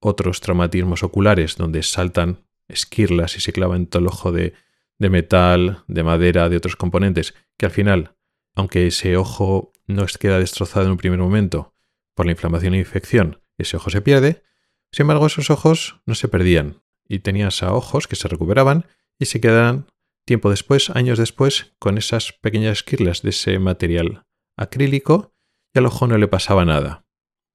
otros 0.00 0.40
traumatismos 0.40 1.02
oculares 1.02 1.56
donde 1.56 1.82
saltan 1.82 2.44
esquirlas 2.68 3.36
y 3.36 3.40
se 3.40 3.52
clavan 3.52 3.82
en 3.82 3.86
todo 3.86 4.00
el 4.00 4.08
ojo 4.08 4.32
de, 4.32 4.54
metal, 4.98 5.84
de 5.86 6.02
madera, 6.02 6.48
de 6.48 6.56
otros 6.56 6.76
componentes, 6.76 7.34
que 7.56 7.66
al 7.66 7.72
final, 7.72 8.14
aunque 8.54 8.86
ese 8.86 9.16
ojo 9.16 9.72
no 9.86 10.06
queda 10.06 10.38
destrozado 10.38 10.86
en 10.86 10.92
un 10.92 10.96
primer 10.96 11.18
momento, 11.18 11.74
por 12.14 12.26
la 12.26 12.32
inflamación 12.32 12.74
e 12.74 12.78
infección, 12.78 13.40
ese 13.58 13.76
ojo 13.76 13.90
se 13.90 14.02
pierde. 14.02 14.42
Sin 14.90 15.04
embargo, 15.04 15.26
esos 15.26 15.50
ojos 15.50 16.00
no 16.06 16.14
se 16.14 16.28
perdían 16.28 16.82
y 17.08 17.20
tenías 17.20 17.62
ojos 17.62 18.06
que 18.06 18.16
se 18.16 18.28
recuperaban 18.28 18.86
y 19.18 19.26
se 19.26 19.40
quedaban 19.40 19.86
tiempo 20.24 20.50
después, 20.50 20.90
años 20.90 21.18
después, 21.18 21.74
con 21.78 21.98
esas 21.98 22.32
pequeñas 22.32 22.78
esquirlas 22.78 23.22
de 23.22 23.30
ese 23.30 23.58
material 23.58 24.24
acrílico 24.56 25.32
y 25.74 25.78
al 25.78 25.86
ojo 25.86 26.06
no 26.06 26.18
le 26.18 26.28
pasaba 26.28 26.64
nada. 26.64 27.01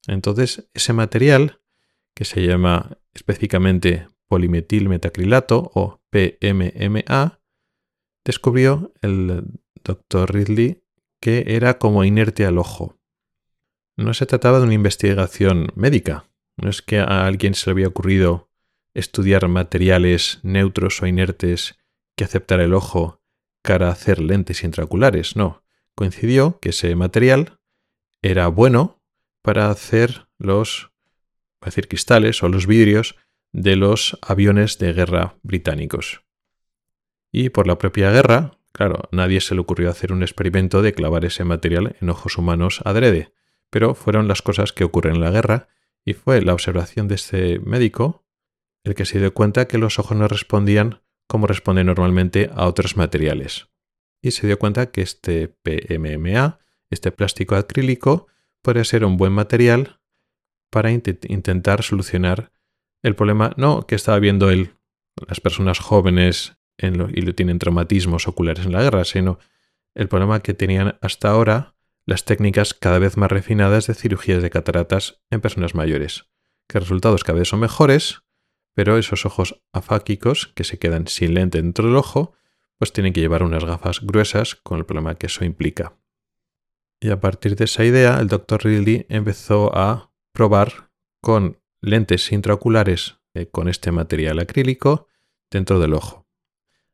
Entonces, 0.08 0.70
ese 0.74 0.94
material, 0.94 1.60
que 2.14 2.26
se 2.26 2.46
llama 2.46 2.98
específicamente 3.14 4.08
polimetilmetacrilato 4.28 5.72
o 5.74 6.02
PMMA, 6.10 7.40
descubrió 8.26 8.94
el 9.02 9.44
doctor 9.84 10.34
Ridley 10.34 10.84
que 11.20 11.46
era 11.48 11.78
como 11.78 12.04
inerte 12.04 12.46
al 12.46 12.58
ojo. 12.58 12.98
No 13.96 14.14
se 14.14 14.26
trataba 14.26 14.60
de 14.60 14.66
una 14.66 14.74
investigación 14.74 15.72
médica. 15.76 16.30
No 16.56 16.70
es 16.70 16.82
que 16.82 17.00
a 17.00 17.26
alguien 17.26 17.56
se 17.56 17.68
le 17.68 17.72
había 17.72 17.88
ocurrido 17.88 18.50
estudiar 18.94 19.48
materiales 19.48 20.40
neutros 20.44 21.02
o 21.02 21.08
inertes 21.08 21.78
que 22.16 22.24
aceptara 22.24 22.64
el 22.64 22.74
ojo 22.74 23.22
para 23.62 23.90
hacer 23.90 24.20
lentes 24.20 24.64
intraoculares. 24.64 25.36
No. 25.36 25.64
coincidió 25.96 26.60
que 26.60 26.70
ese 26.70 26.96
material 26.96 27.60
era 28.22 28.48
bueno 28.48 28.97
para 29.48 29.70
hacer 29.70 30.28
los 30.40 30.92
decir, 31.64 31.88
cristales 31.88 32.44
o 32.44 32.50
los 32.50 32.68
vidrios 32.68 33.16
de 33.54 33.78
los 33.78 34.20
aviones 34.22 34.78
de 34.78 34.92
guerra 34.92 35.38
británicos. 35.42 36.22
Y 37.32 37.48
por 37.48 37.66
la 37.66 37.78
propia 37.78 38.12
guerra, 38.12 38.58
claro, 38.74 39.08
nadie 39.14 39.40
se 39.40 39.56
le 39.56 39.62
ocurrió 39.62 39.90
hacer 39.90 40.12
un 40.12 40.22
experimento 40.22 40.82
de 40.82 40.92
clavar 40.92 41.24
ese 41.24 41.46
material 41.46 41.96
en 42.02 42.10
ojos 42.10 42.38
humanos 42.38 42.82
adrede, 42.84 43.32
pero 43.70 43.96
fueron 43.96 44.28
las 44.28 44.42
cosas 44.42 44.74
que 44.74 44.84
ocurren 44.84 45.16
en 45.16 45.22
la 45.22 45.32
guerra 45.32 45.70
y 46.04 46.12
fue 46.12 46.42
la 46.42 46.52
observación 46.52 47.08
de 47.08 47.16
este 47.16 47.60
médico 47.60 48.26
el 48.84 48.96
que 48.96 49.06
se 49.06 49.18
dio 49.18 49.34
cuenta 49.34 49.66
que 49.70 49.78
los 49.78 49.98
ojos 49.98 50.18
no 50.18 50.28
respondían 50.28 51.04
como 51.26 51.48
responden 51.48 51.88
normalmente 51.88 52.50
a 52.54 52.68
otros 52.68 52.98
materiales. 52.98 53.70
Y 54.22 54.32
se 54.32 54.46
dio 54.46 54.60
cuenta 54.60 54.92
que 54.92 55.04
este 55.04 55.48
PMMA, 55.48 56.60
este 56.90 57.14
plástico 57.14 57.56
acrílico, 57.56 58.28
puede 58.62 58.86
ser 58.86 59.06
un 59.06 59.18
buen 59.18 59.34
material 59.34 60.00
para 60.70 60.92
intentar 60.92 61.84
solucionar 61.84 62.52
el 63.04 63.16
problema, 63.16 63.54
no 63.58 63.88
que 63.88 63.96
estaba 63.96 64.20
viendo 64.20 64.50
él, 64.50 64.76
las 65.28 65.40
personas 65.40 65.80
jóvenes 65.80 66.58
en 66.78 67.12
y 67.16 67.22
tienen 67.34 67.60
traumatismos 67.60 68.28
oculares 68.28 68.66
en 68.66 68.74
la 68.74 68.84
guerra, 68.84 69.06
sino 69.06 69.40
el 69.96 70.08
problema 70.08 70.42
que 70.42 70.54
tenían 70.54 70.98
hasta 71.02 71.30
ahora 71.30 71.76
las 72.06 72.24
técnicas 72.24 72.74
cada 72.74 73.00
vez 73.00 73.18
más 73.18 73.32
refinadas 73.32 73.88
de 73.88 73.94
cirugías 73.94 74.42
de 74.42 74.50
cataratas 74.50 75.22
en 75.30 75.42
personas 75.42 75.76
mayores, 75.76 76.30
que 76.68 76.80
resultados 76.80 77.24
cada 77.24 77.40
vez 77.40 77.50
son 77.50 77.60
mejores, 77.60 78.22
pero 78.74 78.98
esos 78.98 79.26
ojos 79.26 79.62
afáquicos 79.74 80.48
que 80.56 80.64
se 80.64 80.78
quedan 80.78 81.08
sin 81.08 81.34
lente 81.34 81.62
dentro 81.62 81.88
del 81.88 81.96
ojo, 81.96 82.34
pues 82.78 82.94
tienen 82.94 83.12
que 83.12 83.22
llevar 83.22 83.44
unas 83.44 83.66
gafas 83.66 84.02
gruesas 84.02 84.56
con 84.56 84.78
el 84.78 84.86
problema 84.86 85.16
que 85.16 85.26
eso 85.26 85.44
implica. 85.44 85.98
Y 87.00 87.12
a 87.12 87.20
partir 87.20 87.56
de 87.56 87.66
esa 87.66 87.84
idea, 87.84 88.20
el 88.20 88.28
doctor 88.28 88.64
Ridley 88.64 89.06
empezó 89.10 89.76
a 89.78 90.12
probar 90.34 90.90
con 91.22 91.60
lentes 91.82 92.32
intraoculares 92.32 93.20
eh, 93.34 93.48
con 93.48 93.68
este 93.68 93.92
material 93.92 94.40
acrílico 94.40 95.08
dentro 95.52 95.80
del 95.80 95.94
ojo. 95.94 96.28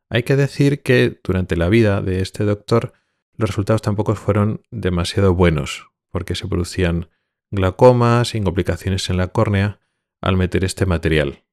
Hay 0.10 0.24
que 0.24 0.36
decir 0.36 0.84
que 0.84 1.20
durante 1.24 1.56
la 1.56 1.70
vida 1.70 2.02
de 2.02 2.22
este 2.22 2.44
doctor 2.44 2.94
los 3.36 3.50
resultados 3.50 3.82
tampoco 3.82 4.16
fueron 4.16 4.62
demasiado 4.70 5.34
buenos, 5.34 5.90
porque 6.10 6.36
se 6.36 6.48
producían 6.48 7.10
glaucomas 7.50 8.36
y 8.36 8.42
complicaciones 8.42 9.10
en 9.10 9.18
la 9.18 9.30
córnea 9.30 9.80
al 10.22 10.38
meter 10.38 10.64
este 10.64 10.86
material 10.86 11.46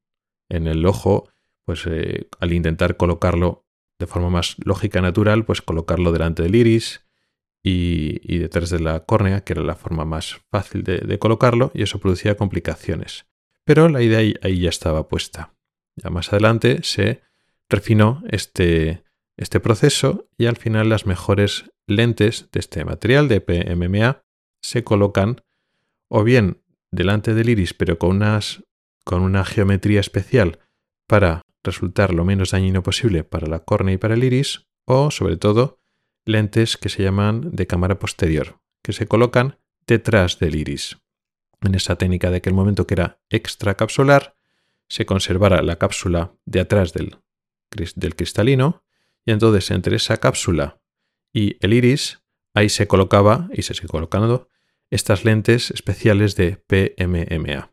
en 0.49 0.67
el 0.67 0.85
ojo, 0.85 1.29
pues 1.65 1.87
eh, 1.87 2.29
al 2.41 2.53
intentar 2.53 2.97
colocarlo 2.97 3.65
de 3.99 4.07
forma 4.07 4.31
más 4.31 4.57
lógica 4.65 5.01
natural, 5.01 5.45
pues 5.45 5.63
colocarlo 5.63 6.13
delante 6.13 6.43
del 6.43 6.55
iris 6.57 7.07
y, 7.63 8.39
detrás 8.39 8.71
de 8.71 8.81
la 8.81 9.01
córnea, 9.01 9.43
que 9.43 9.53
era 9.53 9.63
la 9.63 9.77
forma 9.77 10.05
más 10.05 10.41
fácil 10.51 10.83
de, 10.83 11.19
colocarlo, 11.19 11.71
y 11.75 11.83
eso 11.83 11.99
producía 11.99 12.37
complicaciones. 12.37 13.27
Pero 13.65 13.89
la 13.89 14.03
idea 14.03 14.39
ahí, 14.43 14.61
ya 14.61 14.71
estaba 14.71 15.09
puesta. 15.09 15.55
Ya 15.97 16.11
más 16.11 16.33
adelante 16.33 16.81
se 16.83 17.21
refinó 17.69 18.23
este, 18.31 19.05
este 19.37 19.61
proceso 19.61 20.29
y 20.39 20.47
al 20.47 20.57
final 20.57 20.89
las 20.89 21.07
mejores 21.07 21.71
lentes 21.87 22.49
de 22.53 22.61
este 22.61 22.85
material 22.85 23.29
de 23.29 23.41
PMMA 23.41 24.23
se 24.63 24.83
colocan 24.85 25.43
o 26.09 26.25
bien 26.25 26.63
delante 26.91 27.35
del 27.35 27.49
iris 27.49 27.75
pero 27.75 27.99
con, 27.99 28.11
unas, 28.17 28.63
con 29.05 29.23
una 29.23 29.45
geometría 29.45 30.01
especial 30.01 30.59
para 31.07 31.43
resultar 31.63 32.15
lo 32.15 32.25
menos 32.25 32.53
dañino 32.53 32.83
posible 32.83 33.25
para 33.25 33.47
la 33.47 33.61
córnea 33.61 33.95
y 33.95 33.99
para 33.99 34.15
el 34.15 34.25
iris 34.25 34.67
o 34.87 35.11
sobre 35.11 35.37
todo 35.37 35.80
lentes 36.31 36.77
que 36.77 36.89
se 36.89 37.03
llaman 37.03 37.51
de 37.53 37.67
cámara 37.67 37.99
posterior, 37.99 38.61
que 38.83 38.93
se 38.93 39.07
colocan 39.07 39.59
detrás 39.87 40.39
del 40.39 40.55
iris. 40.55 40.99
En 41.61 41.75
esa 41.75 41.97
técnica 41.97 42.31
de 42.31 42.39
aquel 42.39 42.55
momento 42.55 42.87
que 42.87 42.95
era 42.95 43.21
extracapsular, 43.29 44.37
se 44.89 45.07
conservara 45.07 45.63
la 45.63 45.77
cápsula 45.77 46.35
de 46.47 46.61
atrás 46.61 46.93
del, 46.93 47.19
del 47.71 48.17
cristalino 48.17 48.83
y 49.25 49.33
entonces 49.33 49.71
entre 49.71 49.97
esa 49.97 50.17
cápsula 50.17 50.81
y 51.33 51.57
el 51.61 51.73
iris, 51.73 52.23
ahí 52.55 52.69
se 52.69 52.89
colocaba 52.89 53.49
y 53.53 53.63
se 53.63 53.75
sigue 53.75 53.89
colocando 53.89 54.49
estas 54.91 55.25
lentes 55.25 55.71
especiales 55.71 56.35
de 56.35 56.57
PMMA. 56.57 57.71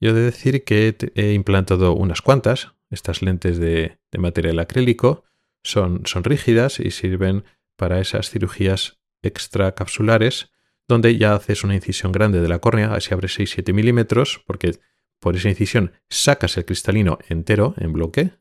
Yo 0.00 0.10
he 0.10 0.12
de 0.12 0.22
decir 0.22 0.64
que 0.64 0.94
he 1.14 1.32
implantado 1.32 1.94
unas 1.94 2.20
cuantas, 2.20 2.72
estas 2.90 3.22
lentes 3.22 3.58
de, 3.58 3.98
de 4.12 4.18
material 4.18 4.58
acrílico, 4.58 5.24
son, 5.64 6.02
son 6.04 6.24
rígidas 6.24 6.78
y 6.80 6.90
sirven 6.90 7.44
para 7.78 8.00
esas 8.00 8.28
cirugías 8.28 8.98
extracapsulares 9.22 10.50
donde 10.88 11.16
ya 11.16 11.34
haces 11.34 11.64
una 11.64 11.74
incisión 11.74 12.12
grande 12.12 12.40
de 12.40 12.48
la 12.48 12.58
córnea, 12.58 12.94
así 12.94 13.12
abre 13.12 13.28
6-7 13.28 13.72
milímetros, 13.72 14.42
porque 14.46 14.78
por 15.20 15.36
esa 15.36 15.48
incisión 15.48 15.92
sacas 16.08 16.56
el 16.56 16.64
cristalino 16.64 17.18
entero 17.28 17.74
en 17.76 17.92
bloque, 17.92 18.32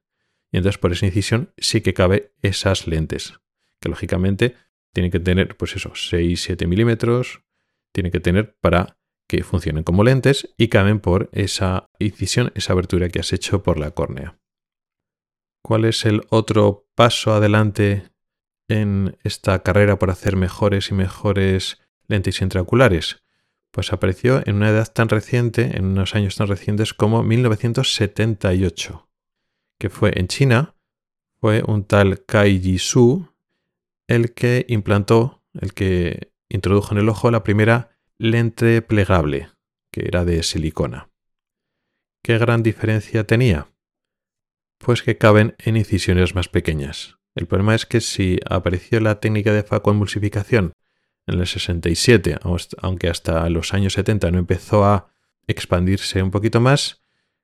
y 0.51 0.57
entonces 0.57 0.79
por 0.79 0.93
esa 0.93 1.05
incisión 1.05 1.53
sí 1.57 1.81
que 1.81 1.93
cabe 1.93 2.33
esas 2.41 2.87
lentes, 2.87 3.33
que 3.81 3.89
lógicamente 3.89 4.55
tienen 4.93 5.11
que 5.11 5.19
tener, 5.19 5.57
pues 5.57 5.75
eso, 5.75 5.91
6-7 5.91 6.67
milímetros, 6.67 7.41
tienen 7.91 8.11
que 8.11 8.21
tener 8.21 8.57
para 8.61 8.97
que 9.27 9.43
funcionen 9.43 9.83
como 9.83 10.05
lentes 10.05 10.53
y 10.57 10.69
caben 10.69 11.01
por 11.01 11.29
esa 11.33 11.89
incisión, 11.99 12.51
esa 12.55 12.73
abertura 12.73 13.09
que 13.09 13.19
has 13.19 13.33
hecho 13.33 13.61
por 13.61 13.77
la 13.77 13.91
córnea. 13.91 14.39
¿Cuál 15.61 15.83
es 15.83 16.05
el 16.05 16.21
otro 16.29 16.87
paso 16.95 17.33
adelante 17.33 18.03
en 18.67 19.17
esta 19.23 19.63
carrera 19.63 19.99
por 19.99 20.09
hacer 20.09 20.35
mejores 20.35 20.91
y 20.91 20.93
mejores 20.93 21.79
lentes 22.07 22.41
intraoculares? 22.41 23.23
Pues 23.71 23.93
apareció 23.93 24.41
en 24.45 24.55
una 24.55 24.69
edad 24.69 24.91
tan 24.91 25.09
reciente, 25.09 25.77
en 25.77 25.85
unos 25.85 26.15
años 26.15 26.35
tan 26.35 26.47
recientes 26.47 26.93
como 26.93 27.23
1978, 27.23 29.09
que 29.77 29.89
fue 29.89 30.11
en 30.15 30.27
China, 30.27 30.75
fue 31.39 31.63
un 31.65 31.83
tal 31.83 32.25
Kai 32.25 32.59
Ji-su 32.59 33.29
el 34.07 34.33
que 34.33 34.65
implantó, 34.69 35.43
el 35.53 35.73
que 35.73 36.31
introdujo 36.49 36.93
en 36.93 36.99
el 36.99 37.09
ojo 37.09 37.29
la 37.29 37.43
primera 37.43 37.97
lente 38.17 38.81
plegable, 38.81 39.49
que 39.91 40.05
era 40.07 40.25
de 40.25 40.41
silicona. 40.43 41.09
¿Qué 42.23 42.37
gran 42.37 42.63
diferencia 42.63 43.25
tenía? 43.25 43.67
Pues 44.79 45.03
que 45.03 45.17
caben 45.17 45.55
en 45.59 45.77
incisiones 45.77 46.35
más 46.35 46.47
pequeñas. 46.47 47.17
El 47.37 47.45
problema 47.45 47.75
es 47.75 47.85
que 47.85 48.01
si 48.01 48.39
apareció 48.49 48.99
la 48.99 49.19
técnica 49.19 49.53
de 49.53 49.61
facoemulsificación 49.61 50.73
en 51.27 51.39
el 51.39 51.45
67, 51.45 52.39
aunque 52.81 53.09
hasta 53.09 53.47
los 53.51 53.75
años 53.75 53.93
70 53.93 54.31
no 54.31 54.39
empezó 54.39 54.83
a 54.83 55.11
expandirse 55.45 56.23
un 56.23 56.31
poquito 56.31 56.59
más, 56.59 57.03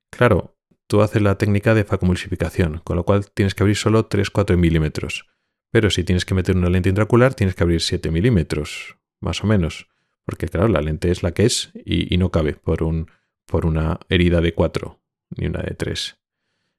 claro, 0.09 0.57
tú 0.87 1.03
haces 1.03 1.21
la 1.21 1.37
técnica 1.37 1.75
de 1.75 1.83
facoemulsificación, 1.83 2.81
con 2.83 2.97
lo 2.97 3.05
cual 3.05 3.29
tienes 3.29 3.53
que 3.53 3.61
abrir 3.61 3.75
solo 3.75 4.09
3-4 4.09 4.57
milímetros. 4.57 5.27
Pero 5.69 5.91
si 5.91 6.03
tienes 6.03 6.25
que 6.25 6.33
meter 6.33 6.57
una 6.57 6.69
lente 6.69 6.89
intraocular, 6.89 7.35
tienes 7.35 7.53
que 7.55 7.63
abrir 7.63 7.79
7 7.79 8.09
milímetros, 8.09 8.97
más 9.19 9.43
o 9.43 9.47
menos. 9.47 9.89
Porque 10.25 10.47
claro, 10.47 10.69
la 10.69 10.81
lente 10.81 11.11
es 11.11 11.21
la 11.21 11.33
que 11.33 11.45
es 11.45 11.71
y, 11.85 12.17
no 12.17 12.31
cabe 12.31 12.53
por, 12.53 12.81
un, 12.81 13.11
por 13.45 13.67
una 13.67 13.99
herida 14.09 14.41
de 14.41 14.55
4 14.55 14.99
ni 15.37 15.45
una 15.45 15.61
de 15.61 15.75
3. 15.75 16.17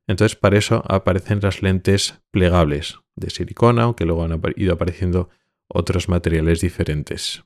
Entonces, 0.07 0.37
para 0.37 0.59
eso 0.59 0.83
aparecen 0.87 1.41
las 1.43 1.63
lentes 1.63 2.21
plegables 2.31 2.99
de 3.17 3.31
silicona, 3.31 3.85
aunque 3.85 4.05
luego 4.05 4.25
han 4.25 4.41
ido 4.57 4.75
apareciendo 4.75 5.31
otros 5.69 6.09
materiales 6.09 6.61
diferentes. 6.61 7.45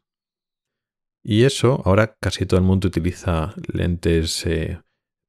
Y 1.22 1.44
eso, 1.44 1.82
ahora 1.84 2.16
casi 2.20 2.46
todo 2.46 2.58
el 2.58 2.66
mundo 2.66 2.88
utiliza 2.88 3.54
lentes 3.72 4.46
eh, 4.46 4.80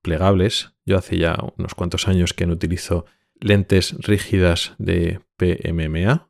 plegables. 0.01 0.73
Yo 0.85 0.97
hace 0.97 1.17
ya 1.17 1.37
unos 1.57 1.75
cuantos 1.75 2.07
años 2.07 2.33
que 2.33 2.45
no 2.45 2.53
utilizo 2.53 3.05
lentes 3.39 3.95
rígidas 3.99 4.75
de 4.77 5.21
PMMA. 5.37 6.29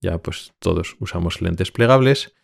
Ya 0.00 0.18
pues 0.18 0.52
todos 0.58 0.96
usamos 1.00 1.40
lentes 1.40 1.70
plegables. 1.70 2.34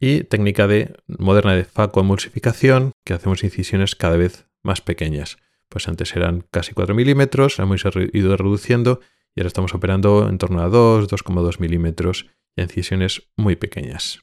Y 0.00 0.22
técnica 0.24 0.68
de, 0.68 0.94
moderna 1.06 1.54
de 1.54 1.64
facoemulsificación, 1.64 2.92
que 3.04 3.14
hacemos 3.14 3.42
incisiones 3.42 3.96
cada 3.96 4.16
vez 4.16 4.46
más 4.62 4.80
pequeñas. 4.80 5.38
Pues 5.68 5.88
antes 5.88 6.14
eran 6.16 6.44
casi 6.50 6.72
4 6.72 6.94
milímetros, 6.94 7.58
hemos 7.58 7.84
ido 8.12 8.36
reduciendo 8.36 9.00
y 9.34 9.40
ahora 9.40 9.48
estamos 9.48 9.74
operando 9.74 10.28
en 10.28 10.38
torno 10.38 10.62
a 10.62 10.68
2, 10.68 11.08
2,2 11.08 11.60
milímetros 11.60 12.26
y 12.56 12.62
incisiones 12.62 13.28
muy 13.36 13.56
pequeñas. 13.56 14.20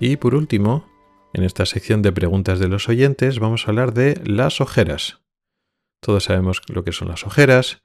Y 0.00 0.16
por 0.16 0.34
último, 0.34 0.88
en 1.34 1.44
esta 1.44 1.66
sección 1.66 2.00
de 2.00 2.10
preguntas 2.10 2.58
de 2.58 2.68
los 2.68 2.88
oyentes 2.88 3.38
vamos 3.38 3.66
a 3.66 3.70
hablar 3.70 3.92
de 3.92 4.18
las 4.24 4.62
ojeras. 4.62 5.20
Todos 6.00 6.24
sabemos 6.24 6.62
lo 6.68 6.84
que 6.84 6.92
son 6.92 7.08
las 7.08 7.26
ojeras, 7.26 7.82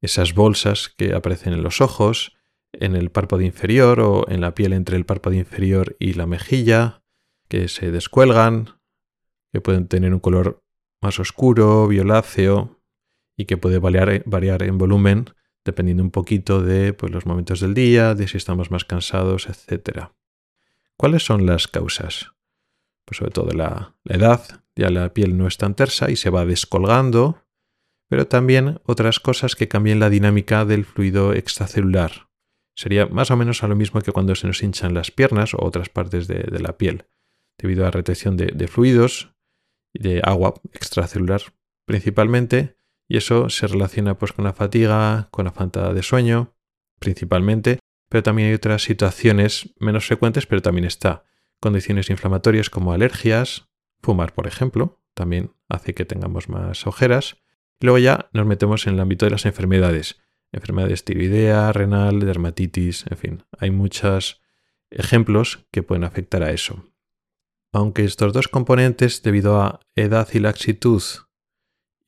esas 0.00 0.32
bolsas 0.32 0.88
que 0.88 1.14
aparecen 1.14 1.52
en 1.52 1.62
los 1.62 1.82
ojos, 1.82 2.38
en 2.72 2.96
el 2.96 3.10
párpado 3.10 3.42
inferior 3.42 4.00
o 4.00 4.24
en 4.30 4.40
la 4.40 4.54
piel 4.54 4.72
entre 4.72 4.96
el 4.96 5.04
párpado 5.04 5.36
inferior 5.36 5.94
y 6.00 6.14
la 6.14 6.26
mejilla, 6.26 7.02
que 7.48 7.68
se 7.68 7.90
descuelgan, 7.90 8.80
que 9.52 9.60
pueden 9.60 9.88
tener 9.88 10.14
un 10.14 10.20
color 10.20 10.64
más 11.02 11.20
oscuro, 11.20 11.86
violáceo 11.86 12.80
y 13.36 13.44
que 13.44 13.58
puede 13.58 13.78
variar, 13.78 14.62
en 14.62 14.78
volumen 14.78 15.26
dependiendo 15.66 16.02
un 16.02 16.10
poquito 16.10 16.62
de 16.62 16.94
pues, 16.94 17.12
los 17.12 17.26
momentos 17.26 17.60
del 17.60 17.74
día, 17.74 18.14
de 18.14 18.26
si 18.26 18.38
estamos 18.38 18.70
más 18.70 18.86
cansados, 18.86 19.48
etc. 19.48 20.08
¿Cuáles 20.98 21.24
son 21.24 21.46
las 21.46 21.68
causas? 21.68 22.32
Pues 23.06 23.18
sobre 23.18 23.30
todo 23.30 23.52
la, 23.52 23.96
edad, 24.04 24.64
ya 24.74 24.90
la 24.90 25.14
piel 25.14 25.38
no 25.38 25.46
es 25.46 25.56
tan 25.56 25.76
tersa 25.76 26.10
y 26.10 26.16
se 26.16 26.28
va 26.28 26.44
descolgando, 26.44 27.46
pero 28.10 28.26
también 28.26 28.80
otras 28.84 29.20
cosas 29.20 29.54
que 29.54 29.68
cambien 29.68 30.00
la 30.00 30.10
dinámica 30.10 30.64
del 30.64 30.84
fluido 30.84 31.34
extracelular. 31.34 32.28
Sería 32.76 33.06
más 33.06 33.30
o 33.30 33.36
menos 33.36 33.62
a 33.62 33.68
lo 33.68 33.76
mismo 33.76 34.00
que 34.00 34.10
cuando 34.10 34.34
se 34.34 34.48
nos 34.48 34.60
hinchan 34.60 34.92
las 34.92 35.12
piernas 35.12 35.54
o 35.54 35.64
otras 35.64 35.88
partes 35.88 36.26
de, 36.26 36.58
la 36.58 36.76
piel, 36.76 37.06
debido 37.58 37.86
a 37.86 37.92
retención 37.92 38.36
de, 38.36 38.46
de 38.46 38.66
fluidos, 38.66 39.32
de 39.94 40.20
agua 40.24 40.54
extracelular 40.72 41.42
principalmente, 41.86 42.76
y 43.08 43.16
eso 43.16 43.48
se 43.50 43.68
relaciona 43.68 44.18
pues 44.18 44.32
con 44.32 44.44
la 44.44 44.52
fatiga, 44.52 45.28
con 45.30 45.44
la 45.44 45.52
falta 45.52 45.94
de 45.94 46.02
sueño, 46.02 46.54
principalmente, 46.98 47.78
pero 48.08 48.22
también 48.22 48.48
hay 48.48 48.54
otras 48.54 48.82
situaciones 48.82 49.74
menos 49.78 50.06
frecuentes, 50.06 50.46
pero 50.46 50.62
también 50.62 50.84
está. 50.84 51.24
Condiciones 51.60 52.10
inflamatorias 52.10 52.70
como 52.70 52.92
alergias, 52.92 53.68
fumar, 54.00 54.32
por 54.32 54.46
ejemplo, 54.46 55.02
también 55.14 55.52
hace 55.68 55.94
que 55.94 56.04
tengamos 56.04 56.48
más 56.48 56.86
ojeras, 56.86 57.36
luego 57.80 57.98
ya 57.98 58.30
nos 58.32 58.46
metemos 58.46 58.86
en 58.86 58.94
el 58.94 59.00
ámbito 59.00 59.26
de 59.26 59.32
las 59.32 59.46
enfermedades. 59.46 60.20
Enfermedades 60.52 61.04
tiroidea, 61.04 61.72
renal, 61.72 62.20
dermatitis, 62.20 63.04
en 63.10 63.16
fin, 63.18 63.44
hay 63.58 63.70
muchos 63.70 64.40
ejemplos 64.90 65.66
que 65.70 65.82
pueden 65.82 66.04
afectar 66.04 66.42
a 66.42 66.52
eso. 66.52 66.84
Aunque 67.72 68.04
estos 68.04 68.32
dos 68.32 68.48
componentes, 68.48 69.22
debido 69.22 69.60
a 69.60 69.80
edad 69.94 70.28
y 70.32 70.38
laxitud, 70.38 71.02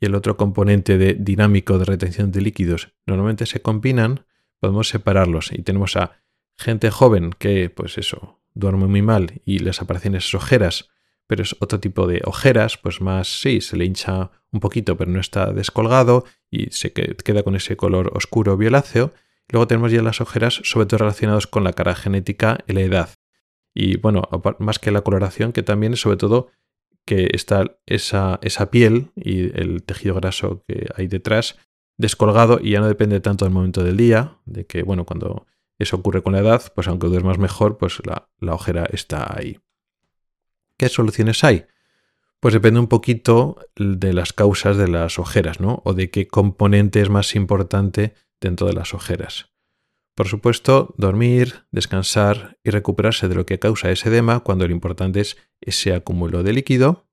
y 0.01 0.07
el 0.07 0.15
otro 0.15 0.37
componente 0.39 0.97
de 0.97 1.15
dinámico 1.15 1.79
de 1.79 1.85
retención 1.85 2.33
de 2.33 2.41
líquidos, 2.41 2.95
normalmente 3.07 3.45
se 3.45 3.61
combinan, 3.61 4.25
podemos 4.61 4.89
separarlos 4.89 5.51
y 5.53 5.63
tenemos 5.63 5.97
a 5.97 6.23
gente 6.57 6.91
joven 6.91 7.31
que, 7.39 7.71
pues 7.71 7.99
eso, 7.99 8.41
duerme 8.55 8.87
muy 8.87 9.03
mal 9.03 9.41
y 9.45 9.59
les 9.59 9.81
aparecen 9.83 10.15
esas 10.15 10.35
ojeras 10.35 10.91
pero 11.31 11.45
es 11.45 11.55
otro 11.61 11.79
tipo 11.79 12.09
de 12.09 12.23
ojeras, 12.25 12.77
pues 12.77 13.01
más, 13.01 13.41
sí, 13.41 13.61
se 13.61 13.77
le 13.77 13.85
hincha 13.85 14.33
un 14.51 14.59
poquito, 14.59 14.97
pero 14.97 15.13
no 15.13 15.21
está 15.21 15.53
descolgado 15.53 16.25
y 16.51 16.73
se 16.73 16.93
queda 16.93 17.45
con 17.45 17.55
ese 17.55 17.77
color 17.77 18.11
oscuro 18.17 18.57
violáceo. 18.57 19.15
Luego 19.49 19.69
tenemos 19.69 19.93
ya 19.93 20.03
las 20.03 20.21
ojeras, 20.21 20.61
sobre 20.65 20.87
todo 20.87 20.99
relacionadas 20.99 21.47
con 21.47 21.63
la 21.63 21.73
cara 21.73 21.95
genética 21.95 22.59
y 22.67 22.73
la 22.73 22.81
edad. 22.81 23.11
Y 23.73 23.97
bueno, 23.99 24.29
más 24.59 24.81
que 24.81 24.91
la 24.91 25.03
coloración, 25.03 25.53
que 25.53 25.63
también 25.63 25.93
es 25.93 26.01
sobre 26.01 26.17
todo 26.17 26.49
que 27.07 27.29
está 27.33 27.77
esa, 27.87 28.41
esa 28.43 28.73
piel 28.73 29.13
y 29.15 29.57
el 29.57 29.85
tejido 29.85 30.17
graso 30.17 30.65
que 30.67 30.89
hay 30.97 31.07
detrás 31.07 31.59
descolgado 32.01 32.59
y 32.63 32.71
ya 32.71 32.81
no 32.81 32.89
depende 32.89 33.21
tanto 33.21 33.45
del 33.45 33.53
momento 33.53 33.85
del 33.85 33.97
día, 33.97 34.39
de 34.47 34.67
que, 34.67 34.83
bueno, 34.83 35.05
cuando 35.05 35.47
eso 35.79 35.97
ocurre 35.97 36.23
con 36.23 36.33
la 36.33 36.41
edad, 36.41 36.63
pues 36.75 36.89
aunque 36.89 37.09
duermas 37.09 37.39
mejor, 37.39 37.77
pues 37.77 38.01
la, 38.05 38.29
ojera 38.53 38.87
está 38.91 39.37
ahí. 39.37 39.59
¿Qué 40.79 40.89
soluciones 40.89 41.45
hay? 41.45 41.67
Pues 42.41 42.55
depende 42.55 42.81
un 42.81 42.87
poquito 42.87 43.59
de 43.77 44.15
las 44.15 44.33
causas 44.33 44.79
de 44.79 44.89
las 44.89 45.19
ojeras, 45.19 45.61
¿no? 45.61 45.83
O 45.85 45.93
de 45.93 46.11
qué 46.11 46.27
componente 46.27 47.03
es 47.03 47.11
más 47.11 47.35
importante 47.35 48.15
dentro 48.41 48.67
de 48.67 48.73
las 48.73 48.95
ojeras. 48.95 49.51
Por 50.15 50.27
supuesto, 50.27 50.95
dormir, 50.97 51.67
descansar 51.71 52.59
y 52.65 52.71
recuperarse 52.71 53.29
de 53.29 53.35
lo 53.35 53.45
que 53.45 53.59
causa 53.59 53.91
ese 53.91 54.09
edema 54.09 54.41
cuando 54.41 54.67
lo 54.67 54.73
importante 54.73 55.21
es 55.21 55.37
ese 55.61 55.93
acúmulo 55.95 56.43
de 56.43 56.55
líquido. 56.55 57.09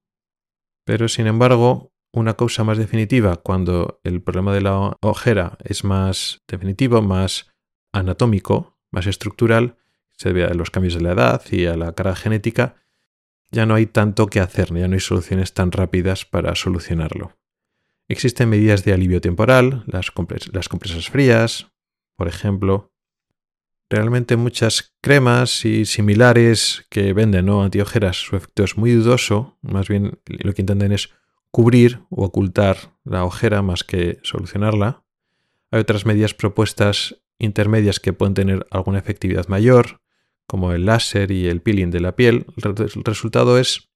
Pero 0.85 1.09
sin 1.09 1.27
embargo, 1.27 1.91
una 2.17 2.35
causa 2.35 2.63
más 2.63 2.77
definitiva 2.77 3.37
cuando 3.37 3.99
el 4.03 4.21
problema 4.21 4.53
de 4.53 4.61
la 4.61 4.97
ojera 5.01 5.57
es 5.63 5.83
más 5.83 6.41
definitivo, 6.47 7.01
más 7.01 7.51
anatómico, 7.93 8.77
más 8.91 9.07
estructural, 9.07 9.77
se 10.17 10.29
debe 10.29 10.45
a 10.45 10.53
los 10.53 10.71
cambios 10.71 10.95
de 10.95 11.01
la 11.01 11.11
edad 11.11 11.41
y 11.51 11.65
a 11.65 11.77
la 11.77 11.93
cara 11.93 12.15
genética, 12.15 12.75
ya 13.51 13.65
no 13.65 13.75
hay 13.75 13.85
tanto 13.85 14.27
que 14.27 14.39
hacer, 14.39 14.73
ya 14.73 14.87
no 14.87 14.95
hay 14.95 14.99
soluciones 14.99 15.53
tan 15.53 15.71
rápidas 15.71 16.25
para 16.25 16.55
solucionarlo. 16.55 17.37
Existen 18.09 18.49
medidas 18.49 18.83
de 18.83 18.93
alivio 18.93 19.21
temporal, 19.21 19.83
las, 19.85 20.11
compresas 20.11 21.09
frías, 21.09 21.67
por 22.15 22.27
ejemplo. 22.27 22.93
Realmente 23.89 24.35
muchas 24.35 24.95
cremas 25.01 25.63
y 25.63 25.85
similares 25.85 26.85
que 26.89 27.13
venden 27.13 27.45
¿no? 27.45 27.63
antiojeras, 27.63 28.17
su 28.17 28.35
efecto 28.35 28.63
es 28.63 28.77
muy 28.77 28.91
dudoso, 28.91 29.57
más 29.61 29.87
bien 29.87 30.19
lo 30.25 30.53
que 30.53 30.61
intentan 30.61 30.91
es 30.91 31.09
cubrir 31.51 32.01
o 32.09 32.25
ocultar 32.25 32.97
la 33.03 33.23
ojera 33.23 33.61
más 33.61 33.83
que 33.83 34.19
solucionarla. 34.23 35.03
Hay 35.71 35.79
otras 35.79 36.05
medidas 36.05 36.33
propuestas 36.33 37.21
intermedias 37.39 37.99
que 37.99 38.13
pueden 38.13 38.33
tener 38.33 38.67
alguna 38.71 38.99
efectividad 38.99 39.47
mayor, 39.47 40.01
como 40.47 40.71
el 40.71 40.85
láser 40.85 41.31
y 41.31 41.47
el 41.47 41.61
peeling 41.61 41.91
de 41.91 41.99
la 41.99 42.15
piel, 42.15 42.45
el 42.63 43.03
resultado 43.03 43.57
es 43.57 43.89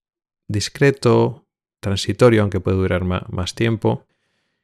discreto, 0.47 1.47
transitorio, 1.79 2.41
aunque 2.41 2.59
puede 2.59 2.77
durar 2.77 3.03
más 3.03 3.55
tiempo, 3.55 4.05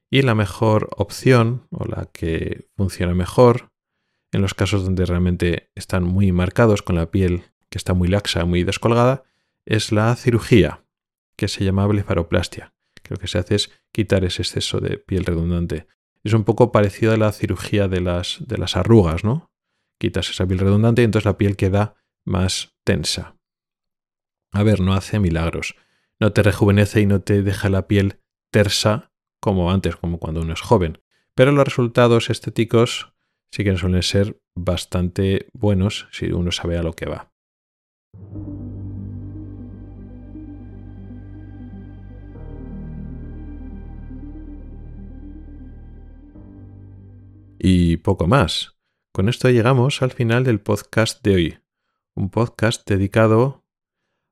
y 0.10 0.22
la 0.22 0.36
mejor 0.36 0.90
opción, 0.98 1.68
o 1.72 1.86
la 1.86 2.10
que 2.12 2.68
funciona 2.76 3.14
mejor, 3.14 3.72
en 4.32 4.42
los 4.42 4.54
casos 4.54 4.84
donde 4.84 5.06
realmente 5.06 5.72
están 5.76 6.04
muy 6.04 6.32
marcados 6.32 6.82
con 6.82 6.96
la 6.96 7.10
piel 7.10 7.44
que 7.70 7.78
está 7.78 7.94
muy 7.94 8.08
laxa, 8.08 8.46
muy 8.46 8.64
descolgada, 8.64 9.24
es 9.66 9.92
la 9.92 10.16
cirugía, 10.16 10.86
que 11.36 11.48
se 11.48 11.64
llama 11.64 11.88
blefaroplastia, 11.88 12.74
que 13.08 13.16
lo 13.16 13.20
que 13.20 13.28
se 13.28 13.38
hace 13.38 13.56
es 13.56 13.72
quitar 13.92 14.24
ese 14.26 14.42
exceso 14.42 14.80
de 14.80 14.98
piel 14.98 15.26
redundante. 15.26 15.88
Es 16.24 16.34
un 16.34 16.44
poco 16.44 16.72
parecido 16.72 17.14
a 17.14 17.18
la 17.18 17.32
cirugía 17.32 17.88
de 17.88 18.02
las, 18.02 18.38
de 18.46 18.58
las 18.58 18.76
arrugas, 18.76 19.24
¿no? 19.24 19.50
quitas 19.98 20.30
esa 20.30 20.46
piel 20.46 20.60
redundante 20.60 21.02
y 21.02 21.06
entonces 21.06 21.26
la 21.26 21.38
piel 21.38 21.56
queda 21.56 21.96
más 22.26 22.76
tensa. 22.84 23.36
A 24.52 24.64
ver, 24.64 24.80
no 24.80 24.94
hace 24.94 25.20
milagros. 25.20 25.76
No 26.20 26.34
te 26.34 26.44
rejuvenece 26.44 27.02
y 27.02 27.06
no 27.06 27.22
te 27.22 27.44
deja 27.44 27.70
la 27.70 27.88
piel 27.88 28.20
tersa 28.52 29.12
como 29.40 29.72
antes, 29.72 29.96
como 29.96 30.20
cuando 30.20 30.42
uno 30.42 30.54
es 30.54 30.62
joven. 30.62 31.00
Pero 31.36 31.52
los 31.52 31.66
resultados 31.66 32.30
estéticos 32.30 33.14
sí 33.52 33.64
que 33.64 33.78
suelen 33.78 34.04
ser 34.04 34.42
bastante 34.56 35.50
buenos 35.54 36.08
si 36.12 36.32
uno 36.32 36.52
sabe 36.52 36.78
a 36.78 36.84
lo 36.84 36.94
que 36.94 37.06
va. 37.06 37.32
Y 47.60 47.98
poco 47.98 48.28
más. 48.28 48.78
Con 49.12 49.30
esto 49.30 49.50
llegamos 49.50 50.02
al 50.02 50.12
final 50.12 50.44
del 50.44 50.60
podcast 50.60 51.24
de 51.24 51.36
hoy. 51.36 51.60
Un 52.16 52.30
podcast 52.30 52.88
dedicado 52.88 53.64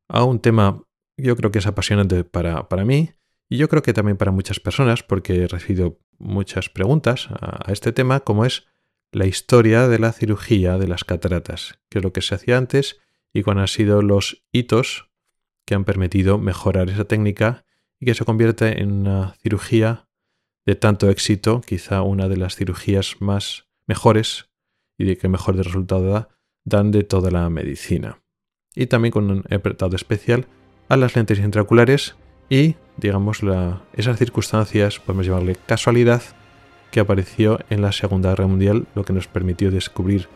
a 0.08 0.24
un 0.24 0.40
tema 0.40 0.86
yo 1.18 1.36
creo 1.36 1.52
que 1.52 1.60
es 1.60 1.68
apasionante 1.68 2.24
para, 2.24 2.68
para 2.68 2.86
mí 2.86 3.12
y 3.50 3.58
yo 3.58 3.70
creo 3.70 3.82
que 3.82 3.94
también 3.94 4.18
para 4.18 4.32
muchas 4.32 4.60
personas 4.60 5.04
porque 5.04 5.44
he 5.44 5.48
recibido 5.48 6.00
muchas 6.18 6.70
preguntas 6.70 7.30
a, 7.32 7.72
este 7.72 7.92
tema 7.92 8.22
como 8.22 8.46
es 8.46 8.68
la 9.12 9.26
historia 9.26 9.88
de 9.88 10.00
la 10.00 10.12
cirugía 10.12 10.78
de 10.78 10.88
las 10.88 11.04
cataratas, 11.04 11.80
que 11.90 12.00
es 12.00 12.04
lo 12.04 12.12
que 12.12 12.22
se 12.22 12.36
hacía 12.36 12.58
antes 12.58 13.00
y 13.34 13.44
cuáles 13.44 13.62
han 13.62 13.68
sido 13.70 14.02
los 14.02 14.44
hitos 14.52 15.10
que 15.66 15.76
han 15.76 15.86
permitido 15.86 16.38
mejorar 16.38 16.90
esa 16.90 17.06
técnica 17.06 17.66
y 18.00 18.06
que 18.06 18.14
se 18.14 18.26
convierte 18.26 18.82
en 18.82 18.92
una 18.92 19.36
cirugía 19.42 20.08
de 20.66 20.76
tanto 20.76 21.09
éxito, 21.09 21.61
quizá 21.61 22.01
una 22.01 22.28
de 22.28 22.38
las 22.38 22.55
cirugías 22.55 23.18
más 23.20 23.68
mejores 23.88 24.49
y 24.97 25.05
de 25.05 25.18
qué 25.18 25.28
mejor 25.28 25.55
resultado 25.57 26.09
da, 26.09 26.30
dan 26.63 26.91
de 26.91 27.03
toda 27.03 27.32
la 27.32 27.49
medicina. 27.49 28.20
Y 28.74 28.88
también 28.88 29.11
con 29.11 29.30
un 29.30 29.43
apretado 29.51 29.95
especial 29.95 30.47
a 30.89 30.97
las 30.97 31.16
lentes 31.16 31.39
intraoculares 31.39 32.16
y, 32.49 32.76
digamos, 32.97 33.41
esas 33.93 34.18
circunstancias, 34.18 34.99
podemos 34.99 35.26
llamarle 35.26 35.55
casualidad, 35.68 36.22
que 36.91 36.99
apareció 36.99 37.59
en 37.70 37.82
la 37.82 37.91
Segunda 37.91 38.30
Guerra 38.30 38.47
Mundial, 38.47 38.88
lo 38.95 39.03
que 39.03 39.13
nos 39.13 39.28
permitió 39.28 39.70
descubrir 39.70 40.28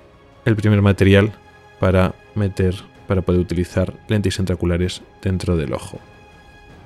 el 0.45 0.55
primer 0.55 0.82
material 0.82 1.34
para 1.80 2.15
meter, 2.36 2.75
para 3.07 3.21
poder 3.21 3.39
utilizar 3.39 3.93
lentes 4.07 4.39
intraoculares 4.39 5.01
dentro 5.21 5.55
del 5.55 5.73
ojo. 5.73 5.99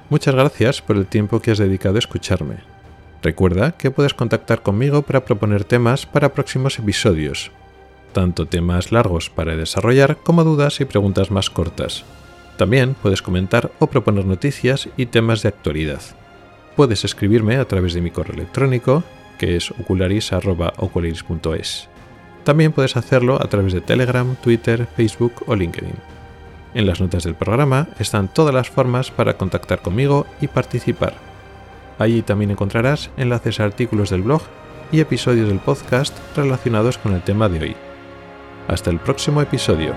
Muchas 0.10 0.36
gracias 0.36 0.82
por 0.82 0.98
el 0.98 1.08
tiempo 1.08 1.42
que 1.42 1.52
has 1.52 1.58
dedicado 1.58 1.96
a 1.96 2.00
escucharme. 2.00 2.73
Recuerda 3.24 3.72
que 3.72 3.90
puedes 3.90 4.14
contactar 4.14 4.62
conmigo 4.62 5.02
para 5.02 5.26
proponer 5.26 5.64
temas 5.64 6.06
para 6.06 6.34
próximos 6.34 6.78
episodios 6.78 7.52
tanto 8.14 8.46
temas 8.46 8.94
largos 8.94 9.30
para 9.30 9.58
desarrollar 9.58 10.16
como 10.18 10.46
dudas 10.46 10.80
y 10.80 10.86
preguntas 10.86 11.32
más 11.32 11.50
cortas. 11.50 12.06
También 12.58 12.96
puedes 13.02 13.22
comentar 13.22 13.72
o 13.80 13.88
proponer 13.88 14.26
noticias 14.26 14.88
y 14.96 15.08
temas 15.08 15.42
de 15.42 15.50
actualidad. 15.50 16.00
Puedes 16.78 17.04
escribirme 17.04 17.58
a 17.58 17.66
través 17.66 17.94
de 17.94 18.00
mi 18.02 18.12
correo 18.12 18.36
electrónico, 18.36 19.04
que 19.38 19.58
es 19.58 19.72
ocularis.ocularis.es. 19.72 21.90
También 22.44 22.72
puedes 22.72 22.96
hacerlo 22.96 23.42
a 23.42 23.50
través 23.50 23.74
de 23.74 23.82
Telegram, 23.82 24.36
Twitter, 24.36 24.88
Facebook 24.96 25.34
o 25.48 25.56
LinkedIn. 25.56 25.96
En 26.76 26.86
las 26.86 27.02
notas 27.02 27.24
del 27.24 27.34
programa 27.36 27.88
están 28.00 28.28
todas 28.28 28.54
las 28.54 28.70
formas 28.70 29.10
para 29.12 29.38
contactar 29.38 29.82
conmigo 29.82 30.28
y 30.42 30.48
participar. 30.48 31.33
Allí 32.00 32.22
también 32.22 32.52
encontrarás 32.52 33.10
enlaces 33.18 33.60
a 33.60 33.66
artículos 33.66 34.10
del 34.10 34.24
blog 34.24 34.42
y 34.92 35.00
episodios 35.00 35.48
del 35.48 35.60
podcast 35.60 36.18
relacionados 36.36 36.98
con 36.98 37.14
el 37.14 37.22
tema 37.22 37.50
de 37.50 37.60
hoy. 37.60 37.76
Hasta 38.68 38.90
el 38.90 39.00
próximo 39.00 39.42
episodio. 39.42 39.94